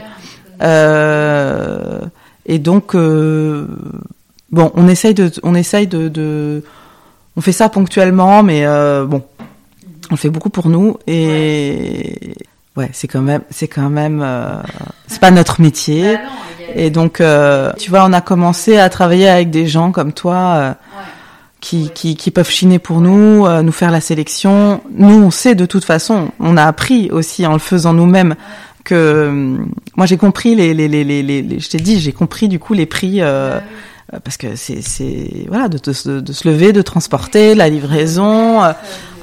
Euh, 0.62 2.00
et 2.46 2.60
donc 2.60 2.96
euh, 2.96 3.68
bon, 4.52 4.72
on 4.74 4.88
essaye 4.88 5.14
de 5.14 5.32
on 5.44 5.54
essaye 5.54 5.88
de, 5.88 6.08
de 6.08 6.64
on 7.36 7.42
fait 7.42 7.52
ça 7.52 7.70
ponctuellement 7.70 8.42
mais 8.42 8.66
bon, 9.06 9.22
on 10.10 10.16
fait 10.16 10.32
beaucoup 10.32 10.50
pour 10.50 10.70
nous 10.70 10.98
et 11.06 12.36
c'est 12.94 13.08
quand 13.08 13.22
même 13.22 13.42
c'est 13.50 13.68
quand 13.68 13.90
même 13.90 14.22
euh, 14.24 14.62
c'est 15.08 15.20
pas 15.20 15.32
notre 15.32 15.62
métier. 15.62 16.16
Ah 16.18 16.22
non, 16.24 16.30
a- 16.30 16.78
Et 16.80 16.90
donc, 16.90 17.22
euh, 17.22 17.72
tu 17.78 17.90
vois, 17.90 18.04
on 18.06 18.14
a 18.14 18.22
commencé 18.22 18.78
à 18.78 18.90
travailler 18.90 19.28
avec 19.30 19.50
des 19.50 19.68
gens 19.68 19.92
comme 19.92 20.12
toi 20.14 20.36
euh, 20.36 20.70
ouais. 20.70 20.76
qui, 21.62 21.90
qui, 21.94 22.16
qui 22.16 22.30
peuvent 22.32 22.50
chiner 22.50 22.78
pour 22.80 23.00
nous, 23.02 23.46
euh, 23.46 23.62
nous 23.62 23.72
faire 23.72 23.90
la 23.92 24.02
sélection. 24.02 24.82
Nous, 24.92 25.16
on 25.24 25.32
sait 25.32 25.56
de 25.56 25.66
toute 25.66 25.86
façon, 25.86 26.30
on 26.40 26.58
a 26.58 26.64
appris 26.64 27.10
aussi 27.12 27.46
en 27.48 27.54
le 27.54 27.60
faisant 27.60 27.94
nous-mêmes 27.94 28.36
que 28.84 28.96
euh, 28.96 29.58
moi 29.96 30.06
j'ai 30.06 30.18
compris 30.18 30.56
les, 30.56 30.74
les, 30.74 30.88
les, 30.88 31.04
les, 31.04 31.22
les- 31.24 31.60
je 31.60 31.70
t'ai 31.70 31.78
dit, 31.78 32.00
j'ai 32.00 32.14
compris 32.14 32.48
du 32.48 32.58
coup 32.60 32.74
les 32.74 32.86
prix 32.86 33.22
euh, 33.22 33.60
Ah 33.60 33.64
parce 34.24 34.38
que 34.38 34.56
c'est 34.56 34.80
voilà 35.50 35.68
de, 35.68 35.78
de, 35.78 36.20
de 36.22 36.34
se 36.34 36.48
lever, 36.48 36.72
de 36.74 36.82
transporter, 36.82 37.56
la 37.56 37.68
livraison, 37.70 38.64
euh, 38.64 38.72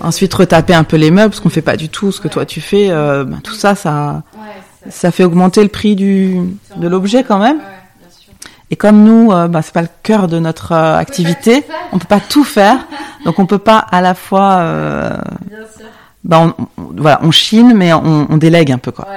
ensuite 0.01 0.33
retaper 0.35 0.75
un 0.75 0.85
peu 0.85 0.97
les 0.97 1.11
meubles 1.11 1.31
parce 1.31 1.41
qu'on 1.41 1.49
fait 1.49 1.63
pas 1.63 1.77
du 1.77 1.89
tout 1.89 2.13
ce 2.13 2.21
que 2.21 2.29
toi 2.29 2.45
tu 2.45 2.61
fais. 2.61 2.91
euh, 2.91 3.25
ben, 3.25 3.41
tout 3.43 3.55
ça, 3.55 3.75
ça 3.75 4.23
Ouais, 4.35 4.41
ça- 4.85 4.91
ça 4.91 5.11
fait 5.11 5.25
augmenter 5.25 5.63
le 5.63 5.69
prix 5.71 5.97
du 5.97 6.39
de 6.77 6.89
l'objet 6.89 7.25
quand 7.25 7.39
même. 7.39 7.57
Ouais, 7.57 7.63
bien 8.01 8.11
sûr. 8.11 8.33
Et 8.71 8.77
comme 8.77 9.03
nous, 9.05 9.33
euh, 9.33 9.49
bah, 9.49 9.63
c'est 9.63 9.73
pas 9.73 9.83
le 9.83 9.89
cœur 10.03 10.29
de 10.29 10.39
notre 10.39 10.73
euh, 10.73 10.97
activité, 10.99 11.65
on 11.93 11.99
peut 11.99 12.07
pas 12.09 12.21
tout 12.21 12.45
faire, 12.45 12.87
donc 13.25 13.39
on 13.39 13.47
peut 13.47 13.59
pas 13.59 13.79
à 13.79 14.03
la 14.03 14.15
fois, 14.15 14.57
euh, 14.59 15.17
Bien 15.47 15.59
sûr. 15.61 15.87
bah, 16.25 16.41
on, 16.59 16.65
on- 16.83 16.91
voilà, 16.97 17.21
on 17.23 17.31
chine, 17.31 17.73
mais 17.75 17.95
on, 17.95 18.27
on 18.31 18.37
délègue 18.37 18.71
un 18.71 18.79
peu 18.79 18.93
quoi. 18.93 19.09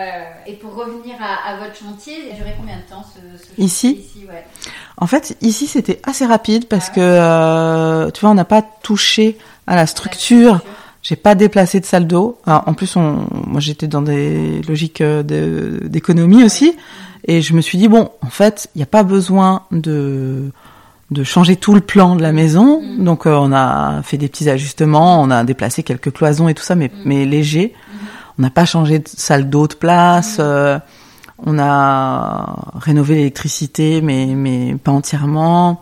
Et 0.50 0.54
pour 0.54 0.76
revenir 0.76 1.16
à, 1.20 1.52
à 1.52 1.58
votre 1.58 1.76
chantier, 1.76 2.14
il 2.26 2.32
a 2.32 2.36
duré 2.38 2.54
combien 2.58 2.78
de 2.78 2.90
temps 2.90 3.04
ce, 3.04 3.20
ce 3.38 3.48
chantier 3.50 3.64
Ici 3.66 3.92
ici 4.00 4.26
ouais. 4.30 4.46
En 5.00 5.08
fait, 5.08 5.38
ici 5.42 5.68
c'était 5.68 6.00
assez 6.04 6.26
rapide 6.26 6.68
parce 6.68 6.90
que, 6.90 7.00
euh, 7.00 8.10
tu 8.12 8.22
vois, 8.22 8.32
on 8.32 8.36
n'a 8.36 8.46
pas 8.46 8.64
touché 8.84 9.38
à 9.68 9.76
la 9.76 9.86
structure. 9.86 10.62
J'ai 11.04 11.16
pas 11.16 11.36
déplacé 11.36 11.80
de 11.80 11.86
salle 11.86 12.08
d'eau. 12.08 12.38
En 12.46 12.74
plus, 12.74 12.96
on, 12.96 13.28
moi 13.32 13.60
j'étais 13.62 13.88
dans 13.88 14.02
des 14.02 14.62
logiques 14.68 15.02
euh, 15.02 15.24
de- 15.24 15.88
d'économie 15.88 16.44
aussi, 16.44 16.74
et 17.26 17.42
je 17.42 17.54
me 17.54 17.62
suis 17.62 17.78
dit 17.78 17.88
bon, 17.88 18.10
en 18.26 18.30
fait, 18.30 18.70
il 18.76 18.80
n'y 18.80 18.84
a 18.84 18.88
pas 18.88 19.04
besoin 19.04 19.64
de 19.72 20.52
de 21.10 21.24
changer 21.24 21.56
tout 21.56 21.74
le 21.74 21.80
plan 21.80 22.18
de 22.18 22.22
la 22.22 22.34
maison. 22.34 22.82
Mm. 22.82 23.04
Donc 23.06 23.26
euh, 23.28 23.36
on 23.40 23.54
a 23.54 24.02
fait 24.04 24.18
des 24.18 24.28
petits 24.28 24.50
ajustements, 24.50 25.22
on 25.22 25.30
a 25.32 25.44
déplacé 25.46 25.84
quelques 25.84 26.12
cloisons 26.12 26.50
et 26.50 26.54
tout 26.54 26.64
ça, 26.64 26.76
mais 26.76 26.88
Mm. 26.90 27.02
mais 27.06 27.26
léger. 27.26 27.74
On 28.40 28.42
n'a 28.42 28.50
pas 28.50 28.66
changé 28.66 29.00
de 29.00 29.08
salle 29.08 29.50
d'eau 29.50 29.68
de 29.68 29.76
place. 29.76 30.40
Mm. 30.40 30.42
euh, 30.42 30.80
On 31.46 31.60
a 31.60 32.56
rénové 32.76 33.16
l'électricité, 33.16 34.02
mais 34.02 34.26
mais 34.28 34.76
pas 34.76 34.92
entièrement. 34.92 35.82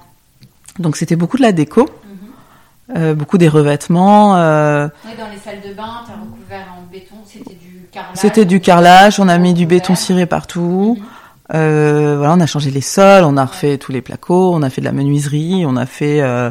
Donc 0.79 0.97
c'était 0.97 1.15
beaucoup 1.15 1.37
de 1.37 1.41
la 1.43 1.53
déco, 1.53 1.83
Mhm. 1.83 2.97
euh, 2.97 3.13
beaucoup 3.15 3.37
des 3.37 3.47
revêtements. 3.47 4.35
euh, 4.35 4.87
Ouais, 5.05 5.15
dans 5.17 5.29
les 5.31 5.37
salles 5.37 5.61
de 5.67 5.73
bain, 5.73 6.03
tu 6.05 6.11
as 6.11 6.15
recouvert 6.15 6.65
en 6.77 6.81
béton, 6.91 7.15
c'était 7.25 7.55
du 7.55 7.87
carrelage. 7.91 8.15
c'était 8.17 8.45
du 8.45 8.59
carrelage, 8.59 9.19
on 9.19 9.29
a 9.29 9.37
mis 9.37 9.53
du 9.53 9.65
béton 9.65 9.95
ciré 9.95 10.25
partout. 10.25 10.97
Mhm. 10.99 11.05
Euh, 11.53 12.15
voilà, 12.17 12.33
on 12.33 12.39
a 12.41 12.47
changé 12.47 12.71
les 12.71 12.81
sols, 12.81 13.23
on 13.23 13.37
a 13.37 13.45
refait 13.45 13.77
tous 13.77 13.91
les 13.93 14.01
placos, 14.01 14.53
on 14.55 14.61
a 14.63 14.69
fait 14.69 14.81
de 14.81 14.85
la 14.85 14.91
menuiserie, 14.91 15.63
on 15.65 15.77
a 15.77 15.85
fait, 15.85 16.19
euh, 16.21 16.49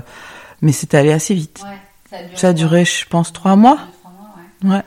mais 0.62 0.72
c'était 0.72 0.96
allé 0.96 1.12
assez 1.12 1.34
vite. 1.34 1.62
Ouais, 1.64 1.76
ça 2.08 2.16
a 2.16 2.22
duré. 2.22 2.36
Ça 2.36 2.48
a 2.48 2.52
duré, 2.52 2.84
je 2.84 3.06
pense, 3.08 3.32
trois 3.32 3.56
mois. 3.56 3.74
Deux, 3.76 3.80
trois 4.00 4.12
mois, 4.12 4.76
ouais. 4.76 4.76
Ouais. 4.78 4.84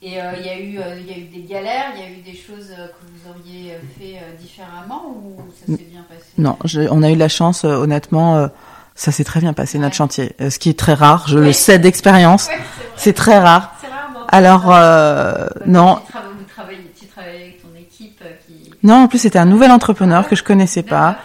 Et 0.00 0.12
il 0.12 0.46
y, 0.46 0.48
a 0.48 0.58
eu, 0.58 0.78
il 1.00 1.06
y 1.06 1.12
a 1.12 1.18
eu 1.18 1.24
des 1.24 1.42
galères, 1.42 1.86
il 1.96 2.00
y 2.00 2.04
a 2.04 2.10
eu 2.10 2.22
des 2.22 2.32
choses 2.38 2.68
que 2.70 3.07
auriez 3.30 3.72
euh, 3.72 3.78
fait 3.98 4.16
euh, 4.16 4.36
différemment 4.40 5.02
ou 5.06 5.36
ça 5.60 5.66
s'est 5.76 5.84
bien 5.90 6.04
passé? 6.08 6.22
Non, 6.38 6.56
je- 6.64 6.88
on 6.90 7.02
a 7.02 7.10
eu 7.10 7.16
la 7.16 7.28
chance, 7.28 7.64
euh, 7.64 7.74
honnêtement, 7.76 8.48
ça 8.94 9.12
s'est 9.12 9.24
très 9.24 9.40
bien 9.40 9.52
passé 9.52 9.78
notre 9.78 9.94
chantier. 9.96 10.32
Ce 10.38 10.58
qui 10.58 10.70
est 10.70 10.78
très 10.78 10.94
rare, 10.94 11.24
je 11.28 11.38
Ouais. 11.38 11.46
le 11.46 11.52
sais 11.52 11.78
d'expérience, 11.78 12.48
Ouais, 12.48 12.58
c'est 12.96 13.12
très 13.12 13.38
rare. 13.38 13.74
C'est 13.80 13.86
rare, 13.88 14.10
bon. 14.12 14.20
Alors 14.28 14.64
euh, 14.72 15.46
non, 15.66 15.98
Tu 16.06 16.12
travaillez, 16.54 16.92
tu 17.00 17.06
travailles 17.06 17.34
avec 17.36 17.62
ton 17.62 17.68
équipe 17.78 18.20
qui. 18.46 18.70
non, 18.82 19.04
en 19.04 19.08
plus 19.08 19.18
c'était 19.18 19.38
un 19.38 19.46
nouvel 19.46 19.70
entrepreneur 19.70 20.28
que 20.28 20.34
je 20.36 20.42
connaissais 20.42 20.82
pas. 20.82 21.16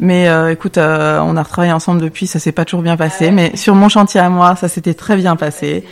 Mais 0.00 0.28
euh, 0.28 0.50
écoute, 0.50 0.78
euh, 0.78 1.20
on 1.20 1.36
a 1.36 1.42
retravaillé 1.44 1.72
ensemble 1.72 2.00
depuis, 2.00 2.26
ça 2.26 2.38
s'est 2.40 2.50
pas 2.50 2.64
toujours 2.64 2.82
bien 2.82 2.96
passé. 2.96 3.26
Ah 3.26 3.28
ouais. 3.28 3.30
Mais 3.32 3.56
sur 3.56 3.74
mon 3.76 3.88
chantier 3.88 4.20
à 4.20 4.28
moi, 4.30 4.56
ça 4.56 4.68
s'était 4.68 4.94
très 4.94 5.16
bien 5.16 5.36
passé. 5.36 5.84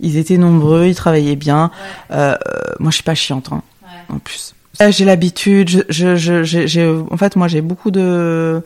Ils 0.00 0.16
étaient 0.16 0.38
nombreux, 0.38 0.86
ils 0.86 0.94
travaillaient 0.94 1.36
bien. 1.36 1.70
Ouais, 2.10 2.16
euh, 2.16 2.36
moi, 2.78 2.90
je 2.90 2.94
suis 2.96 3.02
pas 3.04 3.14
chiante, 3.16 3.48
hein, 3.52 3.62
ouais. 3.82 4.14
en 4.16 4.18
plus. 4.20 4.54
J'ai 4.90 5.04
l'habitude. 5.04 5.84
Je, 5.88 6.14
je, 6.16 6.44
je- 6.44 6.66
j'ai- 6.66 6.86
en 7.10 7.16
fait, 7.16 7.36
moi, 7.36 7.48
j'ai 7.48 7.60
beaucoup 7.60 7.90
de 7.90 8.62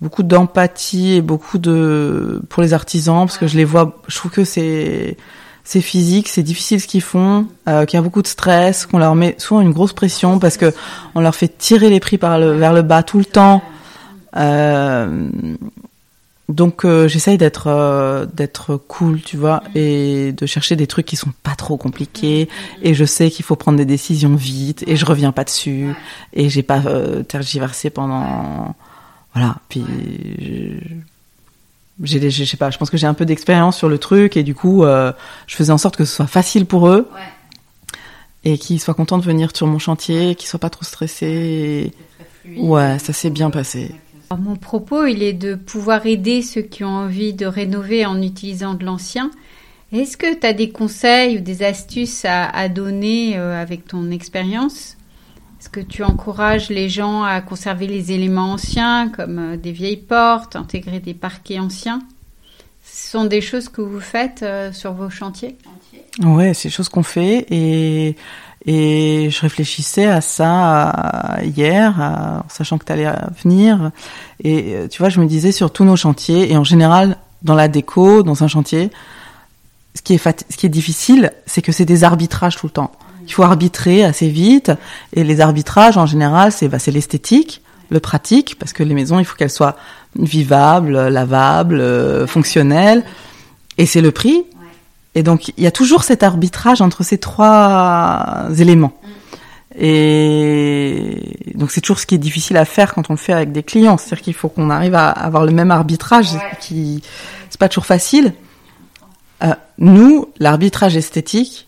beaucoup 0.00 0.22
d'empathie 0.22 1.12
et 1.14 1.22
beaucoup 1.22 1.58
de 1.58 2.42
pour 2.48 2.62
les 2.62 2.72
artisans 2.74 3.26
parce 3.26 3.38
que 3.38 3.46
je 3.46 3.56
les 3.56 3.64
vois. 3.64 4.00
Je 4.08 4.16
trouve 4.16 4.30
que 4.30 4.44
c'est 4.44 5.16
c'est 5.64 5.80
physique, 5.80 6.28
c'est 6.28 6.42
difficile 6.42 6.80
ce 6.80 6.86
qu'ils 6.86 7.00
font, 7.02 7.46
euh, 7.68 7.84
qu'il 7.86 7.96
y 7.96 8.00
a 8.00 8.02
beaucoup 8.02 8.20
de 8.22 8.26
stress, 8.26 8.84
qu'on 8.86 8.98
leur 8.98 9.14
met 9.14 9.34
souvent 9.38 9.60
une 9.62 9.72
grosse 9.72 9.92
pression 9.94 10.38
parce 10.38 10.56
que 10.58 10.72
on 11.14 11.20
leur 11.20 11.34
fait 11.34 11.56
tirer 11.56 11.88
les 11.88 12.00
prix 12.00 12.18
par 12.18 12.38
le, 12.38 12.52
vers 12.52 12.72
le 12.74 12.82
bas 12.82 13.02
tout 13.02 13.18
le 13.18 13.24
temps. 13.24 13.62
Euh, 14.36 15.30
donc 16.48 16.84
euh, 16.84 17.08
j'essaye 17.08 17.38
d'être 17.38 17.68
euh, 17.68 18.26
d'être 18.26 18.76
cool, 18.76 19.20
tu 19.22 19.36
vois, 19.36 19.62
et 19.74 20.32
de 20.32 20.44
chercher 20.46 20.76
des 20.76 20.86
trucs 20.86 21.06
qui 21.06 21.16
sont 21.16 21.32
pas 21.42 21.54
trop 21.54 21.76
compliqués. 21.76 22.48
Et 22.82 22.94
je 22.94 23.04
sais 23.04 23.30
qu'il 23.30 23.44
faut 23.44 23.56
prendre 23.56 23.78
des 23.78 23.86
décisions 23.86 24.34
vite, 24.34 24.84
et 24.86 24.96
je 24.96 25.04
reviens 25.06 25.32
pas 25.32 25.44
dessus, 25.44 25.96
et 26.34 26.48
j'ai 26.50 26.62
pas 26.62 26.82
euh, 26.86 27.22
tergiversé 27.22 27.88
pendant. 27.90 28.74
Voilà. 29.34 29.56
Puis 29.68 29.86
je- 30.38 30.98
j'ai, 32.02 32.30
je 32.30 32.44
sais 32.44 32.56
pas, 32.56 32.70
je 32.70 32.78
pense 32.78 32.90
que 32.90 32.96
j'ai 32.96 33.06
un 33.06 33.14
peu 33.14 33.24
d'expérience 33.24 33.76
sur 33.76 33.88
le 33.88 33.98
truc, 33.98 34.36
et 34.36 34.42
du 34.42 34.54
coup, 34.54 34.84
euh, 34.84 35.12
je 35.46 35.54
faisais 35.56 35.72
en 35.72 35.78
sorte 35.78 35.96
que 35.96 36.04
ce 36.04 36.14
soit 36.14 36.26
facile 36.26 36.66
pour 36.66 36.88
eux, 36.88 37.08
et 38.44 38.58
qu'ils 38.58 38.80
soient 38.80 38.94
contents 38.94 39.16
de 39.18 39.24
venir 39.24 39.50
sur 39.56 39.66
mon 39.66 39.78
chantier, 39.78 40.34
qu'ils 40.34 40.48
soient 40.48 40.58
pas 40.60 40.70
trop 40.70 40.84
stressés. 40.84 41.92
fluide. 42.42 42.58
Ouais, 42.60 42.98
ça 42.98 43.12
s'est 43.14 43.30
bien 43.30 43.48
passé. 43.50 43.94
Mon 44.30 44.56
propos, 44.56 45.06
il 45.06 45.22
est 45.22 45.32
de 45.32 45.54
pouvoir 45.54 46.06
aider 46.06 46.42
ceux 46.42 46.62
qui 46.62 46.82
ont 46.84 46.88
envie 46.88 47.34
de 47.34 47.46
rénover 47.46 48.04
en 48.06 48.20
utilisant 48.20 48.74
de 48.74 48.84
l'ancien. 48.84 49.30
Est-ce 49.92 50.16
que 50.16 50.34
tu 50.34 50.46
as 50.46 50.52
des 50.52 50.70
conseils 50.70 51.38
ou 51.38 51.40
des 51.40 51.62
astuces 51.62 52.24
à, 52.24 52.46
à 52.46 52.68
donner 52.68 53.36
euh, 53.36 53.60
avec 53.60 53.86
ton 53.86 54.10
expérience? 54.10 54.96
Est-ce 55.60 55.68
que 55.68 55.80
tu 55.80 56.02
encourages 56.02 56.68
les 56.68 56.88
gens 56.88 57.22
à 57.22 57.40
conserver 57.40 57.86
les 57.86 58.12
éléments 58.12 58.52
anciens, 58.52 59.08
comme 59.08 59.38
euh, 59.38 59.56
des 59.56 59.72
vieilles 59.72 59.96
portes, 59.96 60.56
intégrer 60.56 61.00
des 61.00 61.14
parquets 61.14 61.60
anciens? 61.60 62.00
Ce 62.84 63.12
sont 63.12 63.24
des 63.24 63.40
choses 63.40 63.68
que 63.68 63.80
vous 63.80 64.00
faites 64.00 64.42
euh, 64.42 64.72
sur 64.72 64.92
vos 64.92 65.10
chantiers? 65.10 65.56
Ouais, 66.22 66.54
c'est 66.54 66.68
des 66.68 66.72
choses 66.74 66.88
qu'on 66.88 67.02
fait 67.02 67.46
et 67.50 68.16
et 68.66 69.28
je 69.30 69.40
réfléchissais 69.40 70.06
à 70.06 70.20
ça 70.20 71.38
hier, 71.42 71.94
en 72.00 72.48
sachant 72.48 72.78
que 72.78 72.84
tu 72.84 72.92
allais 72.92 73.10
venir. 73.42 73.90
Et 74.42 74.74
euh, 74.74 74.88
tu 74.88 74.98
vois, 75.02 75.10
je 75.10 75.20
me 75.20 75.26
disais 75.26 75.52
sur 75.52 75.70
tous 75.70 75.84
nos 75.84 75.96
chantiers 75.96 76.50
et 76.50 76.56
en 76.56 76.64
général 76.64 77.16
dans 77.42 77.54
la 77.54 77.68
déco, 77.68 78.22
dans 78.22 78.42
un 78.42 78.48
chantier, 78.48 78.90
ce 79.94 80.02
qui 80.02 80.14
est 80.14 80.18
fat- 80.18 80.44
ce 80.48 80.56
qui 80.56 80.64
est 80.66 80.70
difficile, 80.70 81.32
c'est 81.46 81.60
que 81.60 81.72
c'est 81.72 81.84
des 81.84 82.04
arbitrages 82.04 82.56
tout 82.56 82.66
le 82.66 82.72
temps. 82.72 82.92
Il 83.26 83.32
faut 83.32 83.42
arbitrer 83.42 84.04
assez 84.04 84.28
vite 84.28 84.72
et 85.12 85.24
les 85.24 85.40
arbitrages 85.40 85.96
en 85.96 86.06
général, 86.06 86.52
c'est 86.52 86.68
bah, 86.68 86.78
l'esthétique, 86.86 87.62
le 87.90 88.00
pratique 88.00 88.58
parce 88.58 88.72
que 88.72 88.82
les 88.82 88.94
maisons, 88.94 89.18
il 89.18 89.24
faut 89.26 89.36
qu'elles 89.36 89.50
soient 89.50 89.76
vivables, 90.18 91.08
lavables, 91.08 91.80
euh, 91.80 92.26
fonctionnelles 92.26 93.04
et 93.76 93.84
c'est 93.86 94.00
le 94.00 94.10
prix. 94.10 94.44
Et 95.14 95.22
donc, 95.22 95.48
il 95.56 95.62
y 95.62 95.66
a 95.66 95.70
toujours 95.70 96.02
cet 96.04 96.22
arbitrage 96.22 96.80
entre 96.82 97.02
ces 97.04 97.18
trois 97.18 98.46
éléments. 98.58 98.92
Et 99.76 101.36
donc, 101.54 101.70
c'est 101.70 101.80
toujours 101.80 101.98
ce 101.98 102.06
qui 102.06 102.14
est 102.14 102.18
difficile 102.18 102.56
à 102.56 102.64
faire 102.64 102.94
quand 102.94 103.10
on 103.10 103.14
le 103.14 103.18
fait 103.18 103.32
avec 103.32 103.52
des 103.52 103.62
clients. 103.62 103.96
C'est-à-dire 103.96 104.22
qu'il 104.22 104.34
faut 104.34 104.48
qu'on 104.48 104.70
arrive 104.70 104.94
à 104.94 105.08
avoir 105.10 105.44
le 105.44 105.52
même 105.52 105.70
arbitrage, 105.70 106.32
Ouais. 106.34 106.40
qui 106.60 107.02
c'est 107.50 107.58
pas 107.58 107.68
toujours 107.68 107.86
facile. 107.86 108.34
Euh, 109.42 109.54
nous, 109.78 110.26
l'arbitrage 110.38 110.96
esthétique, 110.96 111.66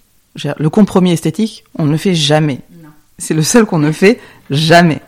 le 0.59 0.71
compromis 0.71 1.13
esthétique, 1.13 1.65
on 1.79 1.87
ne 1.87 1.93
le 1.93 1.97
fait 1.97 2.15
jamais. 2.15 2.61
C'est 3.19 3.35
le 3.35 3.43
seul 3.43 3.65
qu'on 3.65 3.79
ne 3.79 3.93
fait 3.93 4.21
jamais. 4.51 5.01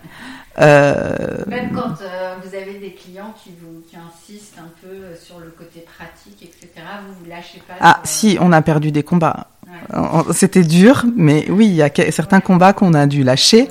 Euh, 0.60 1.36
Même 1.46 1.70
quand 1.72 2.02
euh, 2.02 2.34
vous 2.44 2.54
avez 2.54 2.78
des 2.78 2.92
clients 2.92 3.32
qui, 3.42 3.50
vous, 3.60 3.82
qui 3.88 3.96
insistent 3.96 4.58
un 4.58 4.70
peu 4.82 4.88
euh, 4.92 5.14
sur 5.16 5.38
le 5.38 5.50
côté 5.56 5.84
pratique, 5.96 6.42
etc., 6.42 6.84
vous 7.06 7.14
vous 7.24 7.30
lâchez 7.30 7.62
pas. 7.66 7.74
ah, 7.80 8.00
sur, 8.04 8.30
si, 8.30 8.38
on 8.40 8.52
a 8.52 8.60
perdu 8.62 8.90
des 8.90 9.02
combats. 9.04 9.46
ouais. 9.66 10.32
C'était 10.32 10.64
dur, 10.64 11.04
mais 11.16 11.46
oui, 11.50 11.66
il 11.66 11.74
y 11.74 11.82
a 11.82 11.90
certains 12.10 12.40
combats 12.40 12.72
qu'on 12.72 12.94
a 12.94 13.06
dû 13.06 13.22
lâcher. 13.22 13.68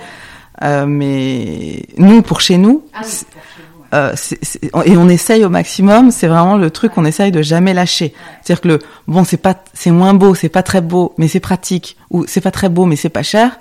Euh, 0.63 0.85
mais 0.87 1.83
nous, 1.97 2.21
pour 2.21 2.41
chez 2.41 2.57
nous, 2.57 2.83
Ah 2.93 2.99
oui, 3.03 3.07
c'est- 3.09 3.25
pour 3.27 3.41
chez 3.43 3.61
vous. 3.75 3.81
ouais. 3.81 3.87
euh, 3.93 4.13
c'est- 4.15 4.39
c'est- 4.43 4.63
et 4.85 4.97
on 4.97 5.07
essaye 5.09 5.43
au 5.45 5.49
maximum. 5.49 6.09
C'est 6.09 6.27
vraiment 6.27 6.57
le 6.57 6.71
truc 6.71 6.93
qu'on 6.93 7.05
essaye 7.05 7.31
de 7.31 7.41
jamais 7.43 7.73
lâcher. 7.75 8.13
C'est-à-dire 8.41 8.61
que 8.61 8.67
le 8.69 8.79
bon, 9.07 9.23
c'est 9.23 9.37
pas, 9.37 9.55
c'est 9.73 9.91
moins 9.91 10.13
beau, 10.15 10.33
c'est 10.35 10.49
pas 10.49 10.63
très 10.63 10.81
beau, 10.81 11.13
mais 11.17 11.27
c'est 11.27 11.39
pratique, 11.41 11.95
ou 12.09 12.25
c'est 12.27 12.41
pas 12.41 12.49
très 12.51 12.69
beau, 12.69 12.85
mais 12.85 12.95
c'est 12.95 13.09
pas 13.09 13.23
cher. 13.23 13.59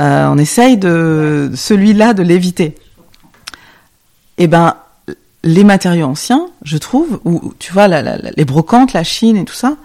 Euh, 0.00 0.28
on 0.28 0.36
essaye 0.38 0.76
de 0.76 1.50
celui-là 1.54 2.12
de 2.14 2.22
l'éviter. 2.22 2.74
Et 4.38 4.46
ben, 4.46 4.74
les 5.42 5.64
matériaux 5.64 6.06
anciens, 6.06 6.48
je 6.62 6.76
trouve, 6.76 7.20
ou 7.24 7.54
tu 7.58 7.72
vois, 7.72 7.88
la- 7.88 8.02
la- 8.02 8.18
la- 8.18 8.30
les 8.36 8.44
brocantes, 8.44 8.92
la 8.92 9.04
Chine 9.04 9.36
et 9.36 9.44
tout 9.44 9.54
ça. 9.54 9.76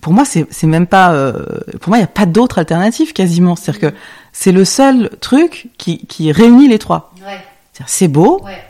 Pour 0.00 0.12
moi, 0.12 0.24
c'est 0.24 0.66
même 0.66 0.86
pas. 0.86 1.12
euh, 1.12 1.32
pour 1.80 1.88
moi, 1.90 1.98
il 1.98 2.00
n'y 2.02 2.04
a 2.04 2.08
pas 2.08 2.26
d'autre 2.26 2.58
alternative 2.58 3.12
quasiment. 3.14 3.56
C'est-à-dire 3.56 3.90
que 3.90 3.96
c'est 4.32 4.52
le 4.52 4.64
seul 4.64 5.10
truc 5.20 5.68
qui, 5.78 6.06
qui 6.06 6.30
réunit 6.30 6.68
les 6.68 6.78
trois. 6.78 7.12
Ouais, 7.26 7.40
C'est 7.86 8.08
beau, 8.08 8.40
ouais. 8.44 8.62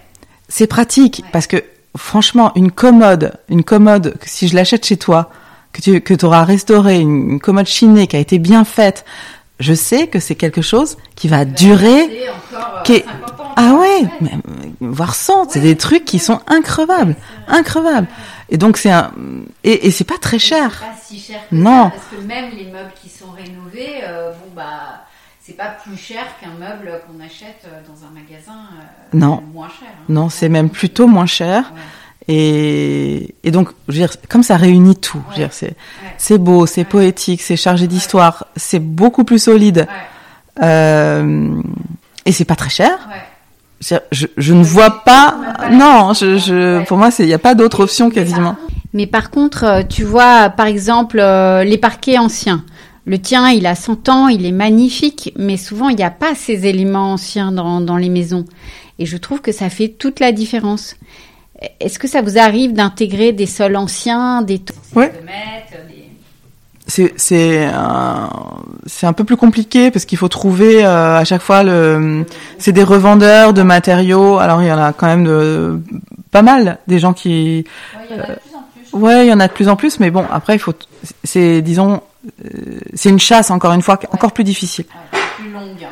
c'est 0.49 0.66
pratique 0.68 1.20
Ouais. 1.24 1.30
parce 1.32 1.47
que 1.49 1.62
franchement, 1.97 2.53
une 2.55 2.70
commode, 2.70 3.32
une 3.49 3.64
commode 3.64 4.16
que 4.18 4.28
si 4.28 4.47
je 4.49 4.55
l'achète 4.55 4.87
chez 4.87 4.97
toi, 4.97 5.30
que 5.72 5.80
tu 5.80 6.01
que 6.01 6.24
auras 6.24 6.45
restauré, 6.45 7.01
une, 7.01 7.32
une 7.32 7.41
commode 7.41 7.66
chinée 7.66 8.07
qui 8.07 8.14
a 8.14 8.20
été 8.20 8.39
bien 8.39 8.64
faite, 8.64 9.05
je 9.61 9.73
sais 9.75 10.07
que 10.09 10.19
c'est 10.21 10.35
quelque 10.35 10.63
chose 10.63 10.97
qui 11.15 11.29
va 11.29 11.45
durer. 11.45 12.29
Encore 12.53 12.77
euh, 12.79 12.83
qui 12.83 12.93
est- 12.95 13.05
50 13.05 13.41
ans. 13.41 13.55
Ah 13.57 13.75
ouais, 13.75 14.03
mais, 14.21 14.31
euh, 14.33 14.39
voire 14.81 15.15
100, 15.15 15.51
c'est 15.51 15.61
des 15.61 15.77
trucs 15.77 16.05
qui 16.05 16.19
sont 16.19 16.41
increvables, 16.49 17.15
increvables. 17.47 18.09
Et 18.51 18.57
donc 18.59 18.77
c'est 18.77 18.91
un 18.91 19.13
et, 19.63 19.87
et 19.87 19.91
c'est 19.91 20.05
pas 20.05 20.19
très 20.21 20.39
cher. 20.39 20.71
C'est 20.81 20.87
pas 20.87 20.97
si 21.07 21.19
cher 21.21 21.41
que 21.49 21.55
Non. 21.55 21.85
ça, 21.85 21.91
parce 21.91 22.07
que 22.23 22.27
même 22.27 22.51
les 22.57 22.65
meubles 22.65 22.93
qui 23.01 23.09
sont 23.09 23.31
rénovés, 23.31 24.01
euh, 24.03 24.33
bon 24.33 24.51
bah, 24.57 25.05
c'est 25.41 25.57
pas 25.57 25.69
plus 25.85 25.97
cher 25.97 26.25
qu'un 26.41 26.51
meuble 26.59 27.01
qu'on 27.07 27.23
achète 27.25 27.65
euh, 27.67 27.81
dans 27.87 28.07
un 28.07 28.11
magasin. 28.11 28.53
euh, 28.73 29.17
Non. 29.17 29.43
Moins 29.53 29.69
cher. 29.69 29.89
hein. 29.93 30.05
Non, 30.09 30.29
c'est 30.31 30.49
même 30.49 30.69
plutôt 30.71 31.07
moins 31.07 31.27
cher. 31.27 31.73
Ouais. 31.75 31.81
Et, 32.29 33.35
et 33.45 33.51
donc, 33.51 33.68
je 33.89 33.93
veux 33.93 33.99
dire, 33.99 34.14
comme 34.29 34.43
ça 34.43 34.57
réunit 34.57 34.97
tout, 34.97 35.20
je 35.31 35.35
veux 35.35 35.43
dire, 35.43 35.53
c'est, 35.53 35.75
c'est 36.16 36.39
beau, 36.39 36.64
c'est 36.66 36.81
Ouais. 36.83 36.85
poétique, 36.87 37.43
c'est 37.43 37.57
chargé 37.57 37.87
d'histoire, 37.87 38.47
c'est 38.57 38.79
beaucoup 38.79 39.25
plus 39.25 39.39
solide, 39.43 39.87
Ouais, 40.61 40.64
euh, 40.66 41.61
et 42.25 42.33
c'est 42.33 42.45
pas 42.47 42.57
très 42.57 42.70
cher. 42.70 42.91
ouais. 43.11 43.99
Je, 44.12 44.55
ne 44.55 44.62
vois 44.64 45.05
pas, 45.05 45.37
non, 45.70 46.09
la 46.09 46.12
je, 46.14 46.39
je, 46.39 46.79
Ouais. 46.79 46.85
pour 46.87 46.97
moi, 46.97 47.11
il 47.18 47.27
n'y 47.27 47.35
a 47.35 47.39
pas 47.39 47.55
d'autre 47.55 47.81
option 47.81 48.09
quasiment. 48.09 48.57
Mais 48.95 49.07
par 49.07 49.31
contre, 49.31 49.64
euh, 49.64 49.83
tu 49.83 50.05
vois, 50.05 50.49
par 50.49 50.66
exemple, 50.66 51.18
euh, 51.20 51.64
les 51.64 51.77
parquets 51.77 52.16
anciens. 52.16 52.64
Le 53.05 53.18
tien, 53.18 53.51
il 53.51 53.66
a 53.66 53.75
100 53.75 54.09
ans, 54.09 54.29
il 54.29 54.47
est 54.47 54.53
magnifique, 54.53 55.35
mais 55.37 55.59
souvent, 55.59 55.91
il 55.91 55.97
n'y 55.97 56.05
a 56.05 56.11
pas 56.11 56.35
ces 56.35 56.66
éléments 56.66 57.12
anciens 57.12 57.53
dans, 57.53 57.83
dans 57.83 57.99
les 57.99 58.09
maisons. 58.09 58.47
Et 58.99 59.05
je 59.05 59.18
trouve 59.18 59.43
que 59.43 59.53
ça 59.53 59.68
fait 59.68 59.89
toute 59.89 60.20
la 60.20 60.33
différence. 60.33 60.97
Est-ce 61.81 61.99
que 61.99 62.09
ça 62.09 62.21
vous 62.23 62.39
arrive 62.39 62.73
d'intégrer 62.73 63.33
des 63.33 63.47
sols 63.47 63.77
anciens, 63.77 64.43
des 64.43 64.59
taux 64.59 64.75
Ouais. 64.95 65.09
de 65.09 65.25
mètres, 65.25 65.87
des... 65.89 66.05
c'est 66.87 67.15
c'est 67.17 67.65
un, 67.67 68.29
c'est 68.87 69.07
un 69.07 69.13
peu 69.13 69.25
plus 69.25 69.37
compliqué 69.37 69.91
parce 69.91 70.05
qu'il 70.05 70.19
faut 70.19 70.29
trouver 70.29 70.85
euh, 70.85 71.17
à 71.19 71.25
chaque 71.25 71.41
fois 71.43 71.63
le 71.63 72.25
c'est 72.59 72.73
des 72.73 72.83
revendeurs 72.85 73.53
de 73.55 73.63
matériaux 73.63 74.39
alors 74.39 74.63
il 74.63 74.69
y 74.69 74.73
en 74.73 74.79
a 74.83 74.93
quand 74.93 75.07
même 75.07 75.25
de 75.25 75.81
pas 76.31 76.43
mal 76.43 76.79
des 76.87 76.99
gens 76.99 77.13
qui 77.15 77.65
Ouais, 77.97 78.05
il 78.11 78.17
y 78.17 78.21
en 78.21 78.21
a 78.21 78.27
de 78.29 78.35
plus 78.41 78.55
en 78.55 78.63
plus. 78.63 78.99
ouais 79.01 79.27
il 79.27 79.29
y 79.29 79.33
en 79.33 79.41
a 79.41 79.49
de 79.49 79.53
plus 79.53 79.69
en 79.69 79.77
plus 79.77 80.01
mais 80.01 80.11
bon 80.11 80.25
après 80.31 80.55
il 80.57 80.59
faut 80.59 80.75
c'est 81.23 81.63
disons 81.63 82.03
euh, 82.45 82.79
c'est 82.95 83.09
une 83.11 83.19
chasse 83.21 83.51
encore 83.51 83.73
une 83.73 83.83
fois 83.83 83.99
encore 84.13 84.33
plus 84.33 84.45
difficile 84.45 84.85
Ouais, 85.13 85.19
plus 85.39 85.51
longue. 85.53 85.87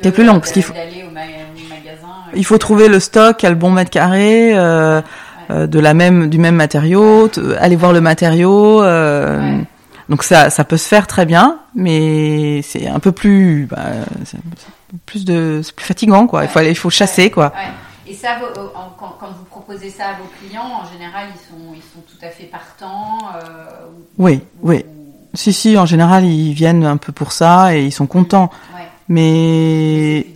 Qui 0.00 0.08
est 0.08 0.10
plus 0.12 0.24
longue, 0.24 0.40
parce 0.40 0.52
qu'il 0.52 0.62
faut- 0.62 0.72
D'aller 0.72 1.04
au, 1.06 1.10
ma- 1.12 1.20
au 1.20 1.68
magasin. 1.68 2.08
euh, 2.21 2.21
il 2.34 2.44
faut 2.44 2.58
trouver 2.58 2.88
le 2.88 3.00
stock 3.00 3.42
a 3.44 3.48
le 3.50 3.56
bon 3.56 3.70
mètre 3.70 3.90
carré 3.90 4.52
euh, 4.56 5.00
euh, 5.50 5.66
de 5.66 5.78
la 5.78 5.94
même 5.94 6.28
du 6.30 6.38
même 6.38 6.54
matériau 6.56 7.28
t- 7.28 7.40
aller 7.58 7.76
voir 7.76 7.92
le 7.92 8.00
matériau 8.00 8.82
euh, 8.82 9.40
Ouais. 9.58 9.64
donc 10.08 10.22
ça 10.24 10.50
ça 10.50 10.64
peut 10.64 10.76
se 10.76 10.88
faire 10.88 11.06
très 11.06 11.26
bien 11.26 11.58
mais 11.74 12.60
c'est 12.62 12.86
un 12.88 12.98
peu 13.00 13.12
plus 13.12 13.66
bah, 13.70 13.78
c'est 14.24 14.38
c'est 14.56 14.98
plus 15.06 15.24
de 15.24 15.60
c'est 15.62 15.74
plus 15.74 15.84
fatigant 15.86 16.26
quoi 16.26 16.42
il 16.44 16.48
faut 16.48 16.58
aller 16.58 16.70
il 16.70 16.74
faut 16.76 16.90
chasser 16.90 17.30
quoi. 17.30 17.52
Et 18.06 18.14
ça, 18.14 18.30
quand, 18.98 19.16
quand 19.18 19.28
vous 19.28 19.44
proposez 19.48 19.88
ça 19.88 20.06
à 20.08 20.12
vos 20.14 20.28
clients, 20.38 20.68
en 20.82 20.92
général, 20.92 21.28
ils 21.34 21.38
sont, 21.48 21.72
ils 21.72 21.80
sont 21.80 22.00
tout 22.06 22.22
à 22.22 22.28
fait 22.28 22.44
partants. 22.44 23.18
euh, 23.36 23.86
ou- 24.18 24.24
oui 24.24 24.40
ou- 24.60 24.68
oui 24.70 24.84
si 25.34 25.52
si 25.54 25.78
en 25.78 25.86
général 25.86 26.24
ils 26.26 26.52
viennent 26.52 26.84
un 26.84 26.98
peu 26.98 27.12
pour 27.12 27.32
ça 27.32 27.74
et 27.74 27.84
ils 27.84 27.92
sont 27.92 28.06
contents 28.06 28.50
Ouais, 28.74 28.82
mais. 29.08 30.26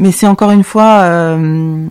Mais 0.00 0.10
c'est 0.10 0.26
encore 0.26 0.50
une 0.50 0.64
fois 0.64 1.02
euh, 1.02 1.86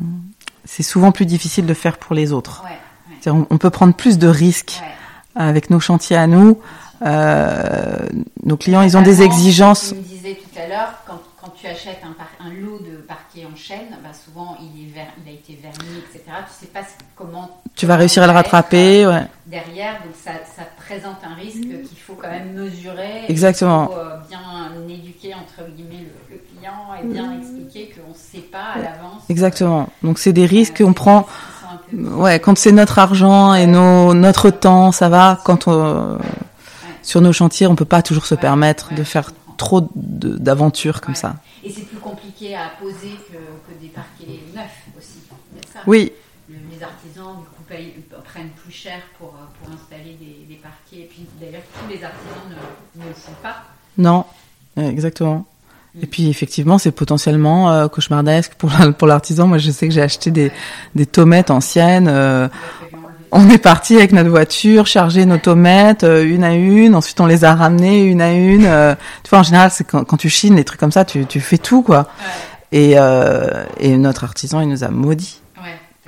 c'est 0.66 0.84
souvent 0.84 1.12
plus 1.14 1.26
difficile 1.26 1.66
de 1.66 1.74
faire 1.74 1.98
pour 1.98 2.14
les 2.16 2.32
autres 2.34 2.62
Ouais, 2.66 2.70
ouais, 2.72 3.18
C'est-à-dire, 3.22 3.46
on, 3.50 3.56
on 3.56 3.58
peut 3.58 3.70
prendre 3.70 3.94
plus 3.94 4.18
de 4.18 4.28
risques 4.28 4.82
ouais. 4.82 5.42
avec 5.48 5.70
nos 5.70 5.80
chantiers 5.80 6.18
à 6.18 6.28
nous 6.28 6.60
Euh, 7.02 7.96
nos 8.44 8.58
clients, 8.58 8.82
ils 8.82 8.98
ont 8.98 9.02
des 9.02 9.22
exigences. 9.22 9.90
Tu 9.90 9.96
me 9.96 10.02
disais 10.02 10.36
tout 10.44 10.60
à 10.60 10.68
l'heure, 10.68 10.92
quand, 11.08 11.22
quand 11.42 11.54
tu 11.56 11.66
achètes 11.66 12.02
un, 12.04 12.12
par- 12.12 12.28
un 12.46 12.50
lot 12.54 12.80
de 12.80 12.98
parquet 13.08 13.46
en 13.52 13.56
chaîne, 13.56 13.90
bah 14.04 14.10
souvent 14.14 14.58
il, 14.60 14.72
est 14.84 14.92
ver- 14.94 15.14
il 15.24 15.30
a 15.32 15.34
été 15.34 15.58
verni, 15.64 15.96
etc. 16.00 16.20
Tu 16.48 16.54
sais 16.66 16.72
pas 16.74 16.82
comment 17.16 17.62
Tu 17.78 17.86
vas 17.86 17.96
réussir 17.96 18.22
à 18.24 18.28
le 18.28 18.34
rattraper, 18.34 19.06
euh, 19.06 19.12
ouais. 19.14 19.26
derrière, 19.48 19.94
donc 20.04 20.14
ça, 20.22 20.32
ça 20.58 20.64
présente 20.86 21.20
un 21.24 21.36
risque 21.36 21.62
qu'il 21.88 22.00
faut 22.06 22.16
quand 22.22 22.30
même 22.30 22.52
mesurer. 22.54 23.24
Exactement. 23.30 23.88
qu'il 23.88 23.96
faut 23.96 24.28
bien 24.30 24.44
éduquer 24.94 25.34
entre 25.36 25.70
guillemets 25.72 26.04
le, 26.30 26.36
le 26.36 26.42
et 27.02 27.08
bien 27.08 27.32
expliquer 27.40 27.90
qu'on 27.96 28.10
ne 28.10 28.16
sait 28.16 28.40
pas 28.52 28.74
à 28.76 28.78
l'avance. 28.80 29.24
Exactement. 29.30 29.90
Donc 30.04 30.20
c'est 30.20 30.34
des 30.34 30.46
risques 30.46 30.82
euh, 30.82 30.86
qu'on 30.86 30.94
prend. 30.94 31.22
risques 31.22 31.30
un 31.72 31.78
peu- 32.08 32.14
Ouais, 32.16 32.40
quand 32.40 32.58
c'est 32.58 32.72
notre 32.72 33.00
argent 33.00 33.54
et 33.54 33.66
nos, 33.68 34.14
notre 34.14 34.50
temps, 34.50 34.92
ça 34.92 35.10
va. 35.10 35.40
Quand 35.44 35.68
on, 35.68 36.18
sur 37.04 37.22
nos 37.22 37.34
chantiers, 37.34 37.68
on 37.68 37.76
peut 37.76 37.86
pas 37.86 38.02
toujours 38.02 38.26
se 38.26 38.36
permettre 38.36 38.94
de 38.94 39.04
faire 39.04 39.32
trop 39.58 39.90
d'aventures 39.96 41.02
comme 41.02 41.16
ça. 41.16 41.36
Et 41.64 41.70
c'est 41.72 41.82
plus 41.86 41.98
compliqué 41.98 42.56
à 42.56 42.70
poser 42.80 43.12
que, 43.30 43.34
que 43.34 43.82
des 43.82 43.88
parquets 43.90 44.40
neufs 44.56 44.66
aussi. 44.98 45.20
Ça. 45.74 45.80
Oui, 45.88 46.12
Le- 46.50 46.56
les 46.72 46.82
artisans 46.84 47.36
du 47.40 47.46
coup 47.46 47.64
payent- 47.68 47.94
prennent 48.24 48.50
plus 48.64 48.72
cher 48.72 49.00
pour, 49.18 49.30
euh, 49.30 49.46
pour 49.62 49.74
installer 49.74 50.18
des, 50.20 50.46
des 50.48 50.56
parquets. 50.62 51.02
Et 51.04 51.10
puis 51.12 51.26
d'ailleurs, 51.42 51.62
tous 51.74 51.90
les 51.90 52.02
artisans 52.04 52.50
ne, 52.50 53.02
ne 53.04 53.08
le 53.10 53.14
font 53.14 53.34
pas. 53.44 53.64
non, 53.98 54.26
Euh, 54.78 54.90
exactement. 54.90 55.46
Et 56.02 56.06
puis 56.06 56.30
effectivement, 56.30 56.78
c'est 56.78 56.92
potentiellement 56.92 57.72
euh, 57.72 57.88
cauchemardesque 57.88 58.54
pour 58.58 58.72
pour 58.98 59.08
l'artisan. 59.08 59.48
Moi, 59.48 59.58
je 59.58 59.72
sais 59.72 59.88
que 59.88 59.94
j'ai 59.94 60.02
acheté 60.02 60.32
des 60.32 60.52
des 60.96 61.06
tomates 61.06 61.50
anciennes. 61.52 62.08
euh, 62.10 62.48
on 63.32 63.48
est 63.50 63.60
parti 63.60 63.96
avec 63.96 64.12
notre 64.12 64.30
voiture, 64.30 64.88
charger 64.88 65.26
nos 65.26 65.38
tomates 65.38 66.04
euh, 66.04 66.24
une 66.24 66.44
à 66.44 66.54
une. 66.54 66.96
Ensuite, 66.96 67.20
on 67.22 67.28
les 67.28 67.44
a 67.44 67.54
ramenées 67.54 68.02
une 68.04 68.22
à 68.22 68.32
une. 68.34 68.66
euh, 68.66 68.96
tu 69.24 69.30
vois, 69.30 69.40
en 69.40 69.44
général, 69.44 69.70
c'est 69.72 69.84
quand, 69.84 70.04
quand 70.04 70.18
tu 70.18 70.30
chines 70.30 70.56
les 70.56 70.64
trucs 70.64 70.80
comme 70.80 70.92
ça, 70.92 71.06
tu, 71.06 71.26
tu 71.26 71.40
fais 71.40 71.58
tout 71.60 71.82
quoi. 71.84 72.08
Et, 72.72 72.94
euh, 72.98 73.64
et 73.80 73.98
notre 73.98 74.24
artisan, 74.24 74.62
il 74.62 74.70
nous 74.70 74.84
a 74.84 74.90
maudits 74.90 75.42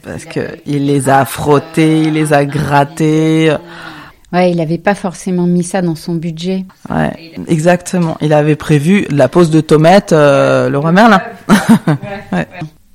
parce 0.03 0.25
que 0.25 0.57
il 0.65 0.87
les 0.87 1.09
a 1.09 1.25
frottés, 1.25 2.01
il 2.01 2.13
les 2.13 2.33
a 2.33 2.43
grattés. 2.45 3.55
Ouais, 4.33 4.51
il 4.51 4.57
n'avait 4.57 4.77
pas 4.77 4.95
forcément 4.95 5.45
mis 5.45 5.63
ça 5.63 5.81
dans 5.81 5.95
son 5.95 6.15
budget. 6.15 6.65
Ouais, 6.89 7.33
exactement. 7.47 8.17
Il 8.21 8.31
avait 8.33 8.55
prévu 8.55 9.05
la 9.09 9.27
pose 9.27 9.49
de 9.49 9.59
tomates, 9.61 10.13
euh, 10.13 10.69
le 10.69 10.77
roi 10.77 10.91
Merlin. 10.91 11.21
Ouais. 12.31 12.47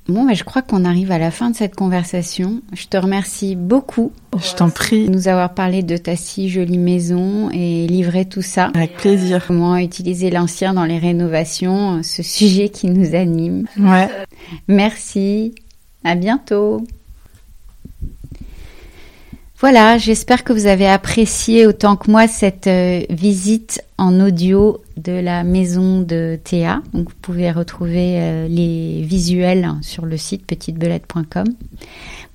Bon, 0.09 0.23
mais 0.23 0.35
je 0.35 0.45
crois 0.45 0.61
qu'on 0.61 0.85
arrive 0.85 1.11
à 1.11 1.17
la 1.19 1.31
fin 1.31 1.49
de 1.49 1.55
cette 1.55 1.75
conversation. 1.75 2.61
Je 2.73 2.87
te 2.87 2.95
remercie 2.95 3.55
beaucoup 3.57 4.13
Je 4.41 4.55
t'en 4.55 4.67
de 4.67 4.71
prie, 4.71 5.09
nous 5.09 5.27
avoir 5.27 5.53
parlé 5.53 5.83
de 5.83 5.97
ta 5.97 6.15
si 6.15 6.49
jolie 6.49 6.77
maison 6.77 7.49
et 7.51 7.85
livré 7.87 8.23
tout 8.25 8.41
ça. 8.41 8.71
avec 8.73 8.95
plaisir. 8.95 9.43
Comment 9.45 9.75
utiliser 9.75 10.29
l'ancien 10.31 10.73
dans 10.73 10.85
les 10.85 10.97
rénovations, 10.97 12.01
ce 12.03 12.23
sujet 12.23 12.69
qui 12.69 12.87
nous 12.87 13.15
anime. 13.15 13.65
Ouais. 13.77 14.07
Merci, 14.69 15.53
à 16.05 16.15
bientôt. 16.15 16.81
Voilà, 19.59 19.97
j'espère 19.97 20.43
que 20.43 20.53
vous 20.53 20.67
avez 20.67 20.87
apprécié 20.87 21.65
autant 21.65 21.95
que 21.95 22.11
moi 22.11 22.27
cette 22.27 22.67
euh, 22.67 23.01
visite 23.09 23.81
en 23.97 24.19
audio 24.19 24.83
de 24.97 25.13
la 25.13 25.43
maison 25.43 26.01
de 26.01 26.37
Théa. 26.43 26.83
Vous 26.93 27.05
pouvez 27.23 27.49
retrouver 27.49 28.19
euh, 28.19 28.47
les 28.47 29.01
visuels 29.01 29.67
sur 29.81 30.05
le 30.05 30.15
site 30.15 30.45
petitebelette.com. 30.45 31.47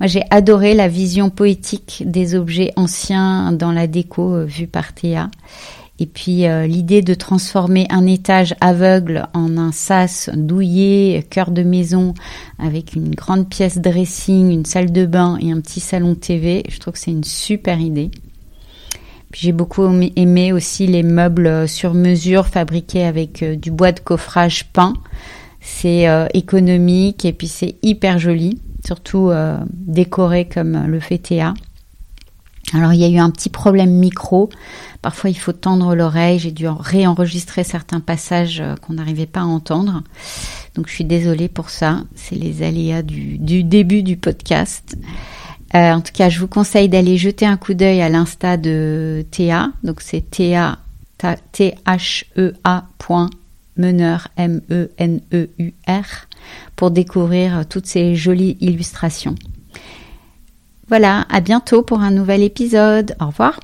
Moi 0.01 0.07
j'ai 0.09 0.25
adoré 0.31 0.75
la 0.75 0.89
vision 0.89 1.31
poétique 1.31 2.03
des 2.05 2.35
objets 2.35 2.73
anciens 2.75 3.53
dans 3.53 3.71
la 3.71 3.87
déco 3.87 4.35
euh, 4.35 4.45
vue 4.45 4.67
par 4.67 4.93
Théa. 4.93 5.31
Et 6.03 6.07
puis 6.07 6.49
euh, 6.49 6.67
l'idée 6.67 7.01
de 7.01 7.15
transformer 7.15 7.87
un 7.89 8.09
étage 8.09 8.57
aveugle 8.61 9.29
en 9.35 9.57
un 9.57 9.71
sas 9.71 10.31
douillet, 10.35 11.25
cœur 11.31 11.53
de 11.53 11.63
maison, 11.63 12.13
avec 12.59 12.95
une 12.97 13.15
grande 13.15 13.49
pièce 13.49 13.79
dressing, 13.79 14.51
une 14.51 14.65
salle 14.65 14.91
de 14.91 15.07
bain 15.07 15.39
et 15.41 15.53
un 15.53 15.61
petit 15.61 15.79
salon 15.79 16.17
TV, 16.17 16.65
je 16.69 16.81
trouve 16.81 16.95
que 16.95 16.99
c'est 16.99 17.13
une 17.13 17.23
super 17.23 17.79
idée. 17.79 18.11
J'ai 19.33 19.53
beaucoup 19.53 19.85
aimé- 20.17 20.53
aussi 20.53 20.89
les 20.89 21.05
meubles 21.05 21.47
euh, 21.47 21.67
sur 21.69 21.95
mesure 21.95 22.49
fabriqués 22.49 23.05
avec 23.05 23.45
euh, 23.45 23.55
du 23.55 23.71
bois 23.71 23.93
de 23.93 24.01
coffrage 24.01 24.73
peint. 24.73 24.95
C'est 25.61 26.09
économique 26.35 27.25
et 27.25 27.33
puis 27.33 27.47
c'est 27.47 27.77
hyper 27.85 28.19
joli, 28.19 28.59
surtout 28.85 29.31
décoré 29.71 30.47
comme 30.47 30.87
le 30.89 30.99
fait. 30.99 31.33
Alors 32.75 32.93
il 32.93 33.01
y 33.01 33.05
a 33.05 33.09
eu 33.09 33.19
un 33.19 33.31
petit 33.31 33.49
problème 33.51 33.91
micro. 33.91 34.49
Parfois 35.03 35.31
il 35.31 35.39
faut 35.39 35.53
tendre 35.53 35.95
l'oreille. 35.95 36.39
J'ai 36.39 36.53
dû 36.53 36.67
en- 36.67 36.75
réenregistrer 36.77 37.65
certains 37.65 38.01
passages 38.01 38.61
euh, 38.61 38.77
qu'on 38.77 38.95
n'arrivait 38.95 39.27
pas 39.27 39.41
à 39.41 39.45
entendre. 39.45 40.03
Donc 40.75 40.89
je 40.89 40.93
suis 40.95 41.05
désolée 41.05 41.49
pour 41.49 41.71
ça. 41.71 42.01
C'est 42.15 42.37
les 42.37 42.63
aléas 42.63 43.03
du, 43.03 43.39
début 43.65 44.03
du 44.03 44.17
podcast. 44.17 44.97
Euh, 45.75 45.93
en 45.93 46.01
tout 46.01 46.13
cas, 46.13 46.29
je 46.29 46.39
vous 46.39 46.49
conseille 46.49 46.89
d'aller 46.89 47.17
jeter 47.17 47.47
un 47.47 47.57
coup 47.57 47.75
d'œil 47.75 48.01
à 48.03 48.09
l'insta 48.09 48.57
de 48.57 49.25
Théa. 49.31 49.71
Donc 49.85 50.01
c'est 50.01 50.31
Théa 50.31 50.79
T-H-E-A 51.53 52.85
point 52.99 53.31
meneur 53.77 54.29
M-E-N-E-U-R 54.37 56.05
pour 56.77 56.91
découvrir 56.91 57.59
euh, 57.59 57.63
toutes 57.69 57.87
ces 57.87 58.15
jolies 58.17 58.57
illustrations. 58.61 59.35
Voilà, 60.93 61.25
à 61.31 61.41
bientôt 61.41 61.81
pour 61.81 62.01
un 62.01 62.11
nouvel 62.11 62.43
épisode. 62.43 63.17
Au 63.19 63.29
revoir. 63.29 63.59